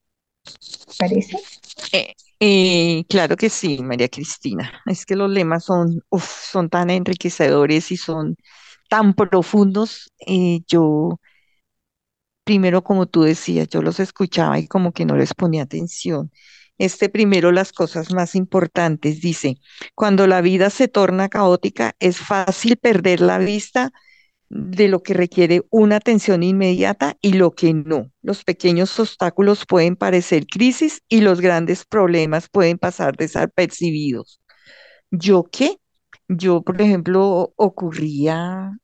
¿parece? 0.97 1.37
Eh, 1.91 2.13
eh, 2.39 3.05
claro 3.07 3.37
que 3.37 3.49
sí, 3.49 3.81
María 3.81 4.09
Cristina. 4.09 4.81
Es 4.85 5.05
que 5.05 5.15
los 5.15 5.29
lemas 5.29 5.65
son, 5.65 6.01
son 6.19 6.69
tan 6.69 6.89
enriquecedores 6.89 7.91
y 7.91 7.97
son 7.97 8.35
tan 8.89 9.13
profundos. 9.13 10.11
Eh, 10.25 10.61
yo, 10.67 11.19
primero, 12.43 12.83
como 12.83 13.05
tú 13.05 13.23
decías, 13.23 13.67
yo 13.69 13.81
los 13.81 13.99
escuchaba 13.99 14.59
y 14.59 14.67
como 14.67 14.91
que 14.91 15.05
no 15.05 15.15
les 15.15 15.33
ponía 15.33 15.63
atención. 15.63 16.31
Este 16.77 17.09
primero, 17.09 17.51
las 17.51 17.71
cosas 17.71 18.11
más 18.13 18.35
importantes, 18.35 19.21
dice, 19.21 19.57
cuando 19.95 20.27
la 20.27 20.41
vida 20.41 20.69
se 20.69 20.87
torna 20.87 21.29
caótica, 21.29 21.95
es 21.99 22.17
fácil 22.17 22.77
perder 22.77 23.21
la 23.21 23.37
vista 23.37 23.91
de 24.49 24.87
lo 24.87 25.03
que 25.03 25.13
requiere 25.15 25.63
una 25.71 25.97
atención 25.97 26.43
inmediata 26.43 27.17
y 27.21 27.33
lo 27.33 27.51
que 27.51 27.73
no. 27.73 28.11
Los 28.21 28.43
pequeños 28.43 28.99
obstáculos 28.99 29.65
pueden 29.67 29.95
parecer 29.95 30.45
crisis 30.47 31.01
y 31.09 31.21
los 31.21 31.41
grandes 31.41 31.85
problemas 31.85 32.49
pueden 32.49 32.77
pasar 32.77 33.17
desapercibidos. 33.17 34.41
¿Yo 35.11 35.45
qué? 35.51 35.77
Yo, 36.27 36.61
por 36.63 36.81
ejemplo, 36.81 37.53
ocurría, 37.55 38.77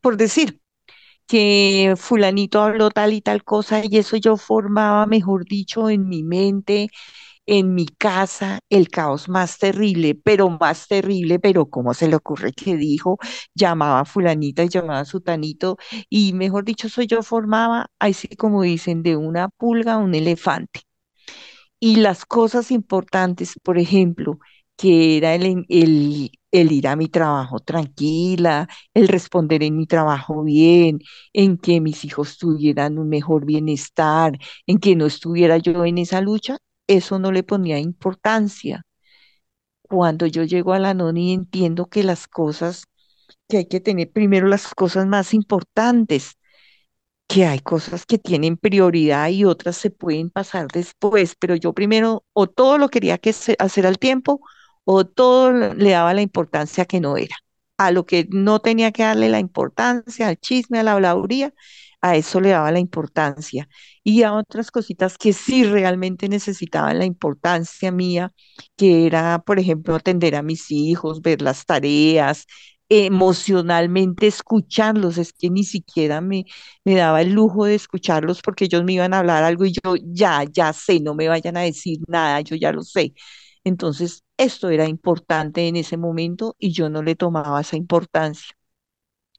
por 0.00 0.16
decir, 0.16 0.60
que 1.26 1.94
fulanito 1.96 2.60
habló 2.62 2.90
tal 2.90 3.12
y 3.12 3.20
tal 3.22 3.44
cosa 3.44 3.82
y 3.84 3.96
eso 3.98 4.16
yo 4.16 4.36
formaba, 4.36 5.06
mejor 5.06 5.44
dicho, 5.46 5.90
en 5.90 6.08
mi 6.08 6.22
mente, 6.22 6.88
en 7.46 7.74
mi 7.74 7.86
casa, 7.86 8.60
el 8.70 8.88
caos 8.90 9.28
más 9.28 9.58
terrible, 9.58 10.14
pero 10.14 10.50
más 10.50 10.88
terrible, 10.88 11.38
pero 11.38 11.66
¿cómo 11.66 11.94
se 11.94 12.08
le 12.08 12.16
ocurre 12.16 12.52
que 12.52 12.76
dijo? 12.76 13.18
Llamaba 13.54 14.00
a 14.00 14.04
fulanita 14.06 14.64
y 14.64 14.68
llamaba 14.68 15.00
a 15.00 15.04
sutanito 15.04 15.76
y 16.10 16.32
mejor 16.34 16.64
dicho, 16.64 16.86
eso 16.88 17.02
yo 17.02 17.22
formaba, 17.22 17.86
así 17.98 18.28
como 18.36 18.62
dicen, 18.62 19.02
de 19.02 19.16
una 19.16 19.48
pulga 19.50 19.94
a 19.94 19.98
un 19.98 20.14
elefante. 20.14 20.80
Y 21.80 21.96
las 21.96 22.24
cosas 22.26 22.70
importantes, 22.70 23.54
por 23.62 23.78
ejemplo, 23.78 24.38
que 24.76 25.16
era 25.18 25.34
el, 25.34 25.64
el, 25.68 26.30
el 26.60 26.72
ir 26.72 26.88
a 26.88 26.96
mi 26.96 27.08
trabajo 27.08 27.60
tranquila, 27.60 28.68
el 28.94 29.08
responder 29.08 29.62
en 29.62 29.76
mi 29.76 29.86
trabajo 29.86 30.42
bien, 30.44 31.00
en 31.32 31.58
que 31.58 31.80
mis 31.80 32.04
hijos 32.04 32.38
tuvieran 32.38 32.98
un 32.98 33.08
mejor 33.08 33.44
bienestar, 33.46 34.38
en 34.66 34.78
que 34.78 34.96
no 34.96 35.06
estuviera 35.06 35.58
yo 35.58 35.84
en 35.84 35.98
esa 35.98 36.20
lucha, 36.20 36.58
eso 36.86 37.18
no 37.18 37.32
le 37.32 37.42
ponía 37.42 37.78
importancia. 37.80 38.82
Cuando 39.82 40.26
yo 40.26 40.42
llego 40.44 40.72
a 40.72 40.78
la 40.78 40.94
NONI 40.94 41.32
entiendo 41.32 41.86
que 41.86 42.02
las 42.02 42.26
cosas, 42.28 42.84
que 43.48 43.58
hay 43.58 43.66
que 43.66 43.80
tener 43.80 44.10
primero 44.12 44.48
las 44.48 44.74
cosas 44.74 45.06
más 45.06 45.34
importantes, 45.34 46.38
que 47.28 47.46
hay 47.46 47.60
cosas 47.60 48.06
que 48.06 48.18
tienen 48.18 48.56
prioridad 48.56 49.28
y 49.30 49.44
otras 49.44 49.76
se 49.76 49.90
pueden 49.90 50.30
pasar 50.30 50.68
después, 50.68 51.36
pero 51.38 51.54
yo 51.56 51.72
primero 51.72 52.24
o 52.32 52.46
todo 52.48 52.78
lo 52.78 52.88
quería 52.90 53.18
que 53.18 53.30
hacer 53.58 53.86
al 53.86 53.98
tiempo 53.98 54.40
o 54.84 55.04
todo 55.06 55.52
le 55.52 55.90
daba 55.90 56.14
la 56.14 56.22
importancia 56.22 56.84
que 56.86 57.00
no 57.00 57.16
era. 57.16 57.36
A 57.78 57.90
lo 57.90 58.06
que 58.06 58.26
no 58.30 58.60
tenía 58.60 58.92
que 58.92 59.02
darle 59.02 59.28
la 59.28 59.40
importancia, 59.40 60.28
al 60.28 60.36
chisme, 60.38 60.78
a 60.78 60.82
la 60.84 60.92
habladuría, 60.92 61.52
a 62.00 62.16
eso 62.16 62.40
le 62.40 62.50
daba 62.50 62.70
la 62.70 62.78
importancia. 62.80 63.68
Y 64.02 64.22
a 64.22 64.32
otras 64.34 64.70
cositas 64.70 65.18
que 65.18 65.32
sí 65.32 65.64
realmente 65.64 66.28
necesitaban 66.28 66.98
la 66.98 67.04
importancia 67.06 67.90
mía, 67.90 68.32
que 68.76 69.06
era, 69.06 69.38
por 69.40 69.58
ejemplo, 69.58 69.94
atender 69.94 70.36
a 70.36 70.42
mis 70.42 70.70
hijos, 70.70 71.22
ver 71.22 71.42
las 71.42 71.64
tareas, 71.66 72.46
emocionalmente 72.88 74.26
escucharlos, 74.26 75.16
es 75.18 75.32
que 75.32 75.50
ni 75.50 75.64
siquiera 75.64 76.20
me, 76.20 76.44
me 76.84 76.94
daba 76.96 77.22
el 77.22 77.32
lujo 77.32 77.64
de 77.64 77.74
escucharlos 77.74 78.40
porque 78.42 78.66
ellos 78.66 78.84
me 78.84 78.92
iban 78.92 79.14
a 79.14 79.20
hablar 79.20 79.42
algo 79.42 79.64
y 79.64 79.72
yo 79.72 79.94
ya, 80.04 80.44
ya 80.44 80.72
sé, 80.72 81.00
no 81.00 81.14
me 81.14 81.28
vayan 81.28 81.56
a 81.56 81.62
decir 81.62 81.98
nada, 82.08 82.40
yo 82.42 82.56
ya 82.56 82.72
lo 82.72 82.82
sé. 82.82 83.14
Entonces, 83.64 84.24
esto 84.36 84.70
era 84.70 84.86
importante 84.88 85.68
en 85.68 85.76
ese 85.76 85.96
momento 85.96 86.56
y 86.58 86.72
yo 86.72 86.90
no 86.90 87.02
le 87.02 87.16
tomaba 87.16 87.60
esa 87.60 87.76
importancia. 87.76 88.54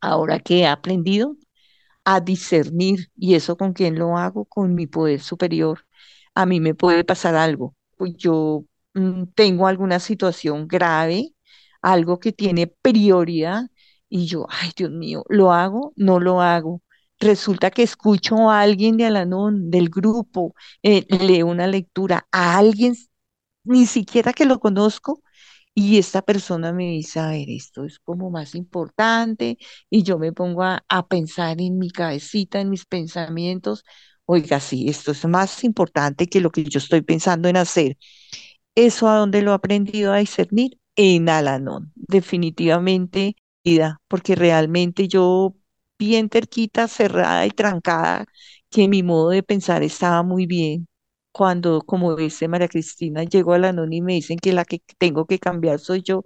Ahora 0.01 0.39
que 0.39 0.59
he 0.61 0.67
aprendido 0.67 1.36
a 2.05 2.21
discernir, 2.21 3.11
¿y 3.15 3.36
eso 3.36 3.57
con 3.57 3.73
quién 3.73 3.99
lo 3.99 4.17
hago? 4.17 4.45
Con 4.45 4.76
mi 4.76 4.88
poder 4.88 5.21
superior. 5.21 5.86
A 6.36 6.45
mí 6.45 6.59
me 6.59 6.76
puede 6.76 7.03
pasar 7.03 7.36
algo. 7.36 7.76
Pues 7.97 8.15
yo 8.17 8.65
mm, 8.93 9.26
tengo 9.36 9.67
alguna 9.67 9.99
situación 9.99 10.67
grave 10.67 11.34
algo 11.82 12.19
que 12.19 12.32
tiene 12.34 12.67
prioridad 12.67 13.63
y 14.09 14.26
yo, 14.28 14.47
ay 14.49 14.71
Dios 14.76 14.91
mío, 14.91 15.23
¿lo 15.30 15.51
hago? 15.53 15.93
No 15.95 16.19
lo 16.19 16.41
hago. 16.41 16.82
Resulta 17.19 17.71
que 17.71 17.84
escucho 17.84 18.49
a 18.51 18.61
alguien 18.61 18.97
de 18.97 19.05
Alanón, 19.05 19.71
del 19.71 19.89
grupo, 19.89 20.55
eh, 20.84 21.05
leo 21.09 21.47
una 21.47 21.67
lectura 21.67 22.28
a 22.32 22.57
alguien, 22.57 22.95
ni 23.66 23.86
siquiera 23.86 24.34
que 24.34 24.45
lo 24.45 24.59
conozco, 24.59 25.22
y 25.74 25.97
esta 25.97 26.22
persona 26.22 26.72
me 26.74 26.86
dice, 26.86 27.20
a 27.20 27.30
ver, 27.30 27.49
esto 27.49 27.84
es 27.86 27.99
como 27.99 28.30
más 28.32 28.55
importante, 28.55 29.57
y 29.89 30.03
yo 30.03 30.18
me 30.20 30.32
pongo 30.34 30.63
a, 30.63 30.84
a 30.88 31.07
pensar 31.07 31.59
en 31.61 31.78
mi 31.78 31.91
cabecita, 31.91 32.61
en 32.61 32.70
mis 32.70 32.86
pensamientos, 32.86 33.84
oiga, 34.26 34.59
sí, 34.59 34.88
esto 34.89 35.11
es 35.11 35.26
más 35.26 35.63
importante 35.66 36.28
que 36.28 36.41
lo 36.41 36.51
que 36.51 36.63
yo 36.63 36.80
estoy 36.80 37.01
pensando 37.01 37.49
en 37.49 37.57
hacer. 37.57 37.97
¿Eso 38.76 39.09
a 39.09 39.18
dónde 39.18 39.41
lo 39.41 39.51
he 39.51 39.55
aprendido 39.55 40.13
a 40.13 40.18
discernir? 40.20 40.80
en 40.97 41.30
Alanón, 41.30 41.91
definitivamente, 41.95 43.36
porque 44.07 44.36
realmente 44.36 45.07
yo 45.07 45.55
bien 45.99 46.30
terquita, 46.30 46.88
cerrada 46.88 47.45
y 47.45 47.51
trancada, 47.51 48.26
que 48.70 48.88
mi 48.88 49.03
modo 49.03 49.30
de 49.30 49.43
pensar 49.43 49.84
estaba 49.84 50.24
muy 50.24 50.45
bien. 50.45 50.88
Cuando, 51.36 51.81
como 51.81 52.15
dice 52.15 52.47
María 52.47 52.67
Cristina, 52.69 53.23
llego 53.23 53.53
a 53.53 53.55
Alanón 53.57 53.91
y 53.93 54.01
me 54.01 54.13
dicen 54.13 54.38
que 54.39 54.53
la 54.53 54.63
que 54.65 54.81
tengo 54.97 55.25
que 55.27 55.39
cambiar 55.39 55.79
soy 55.79 56.01
yo, 56.03 56.23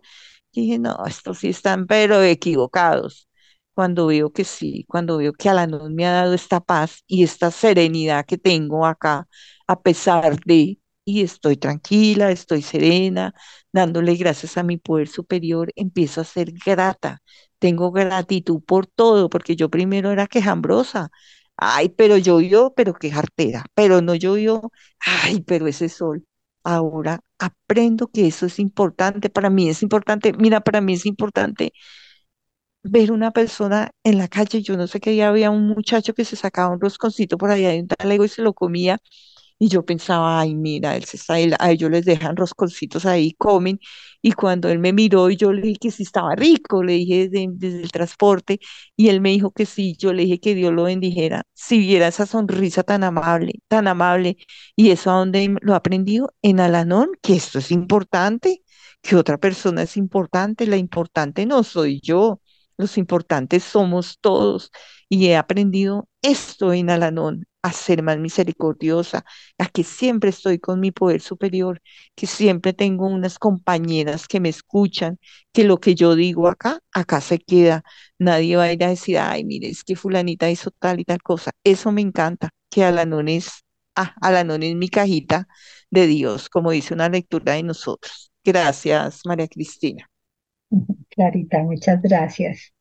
dije, 0.53 0.79
no, 0.79 0.97
estos 1.07 1.39
sí 1.39 1.49
están 1.49 1.87
pero 1.87 2.21
equivocados. 2.23 3.29
Cuando 3.73 4.07
veo 4.07 4.31
que 4.33 4.43
sí, 4.43 4.85
cuando 4.89 5.17
veo 5.17 5.33
que 5.33 5.49
Alanón 5.49 5.95
me 5.95 6.05
ha 6.05 6.11
dado 6.11 6.33
esta 6.33 6.59
paz 6.59 7.03
y 7.07 7.23
esta 7.23 7.49
serenidad 7.51 8.25
que 8.25 8.37
tengo 8.37 8.85
acá, 8.85 9.27
a 9.67 9.81
pesar 9.81 10.39
de, 10.45 10.79
y 11.05 11.21
estoy 11.23 11.55
tranquila, 11.57 12.29
estoy 12.31 12.61
serena, 12.61 13.33
dándole 13.71 14.15
gracias 14.15 14.57
a 14.57 14.63
mi 14.63 14.77
poder 14.77 15.07
superior, 15.07 15.71
empiezo 15.75 16.21
a 16.21 16.23
ser 16.25 16.51
grata. 16.65 17.21
Tengo 17.59 17.91
gratitud 17.91 18.61
por 18.65 18.85
todo, 18.87 19.29
porque 19.29 19.55
yo 19.55 19.69
primero 19.69 20.11
era 20.11 20.27
quejambrosa. 20.27 21.09
Ay, 21.61 21.89
pero 21.89 22.17
llovió, 22.17 22.73
pero 22.75 22.93
qué 22.93 23.11
jartera. 23.11 23.65
Pero 23.73 24.01
no 24.01 24.15
llovió. 24.15 24.71
Ay, 24.99 25.41
pero 25.41 25.67
ese 25.67 25.89
sol. 25.89 26.25
Ahora 26.63 27.21
aprendo 27.39 28.07
que 28.07 28.27
eso 28.27 28.45
es 28.45 28.59
importante. 28.59 29.29
Para 29.29 29.49
mí 29.49 29.69
es 29.69 29.83
importante. 29.83 30.33
Mira, 30.33 30.61
para 30.61 30.81
mí 30.81 30.93
es 30.93 31.05
importante 31.05 31.73
ver 32.83 33.11
una 33.11 33.31
persona 33.31 33.91
en 34.03 34.17
la 34.17 34.27
calle. 34.27 34.61
Yo 34.61 34.77
no 34.77 34.87
sé 34.87 34.99
qué 34.99 35.11
día 35.11 35.29
había 35.29 35.51
un 35.51 35.67
muchacho 35.67 36.13
que 36.13 36.25
se 36.25 36.35
sacaba 36.35 36.73
un 36.73 36.81
rosconcito 36.81 37.37
por 37.37 37.51
allá 37.51 37.69
de 37.69 37.81
un 37.81 37.87
talego 37.87 38.23
y 38.25 38.29
se 38.29 38.41
lo 38.41 38.53
comía 38.53 38.97
y 39.59 39.67
yo 39.69 39.85
pensaba, 39.85 40.39
ay, 40.39 40.55
mira, 40.55 40.95
él 40.95 41.03
se 41.05 41.17
está, 41.17 41.35
a 41.35 41.71
ellos 41.71 41.91
les 41.91 42.05
dejan 42.05 42.35
rosconcitos 42.37 43.05
ahí, 43.05 43.33
comen. 43.33 43.79
Y 44.21 44.31
cuando 44.33 44.69
él 44.69 44.79
me 44.79 44.93
miró 44.93 45.29
y 45.29 45.37
yo 45.37 45.51
le 45.53 45.61
dije 45.61 45.79
que 45.79 45.91
sí 45.91 46.03
estaba 46.03 46.35
rico, 46.35 46.83
le 46.83 46.93
dije 46.93 47.29
desde, 47.29 47.81
el 47.81 47.91
transporte, 47.91 48.59
y 48.95 49.09
él 49.09 49.21
me 49.21 49.31
dijo 49.31 49.51
que 49.51 49.65
sí, 49.65 49.95
yo 49.97 50.13
le 50.13 50.23
dije 50.23 50.39
que 50.39 50.55
Dios 50.55 50.73
lo 50.73 50.83
bendijera. 50.83 51.43
Si 51.53 51.77
viera 51.79 52.07
esa 52.07 52.25
sonrisa 52.25 52.83
tan 52.83 53.03
amable, 53.03 53.53
tan 53.67 53.87
amable, 53.87 54.37
y 54.75 54.91
eso 54.91 55.11
a 55.11 55.15
donde 55.19 55.55
lo 55.61 55.73
he 55.73 55.75
aprendido, 55.75 56.33
en 56.41 56.59
Alanón, 56.59 57.09
que 57.21 57.35
esto 57.35 57.59
es 57.59 57.71
importante, 57.71 58.63
que 59.01 59.15
otra 59.15 59.37
persona 59.37 59.83
es 59.83 59.97
importante, 59.97 60.67
la 60.67 60.77
importante 60.77 61.45
no 61.45 61.63
soy 61.63 61.99
yo, 62.01 62.41
los 62.77 62.97
importantes 62.97 63.63
somos 63.63 64.17
todos. 64.21 64.71
Y 65.09 65.27
he 65.27 65.37
aprendido 65.37 66.07
esto 66.21 66.73
en 66.73 66.89
Alanón, 66.89 67.45
a 67.61 67.71
ser 67.73 68.03
más 68.03 68.17
misericordiosa, 68.19 69.25
a 69.57 69.65
que 69.67 69.83
siempre 69.83 70.29
estoy 70.29 70.59
con 70.59 70.79
mi 70.79 70.91
poder 70.91 71.21
superior, 71.21 71.81
que 72.15 72.27
siempre 72.27 72.73
tengo 72.73 73.07
unas 73.07 73.37
compañeras 73.39 74.27
que 74.27 74.39
me 74.39 74.49
escuchan, 74.49 75.19
que 75.51 75.63
lo 75.65 75.79
que 75.79 75.95
yo 75.95 76.15
digo 76.15 76.47
acá, 76.47 76.79
acá 76.93 77.21
se 77.21 77.39
queda. 77.39 77.83
Nadie 78.17 78.55
va 78.55 78.63
a 78.63 78.73
ir 78.73 78.83
a 78.83 78.89
decir, 78.89 79.17
ay, 79.17 79.43
mire, 79.43 79.69
es 79.69 79.83
que 79.83 79.95
fulanita 79.95 80.49
hizo 80.49 80.71
tal 80.71 80.99
y 80.99 81.05
tal 81.05 81.21
cosa. 81.21 81.51
Eso 81.63 81.91
me 81.91 82.01
encanta, 82.01 82.49
que 82.69 82.83
Alanón 82.83 83.27
es, 83.29 83.63
ah, 83.95 84.15
Alanón 84.21 84.63
es 84.63 84.75
mi 84.75 84.89
cajita 84.89 85.47
de 85.89 86.07
Dios, 86.07 86.49
como 86.49 86.71
dice 86.71 86.93
una 86.93 87.09
lectura 87.09 87.53
de 87.53 87.63
nosotros. 87.63 88.31
Gracias, 88.43 89.21
María 89.25 89.47
Cristina. 89.47 90.09
Clarita, 91.09 91.61
muchas 91.63 92.01
gracias. 92.01 92.73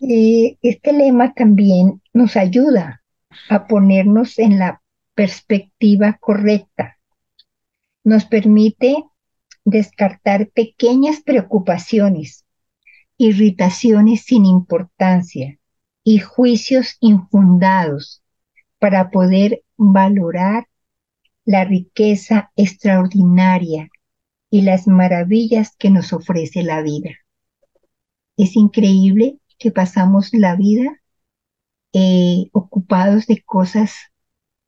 Eh, 0.00 0.56
este 0.62 0.92
lema 0.92 1.32
también 1.32 2.02
nos 2.12 2.36
ayuda 2.36 3.01
a 3.48 3.66
ponernos 3.66 4.38
en 4.38 4.58
la 4.58 4.82
perspectiva 5.14 6.18
correcta. 6.20 6.98
Nos 8.04 8.24
permite 8.24 9.04
descartar 9.64 10.50
pequeñas 10.50 11.22
preocupaciones, 11.22 12.44
irritaciones 13.16 14.22
sin 14.24 14.46
importancia 14.46 15.58
y 16.04 16.18
juicios 16.18 16.96
infundados 17.00 18.22
para 18.78 19.10
poder 19.10 19.62
valorar 19.76 20.66
la 21.44 21.64
riqueza 21.64 22.50
extraordinaria 22.56 23.88
y 24.50 24.62
las 24.62 24.86
maravillas 24.86 25.74
que 25.76 25.90
nos 25.90 26.12
ofrece 26.12 26.62
la 26.62 26.82
vida. 26.82 27.10
Es 28.36 28.56
increíble 28.56 29.38
que 29.58 29.70
pasamos 29.70 30.30
la 30.32 30.56
vida 30.56 31.01
eh, 31.92 32.46
ocupados 32.52 33.26
de 33.26 33.42
cosas 33.42 33.94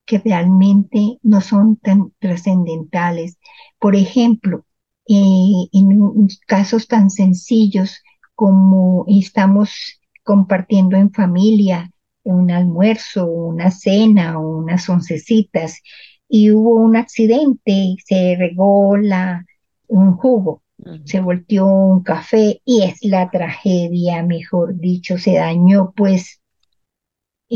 que 0.07 0.19
realmente 0.19 1.19
no 1.23 1.41
son 1.41 1.77
tan 1.77 2.13
trascendentales. 2.19 3.39
Por 3.79 3.97
ejemplo, 3.97 4.67
eh, 5.09 5.69
en 5.73 6.29
casos 6.47 6.89
tan 6.89 7.11
sencillos 7.11 8.03
como 8.35 9.05
estamos 9.09 10.01
compartiendo 10.23 10.97
en 10.97 11.13
familia 11.13 11.91
un 12.23 12.51
almuerzo, 12.51 13.27
una 13.27 13.71
cena 13.71 14.39
o 14.39 14.59
unas 14.59 14.89
oncecitas 14.89 15.81
y 16.29 16.51
hubo 16.51 16.77
un 16.77 16.97
accidente, 16.97 17.97
se 18.05 18.37
regó 18.39 18.97
la, 18.97 19.45
un 19.89 20.17
jugo, 20.17 20.63
se 21.05 21.21
volteó 21.21 21.67
un 21.67 22.03
café 22.03 22.61
y 22.65 22.83
es 22.83 22.99
la 23.03 23.31
tragedia, 23.31 24.23
mejor 24.23 24.79
dicho, 24.79 25.19
se 25.19 25.35
dañó 25.35 25.93
pues 25.95 26.41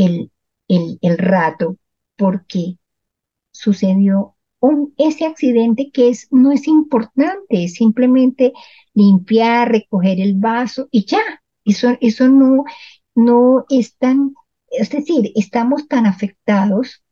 el, 0.07 0.31
el, 0.69 1.19
rato 1.19 1.77
porque 2.17 2.77
sucedió 3.51 4.37
un, 4.61 4.95
ese 4.99 5.27
accidente 5.27 5.91
que 5.93 6.11
es, 6.11 6.29
no 6.31 6.53
es 6.53 6.67
importante, 6.69 7.65
es 7.65 7.75
simplemente 7.75 8.53
limpiar, 8.95 9.71
recoger 9.71 10.21
el 10.21 10.35
vaso 10.35 10.89
y 10.91 11.05
ya. 11.07 11.21
Eso, 11.65 11.97
eso 12.01 12.29
no, 12.29 12.65
no 13.15 13.67
es 13.71 13.97
tan, 13.97 14.35
es 14.71 14.91
decir, 14.91 15.33
estamos 15.35 15.89
tan 15.89 16.07
afectados 16.07 17.03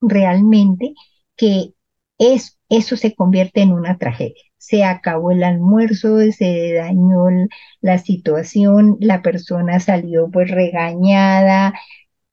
realmente 0.00 0.94
que 1.36 1.74
es, 2.18 2.58
eso 2.68 2.96
se 2.96 3.14
convierte 3.14 3.62
en 3.62 3.72
una 3.72 3.98
tragedia. 3.98 4.42
Se 4.58 4.84
acabó 4.84 5.30
el 5.32 5.42
almuerzo, 5.44 6.18
se 6.32 6.74
dañó 6.74 7.26
la 7.80 7.98
situación, 7.98 8.96
la 9.00 9.22
persona 9.22 9.80
salió 9.80 10.30
pues 10.30 10.50
regañada, 10.50 11.74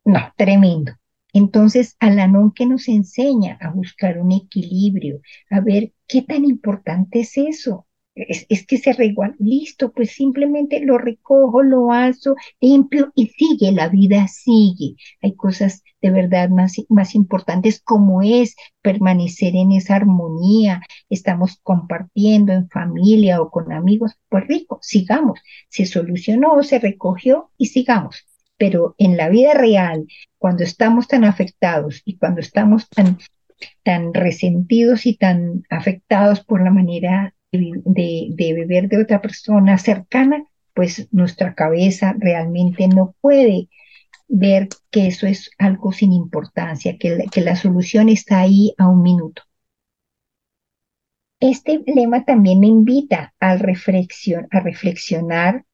no, 0.06 0.20
tremendo. 0.36 0.94
Entonces, 1.34 1.96
Alanón 2.00 2.52
que 2.54 2.66
nos 2.66 2.88
enseña 2.88 3.58
a 3.62 3.72
buscar 3.72 4.20
un 4.20 4.32
equilibrio, 4.32 5.22
a 5.50 5.62
ver 5.62 5.94
qué 6.08 6.22
tan 6.22 6.46
importante 6.46 7.22
es 7.22 7.38
eso. 7.38 7.88
Es, 8.14 8.68
que 8.68 8.78
se 8.78 8.92
reguarda, 8.92 9.36
listo, 9.40 9.94
pues 9.94 10.12
simplemente 10.12 10.82
lo 10.82 10.98
recojo, 10.98 11.64
lo 11.64 11.92
alzo, 11.94 12.36
limpio 12.60 13.12
y 13.16 13.28
sigue, 13.28 13.72
la 13.72 13.88
vida 13.88 14.28
sigue. 14.28 14.96
Hay 15.22 15.36
cosas 15.36 15.82
de 16.02 16.12
verdad 16.12 16.50
más, 16.50 16.76
más 16.90 17.16
importantes 17.16 17.82
como 17.82 18.22
es 18.22 18.56
permanecer 18.82 19.56
en 19.56 19.72
esa 19.72 19.96
armonía, 19.96 20.82
estamos 21.10 21.60
compartiendo 21.64 22.52
en 22.52 22.70
familia 22.70 23.42
o 23.42 23.50
con 23.50 23.72
amigos, 23.72 24.12
pues 24.28 24.46
rico, 24.46 24.80
sigamos. 24.82 25.40
Se 25.70 25.86
solucionó, 25.86 26.62
se 26.64 26.80
recogió 26.80 27.50
y 27.58 27.68
sigamos 27.68 28.26
pero 28.62 28.94
en 29.00 29.18
la 29.18 29.28
vida 29.28 29.56
real, 29.56 30.06
cuando 30.38 30.64
estamos 30.64 31.08
tan 31.08 31.24
afectados 31.24 32.04
y 32.06 32.18
cuando 32.18 32.42
estamos 32.42 32.88
tan, 32.90 33.18
tan 33.82 34.14
resentidos 34.14 35.08
y 35.08 35.18
tan 35.18 35.64
afectados 35.72 36.42
por 36.42 36.64
la 36.64 36.70
manera 36.70 37.34
de, 37.52 37.82
de, 37.84 38.54
beber 38.54 38.88
de 38.88 39.02
otra 39.02 39.20
persona 39.20 39.80
cercana, 39.80 40.46
pues 40.76 41.08
nuestra 41.12 41.56
cabeza 41.56 42.14
realmente 42.20 42.88
no 42.88 43.16
puede 43.20 43.68
ver 44.28 44.70
que 44.92 45.08
eso 45.08 45.26
es 45.26 45.50
algo 45.58 45.92
sin 45.92 46.14
importancia, 46.14 47.00
que 47.00 47.16
la, 47.16 47.26
que 47.32 47.42
la 47.42 47.56
solución 47.56 48.10
está 48.10 48.42
ahí 48.42 48.76
a 48.78 48.88
un 48.88 49.02
minuto. 49.02 49.42
Este 51.40 51.82
lema 51.88 52.26
también 52.26 52.60
me 52.60 52.68
invita 52.68 53.34
a 53.40 53.58
reflexionar 53.58 55.66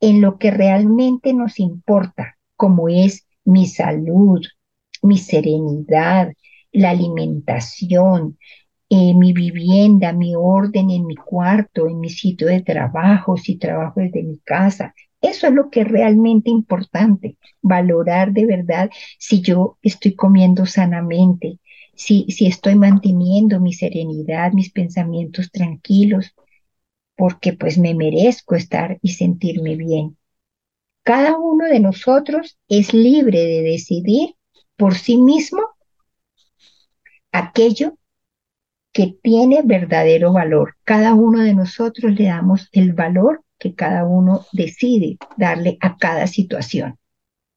en 0.00 0.20
lo 0.20 0.38
que 0.38 0.50
realmente 0.50 1.32
nos 1.34 1.60
importa, 1.60 2.36
como 2.56 2.88
es 2.88 3.26
mi 3.44 3.66
salud, 3.66 4.40
mi 5.02 5.18
serenidad, 5.18 6.32
la 6.72 6.90
alimentación, 6.90 8.38
eh, 8.88 9.14
mi 9.14 9.32
vivienda, 9.32 10.12
mi 10.12 10.34
orden 10.36 10.90
en 10.90 11.06
mi 11.06 11.16
cuarto, 11.16 11.86
en 11.86 12.00
mi 12.00 12.10
sitio 12.10 12.48
de 12.48 12.62
trabajo, 12.62 13.36
si 13.36 13.56
trabajo 13.56 14.00
desde 14.00 14.22
mi 14.22 14.38
casa. 14.38 14.94
Eso 15.20 15.46
es 15.46 15.52
lo 15.52 15.70
que 15.70 15.82
es 15.82 15.88
realmente 15.88 16.50
importante, 16.50 17.36
valorar 17.62 18.32
de 18.32 18.46
verdad 18.46 18.90
si 19.18 19.42
yo 19.42 19.78
estoy 19.82 20.14
comiendo 20.14 20.66
sanamente, 20.66 21.58
si, 21.94 22.24
si 22.30 22.46
estoy 22.46 22.74
manteniendo 22.74 23.60
mi 23.60 23.72
serenidad, 23.74 24.52
mis 24.52 24.72
pensamientos 24.72 25.50
tranquilos, 25.52 26.34
porque 27.20 27.52
pues 27.52 27.76
me 27.76 27.94
merezco 27.94 28.54
estar 28.54 28.98
y 29.02 29.10
sentirme 29.10 29.76
bien. 29.76 30.16
Cada 31.02 31.36
uno 31.36 31.66
de 31.66 31.78
nosotros 31.78 32.58
es 32.66 32.94
libre 32.94 33.40
de 33.44 33.60
decidir 33.60 34.36
por 34.78 34.94
sí 34.94 35.18
mismo 35.18 35.60
aquello 37.30 37.98
que 38.90 39.18
tiene 39.22 39.60
verdadero 39.62 40.32
valor. 40.32 40.76
Cada 40.84 41.12
uno 41.12 41.40
de 41.40 41.54
nosotros 41.54 42.14
le 42.14 42.24
damos 42.24 42.70
el 42.72 42.94
valor 42.94 43.44
que 43.58 43.74
cada 43.74 44.06
uno 44.06 44.46
decide 44.52 45.18
darle 45.36 45.76
a 45.82 45.98
cada 45.98 46.26
situación. 46.26 46.98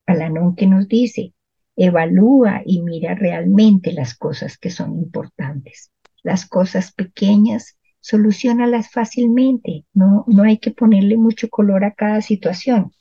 Alanón 0.06 0.58
que 0.58 0.68
nos 0.68 0.90
dice, 0.90 1.32
evalúa 1.78 2.64
y 2.66 2.82
mira 2.82 3.16
realmente 3.16 3.94
las 3.94 4.14
cosas 4.14 4.58
que 4.58 4.70
son 4.70 4.98
importantes. 4.98 5.94
Las 6.22 6.46
cosas 6.46 6.92
pequeñas, 6.92 7.78
solucionalas 8.04 8.92
fácilmente. 8.92 9.86
No, 9.94 10.26
no 10.28 10.44
hay 10.44 10.58
que 10.58 10.72
ponerle 10.72 11.16
mucho 11.18 11.50
color 11.50 11.86
a 11.86 11.94
cada 11.94 12.22
situación. 12.22 12.92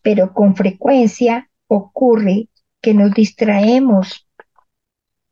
Pero 0.00 0.32
con 0.32 0.54
frecuencia 0.54 1.50
ocurre 1.66 2.48
que 2.80 2.94
nos 2.94 3.12
distraemos 3.12 4.28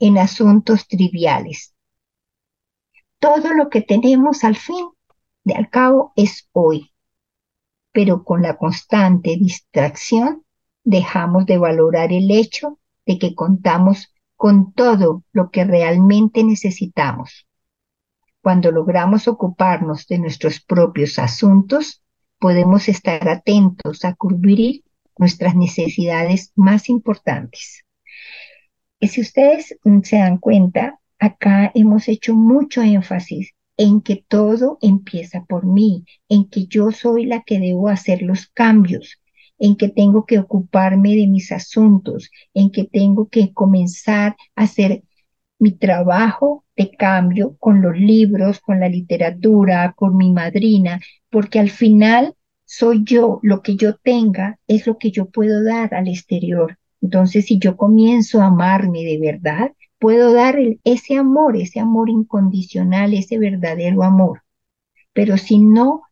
en 0.01 0.19
asuntos 0.19 0.89
triviales. 0.89 1.75
Todo 3.21 3.55
lo 3.55 3.71
que 3.71 3.81
tenemos 3.81 4.43
al 4.43 4.57
fin, 4.57 4.89
de 5.45 5.55
al 5.55 5.71
cabo, 5.71 6.13
es 6.17 6.49
hoy. 6.53 6.93
Pero 7.93 8.25
con 8.25 8.43
la 8.43 8.57
constante 8.57 9.37
distracción 9.39 10.45
dejamos 10.83 11.47
de 11.47 11.59
valorar 11.59 12.13
el 12.13 12.31
hecho 12.33 12.81
de 13.07 13.19
que 13.21 13.37
contamos 13.37 14.13
con 14.35 14.73
todo 14.73 15.23
lo 15.33 15.51
que 15.51 15.65
realmente 15.65 16.43
necesitamos. 16.43 17.48
Cuando 18.49 18.73
logramos 18.73 19.29
ocuparnos 19.29 20.07
de 20.07 20.19
nuestros 20.19 20.59
propios 20.59 21.19
asuntos, 21.19 22.03
podemos 22.39 22.89
estar 22.89 23.29
atentos 23.29 24.07
a 24.07 24.15
cubrir 24.15 24.85
nuestras 25.19 25.55
necesidades 25.55 26.51
más 26.57 26.89
importantes. 26.89 27.85
Y 28.99 29.09
si 29.09 29.21
ustedes 29.21 29.77
se 30.03 30.17
dan 30.17 30.39
cuenta, 30.39 30.99
acá 31.19 31.71
hemos 31.75 32.09
hecho 32.09 32.35
mucho 32.35 32.81
énfasis 32.81 33.53
en 33.77 34.01
que 34.01 34.25
todo 34.27 34.79
empieza 34.81 35.45
por 35.45 35.67
mí, 35.67 36.07
en 36.31 36.49
que 36.49 36.65
yo 36.69 36.91
soy 36.91 37.27
la 37.27 37.43
que 37.43 37.61
debo 37.61 37.89
hacer 37.89 38.23
los 38.23 38.47
cambios, 38.47 39.21
en 39.59 39.77
que 39.77 39.91
tengo 39.91 40.25
que 40.25 40.39
ocuparme 40.39 41.17
de 41.17 41.27
mis 41.27 41.53
asuntos, 41.53 42.31
en 42.55 42.71
que 42.71 42.85
tengo 42.85 43.29
que 43.29 43.53
comenzar 43.53 44.37
a 44.57 44.63
hacer 44.63 45.03
mi 45.59 45.73
trabajo 45.73 46.65
de 46.77 46.91
cambio 46.91 47.57
con 47.59 47.83
los 47.83 47.97
libros, 47.97 48.61
con 48.61 48.81
la 48.81 48.89
literatura, 48.89 49.93
con 49.97 50.17
mi 50.17 50.33
madrina, 50.33 51.01
porque 51.31 51.59
al 51.61 51.71
final 51.71 52.35
soy 52.65 53.03
yo, 53.05 53.41
lo 53.43 53.63
que 53.63 53.77
yo 53.77 53.97
tenga 53.97 54.59
es 54.67 54.87
lo 54.87 54.99
que 54.99 55.11
yo 55.11 55.27
puedo 55.31 55.65
dar 55.65 55.95
al 55.95 56.09
exterior. 56.09 56.79
Entonces, 57.01 57.47
si 57.47 57.59
yo 57.59 57.77
comienzo 57.77 58.41
a 58.41 58.47
amarme 58.47 59.05
de 59.05 59.19
verdad, 59.19 59.73
puedo 59.99 60.33
dar 60.33 60.59
ese 60.85 61.17
amor, 61.17 61.57
ese 61.57 61.81
amor 61.81 62.11
incondicional, 62.11 63.15
ese 63.15 63.39
verdadero 63.39 64.03
amor. 64.03 64.43
Pero 65.15 65.39
si 65.39 65.59
no, 65.61 66.03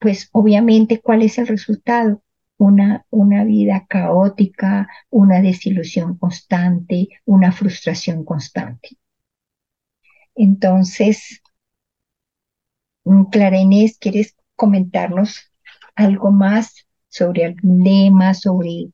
pues 0.00 0.30
obviamente, 0.32 1.00
¿cuál 1.02 1.22
es 1.22 1.38
el 1.38 1.48
resultado? 1.48 2.23
Una, 2.56 3.04
una 3.10 3.44
vida 3.44 3.86
caótica, 3.88 4.88
una 5.10 5.42
desilusión 5.42 6.16
constante, 6.18 7.08
una 7.24 7.52
frustración 7.52 8.24
constante. 8.24 8.96
Entonces, 10.34 11.42
mm, 13.04 13.24
Clara 13.24 13.58
Inés, 13.58 13.98
¿quieres 13.98 14.36
comentarnos 14.56 15.52
algo 15.94 16.30
más 16.30 16.86
sobre 17.08 17.44
algún 17.44 17.84
lema, 17.84 18.34
sobre 18.34 18.90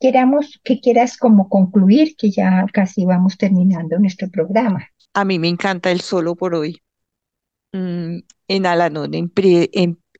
queramos 0.00 0.60
que 0.64 0.80
quieras 0.80 1.16
como 1.16 1.48
concluir, 1.48 2.16
que 2.16 2.30
ya 2.32 2.66
casi 2.72 3.04
vamos 3.04 3.36
terminando 3.38 3.98
nuestro 4.00 4.28
programa. 4.28 4.88
A 5.14 5.24
mí 5.24 5.38
me 5.38 5.46
encanta 5.46 5.92
el 5.92 6.00
solo 6.00 6.34
por 6.34 6.56
hoy. 6.56 6.82
Mm, 7.72 8.18
en 8.48 8.66
Alanón 8.66 9.12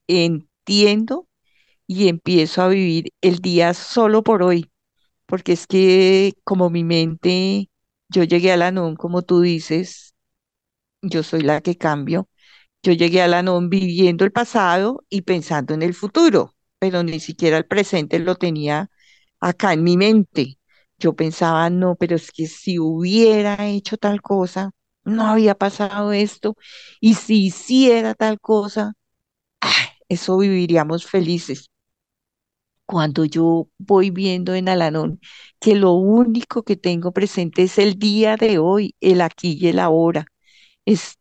entiendo 0.07 1.27
y 1.93 2.09
empiezo 2.09 2.63
a 2.63 2.69
vivir 2.69 3.13
el 3.21 3.39
día 3.41 3.75
solo 3.75 4.23
por 4.23 4.43
hoy, 4.43 4.71
porque 5.27 5.53
es 5.55 5.67
que 5.67 6.35
como 6.45 6.71
mi 6.71 6.85
mente, 6.85 7.71
yo 8.09 8.25
llegué 8.25 8.53
a 8.53 8.55
Alanón, 8.55 8.97
como 8.97 9.23
tú 9.23 9.41
dices, 9.43 10.15
yo 11.03 11.23
soy 11.23 11.43
la 11.43 11.61
que 11.61 11.77
cambio, 11.77 12.29
yo 12.83 12.93
llegué 12.93 13.23
a 13.23 13.29
la 13.29 13.43
non 13.43 13.71
viviendo 13.71 14.25
el 14.25 14.33
pasado 14.33 15.05
y 15.11 15.23
pensando 15.23 15.75
en 15.75 15.83
el 15.83 15.95
futuro, 15.95 16.55
pero 16.79 17.03
ni 17.03 17.21
siquiera 17.21 17.59
el 17.59 17.67
presente 17.67 18.19
lo 18.21 18.37
tenía 18.37 18.91
acá 19.41 19.73
en 19.75 19.85
mi 19.85 19.97
mente. 19.99 20.59
Yo 20.99 21.15
pensaba, 21.17 21.71
no, 21.71 21.97
pero 21.97 22.17
es 22.17 22.33
que 22.33 22.47
si 22.49 22.79
hubiera 22.81 23.69
hecho 23.69 23.97
tal 23.99 24.23
cosa, 24.23 24.73
no 25.05 25.27
había 25.29 25.55
pasado 25.57 26.13
esto, 26.13 26.57
y 27.01 27.15
si 27.15 27.47
hiciera 27.47 28.15
tal 28.15 28.41
cosa, 28.41 28.95
eso 30.09 30.39
viviríamos 30.39 31.07
felices. 31.07 31.71
Cuando 32.93 33.25
yo 33.25 33.69
voy 33.79 34.11
viendo 34.11 34.55
en 34.55 34.69
Alanón 34.69 35.21
que 35.61 35.75
lo 35.77 35.93
único 35.95 36.63
que 36.65 36.77
tengo 36.77 37.13
presente 37.13 37.63
es 37.65 37.79
el 37.79 37.99
día 37.99 38.37
de 38.37 38.59
hoy, 38.59 38.95
el 39.01 39.23
aquí 39.23 39.59
y 39.61 39.69
el 39.69 39.79
ahora, 39.81 40.27
es 40.87 41.19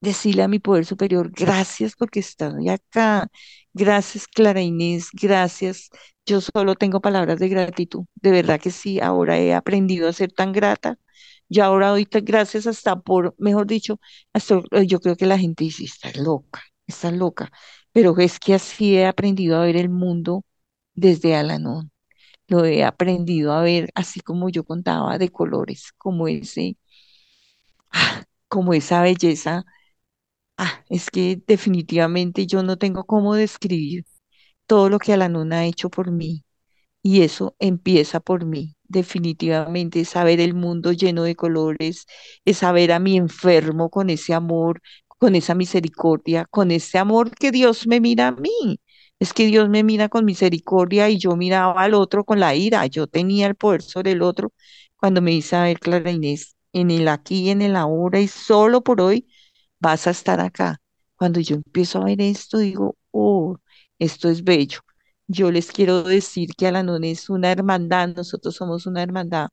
decirle 0.00 0.42
a 0.42 0.48
mi 0.48 0.58
poder 0.58 0.84
superior, 0.86 1.30
gracias 1.32 1.94
porque 1.96 2.20
estoy 2.20 2.68
acá, 2.68 3.28
gracias 3.72 4.28
Clara 4.28 4.60
Inés, 4.62 5.08
gracias. 5.12 5.90
Yo 6.26 6.40
solo 6.40 6.74
tengo 6.76 7.00
palabras 7.00 7.38
de 7.38 7.48
gratitud, 7.48 8.04
de 8.16 8.30
verdad 8.30 8.60
que 8.60 8.70
sí, 8.70 9.00
ahora 9.00 9.38
he 9.38 9.54
aprendido 9.54 10.08
a 10.08 10.12
ser 10.12 10.32
tan 10.32 10.52
grata. 10.52 10.98
Yo 11.48 11.64
ahora 11.64 11.88
doy 11.90 12.06
gracias 12.10 12.66
hasta 12.66 13.00
por, 13.00 13.34
mejor 13.38 13.66
dicho, 13.66 14.00
hasta, 14.32 14.60
eh, 14.72 14.86
yo 14.86 15.00
creo 15.00 15.16
que 15.16 15.26
la 15.26 15.38
gente 15.38 15.64
dice, 15.64 15.84
está 15.84 16.10
loca, 16.20 16.62
está 16.86 17.10
loca, 17.10 17.50
pero 17.92 18.16
es 18.18 18.38
que 18.40 18.54
así 18.54 18.96
he 18.96 19.06
aprendido 19.06 19.56
a 19.58 19.64
ver 19.64 19.76
el 19.76 19.88
mundo 19.90 20.44
desde 20.94 21.36
Alanón. 21.36 21.90
Lo 22.48 22.64
he 22.66 22.84
aprendido 22.84 23.52
a 23.54 23.62
ver 23.62 23.90
así 23.96 24.20
como 24.20 24.48
yo 24.50 24.64
contaba 24.64 25.18
de 25.18 25.30
colores, 25.30 25.92
como 25.98 26.28
ese, 26.28 26.78
ah, 27.92 28.24
como 28.48 28.74
esa 28.74 29.02
belleza 29.02 29.64
Ah, 30.58 30.84
es 30.88 31.10
que 31.10 31.42
definitivamente 31.46 32.46
yo 32.46 32.62
no 32.62 32.76
tengo 32.78 33.04
cómo 33.04 33.34
describir 33.34 34.04
todo 34.66 34.90
lo 34.90 34.98
que 35.00 35.12
Alanón 35.14 35.52
ha 35.52 35.66
hecho 35.66 35.90
por 35.90 36.10
mí. 36.12 36.44
Y 37.02 37.22
eso 37.22 37.56
empieza 37.60 38.20
por 38.20 38.44
mí. 38.46 38.76
Definitivamente 38.84 40.00
es 40.02 40.10
saber 40.10 40.40
el 40.40 40.54
mundo 40.54 40.92
lleno 40.92 41.24
de 41.24 41.36
colores, 41.36 42.06
es 42.44 42.58
saber 42.58 42.92
a 42.92 43.00
mi 43.00 43.16
enfermo 43.18 43.90
con 43.90 44.10
ese 44.10 44.34
amor, 44.34 44.82
con 45.08 45.34
esa 45.36 45.54
misericordia, 45.56 46.46
con 46.46 46.70
ese 46.72 46.98
amor 46.98 47.32
que 47.36 47.52
Dios 47.52 47.86
me 47.88 48.00
mira 48.00 48.28
a 48.28 48.32
mí. 48.32 48.80
Es 49.24 49.32
que 49.32 49.46
Dios 49.46 49.68
me 49.70 49.82
mira 49.84 50.08
con 50.10 50.24
misericordia 50.26 51.08
y 51.08 51.18
yo 51.18 51.34
miraba 51.36 51.80
al 51.82 51.94
otro 51.94 52.24
con 52.24 52.40
la 52.40 52.54
ira. 52.54 52.86
Yo 52.86 53.06
tenía 53.06 53.46
el 53.46 53.54
poder 53.56 53.80
sobre 53.82 54.12
el 54.12 54.20
otro 54.22 54.52
cuando 54.96 55.22
me 55.22 55.30
dice, 55.32 55.56
a 55.56 55.62
ver, 55.64 55.78
Clara 55.80 56.10
Inés, 56.10 56.56
en 56.72 56.90
el 56.90 57.08
aquí, 57.08 57.48
en 57.50 57.62
el 57.62 57.74
ahora 57.76 58.20
y 58.20 58.28
solo 58.28 58.82
por 58.82 59.00
hoy 59.00 59.26
vas 59.80 60.06
a 60.06 60.10
estar 60.10 60.40
acá. 60.40 60.80
Cuando 61.16 61.40
yo 61.40 61.56
empiezo 61.56 62.00
a 62.00 62.04
ver 62.06 62.20
esto, 62.20 62.58
digo, 62.58 62.96
oh, 63.12 63.56
esto 63.98 64.28
es 64.28 64.44
bello. 64.44 64.80
Yo 65.26 65.50
les 65.50 65.72
quiero 65.72 66.02
decir 66.02 66.50
que 66.56 66.66
Alanón 66.66 67.04
es 67.04 67.30
una 67.30 67.50
hermandad, 67.52 68.08
nosotros 68.08 68.54
somos 68.56 68.84
una 68.86 69.02
hermandad 69.02 69.48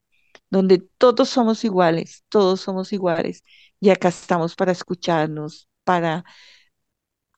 donde 0.49 0.80
todos 0.97 1.30
somos 1.30 1.63
iguales, 1.63 2.24
todos 2.30 2.59
somos 2.61 2.91
iguales. 2.93 3.43
Y 3.80 3.89
acá 3.89 4.09
estamos 4.09 4.55
para 4.55 4.72
escucharnos, 4.74 5.69
para 5.86 6.26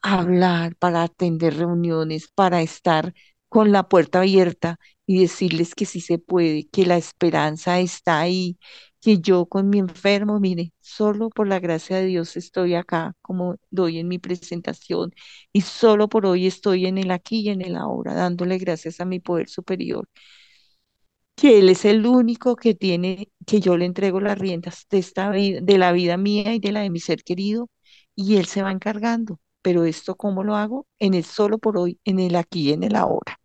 hablar, 0.03 0.75
para 0.77 1.03
atender 1.03 1.57
reuniones, 1.57 2.29
para 2.35 2.61
estar 2.63 3.13
con 3.49 3.71
la 3.73 3.89
puerta 3.89 4.19
abierta 4.21 4.77
y 5.07 5.21
decirles 5.21 5.75
que 5.75 5.85
sí 5.87 6.01
se 6.01 6.19
puede, 6.19 6.67
que 6.69 6.85
la 6.87 6.97
esperanza 6.97 7.79
está 7.81 8.19
ahí, 8.21 8.57
que 9.01 9.19
yo 9.19 9.45
con 9.47 9.69
mi 9.69 9.79
enfermo, 9.79 10.39
mire, 10.41 10.73
solo 10.81 11.29
por 11.31 11.47
la 11.47 11.59
gracia 11.61 11.97
de 11.97 12.05
Dios 12.07 12.37
estoy 12.37 12.75
acá, 12.75 13.13
como 13.21 13.57
doy 13.71 13.99
en 13.99 14.07
mi 14.09 14.19
presentación, 14.19 15.13
y 15.53 15.61
solo 15.61 16.09
por 16.09 16.25
hoy 16.27 16.47
estoy 16.47 16.85
en 16.87 16.97
el 16.99 17.11
aquí 17.11 17.41
y 17.41 17.49
en 17.49 17.61
el 17.61 17.75
ahora, 17.77 18.13
dándole 18.15 18.57
gracias 18.59 18.99
a 19.01 19.05
mi 19.05 19.19
poder 19.21 19.49
superior, 19.49 20.07
que 21.35 21.59
Él 21.59 21.69
es 21.69 21.85
el 21.85 22.05
único 22.07 22.55
que 22.55 22.73
tiene, 22.75 23.29
que 23.45 23.59
yo 23.59 23.77
le 23.77 23.85
entrego 23.85 24.19
las 24.21 24.37
riendas 24.39 24.85
de 24.89 24.99
esta 24.99 25.29
vida, 25.31 25.59
de 25.61 25.77
la 25.77 25.91
vida 25.91 26.17
mía 26.17 26.53
y 26.55 26.59
de 26.59 26.71
la 26.71 26.81
de 26.81 26.89
mi 26.89 26.99
ser 26.99 27.23
querido, 27.23 27.69
y 28.15 28.37
Él 28.37 28.45
se 28.45 28.61
va 28.63 28.71
encargando. 28.71 29.39
Pero 29.63 29.85
esto, 29.85 30.15
¿cómo 30.15 30.43
lo 30.43 30.55
hago? 30.55 30.85
En 30.99 31.15
el 31.15 31.23
solo 31.23 31.57
por 31.57 31.77
hoy, 31.77 31.97
en 32.03 32.19
el 32.19 32.35
aquí 32.35 32.69
y 32.69 32.73
en 32.73 32.83
el 32.83 32.95
ahora. 32.95 33.39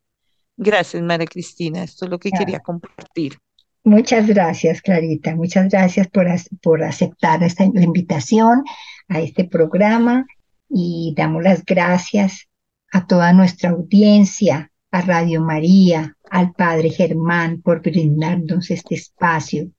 Gracias, 0.56 1.02
María 1.02 1.26
Cristina. 1.26 1.84
Esto 1.84 2.04
es 2.04 2.10
lo 2.10 2.18
que 2.18 2.30
quería 2.30 2.58
compartir. 2.58 3.38
Muchas 3.84 4.26
gracias, 4.26 4.82
Clarita. 4.82 5.34
Muchas 5.36 5.70
gracias 5.70 6.08
por, 6.08 6.26
por 6.60 6.82
aceptar 6.82 7.42
esta 7.44 7.64
invitación 7.64 8.64
a 9.08 9.20
este 9.20 9.44
programa 9.44 10.26
y 10.68 11.14
damos 11.16 11.44
las 11.44 11.64
gracias 11.64 12.48
a 12.90 13.06
toda 13.06 13.32
nuestra 13.32 13.70
audiencia, 13.70 14.72
a 14.90 15.00
Radio 15.02 15.40
María, 15.42 16.16
al 16.28 16.52
Padre 16.52 16.90
Germán 16.90 17.62
por 17.62 17.80
brindarnos 17.80 18.70
este 18.70 18.96
espacio. 18.96 19.70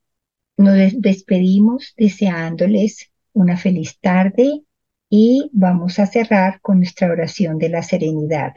Nos 0.58 0.94
despedimos 1.02 1.94
deseándoles 1.98 3.12
una 3.34 3.58
feliz 3.58 4.00
tarde 4.00 4.64
y 5.10 5.50
vamos 5.54 6.00
a 6.00 6.06
cerrar 6.06 6.62
con 6.62 6.78
nuestra 6.78 7.12
oración 7.12 7.58
de 7.58 7.70
la 7.70 7.82
serenidad. 7.84 8.54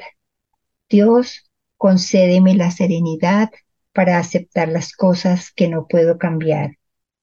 Dios, 0.89 1.51
concédeme 1.77 2.55
la 2.55 2.71
serenidad 2.71 3.51
para 3.93 4.19
aceptar 4.19 4.69
las 4.69 4.93
cosas 4.93 5.51
que 5.51 5.69
no 5.69 5.87
puedo 5.87 6.19
cambiar, 6.19 6.77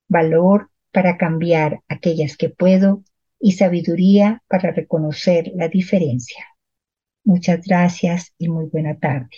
valor 0.07 0.71
para 0.91 1.17
cambiar 1.17 1.82
aquellas 1.88 2.38
que 2.38 2.49
puedo 2.49 3.03
y 3.39 3.53
sabiduría 3.53 4.43
para 4.47 4.71
reconocer 4.71 5.51
la 5.55 5.67
diferencia. 5.67 6.45
Muchas 7.23 7.61
gracias 7.65 8.34
y 8.38 8.49
muy 8.49 8.65
buena 8.65 8.97
tarde. 8.97 9.30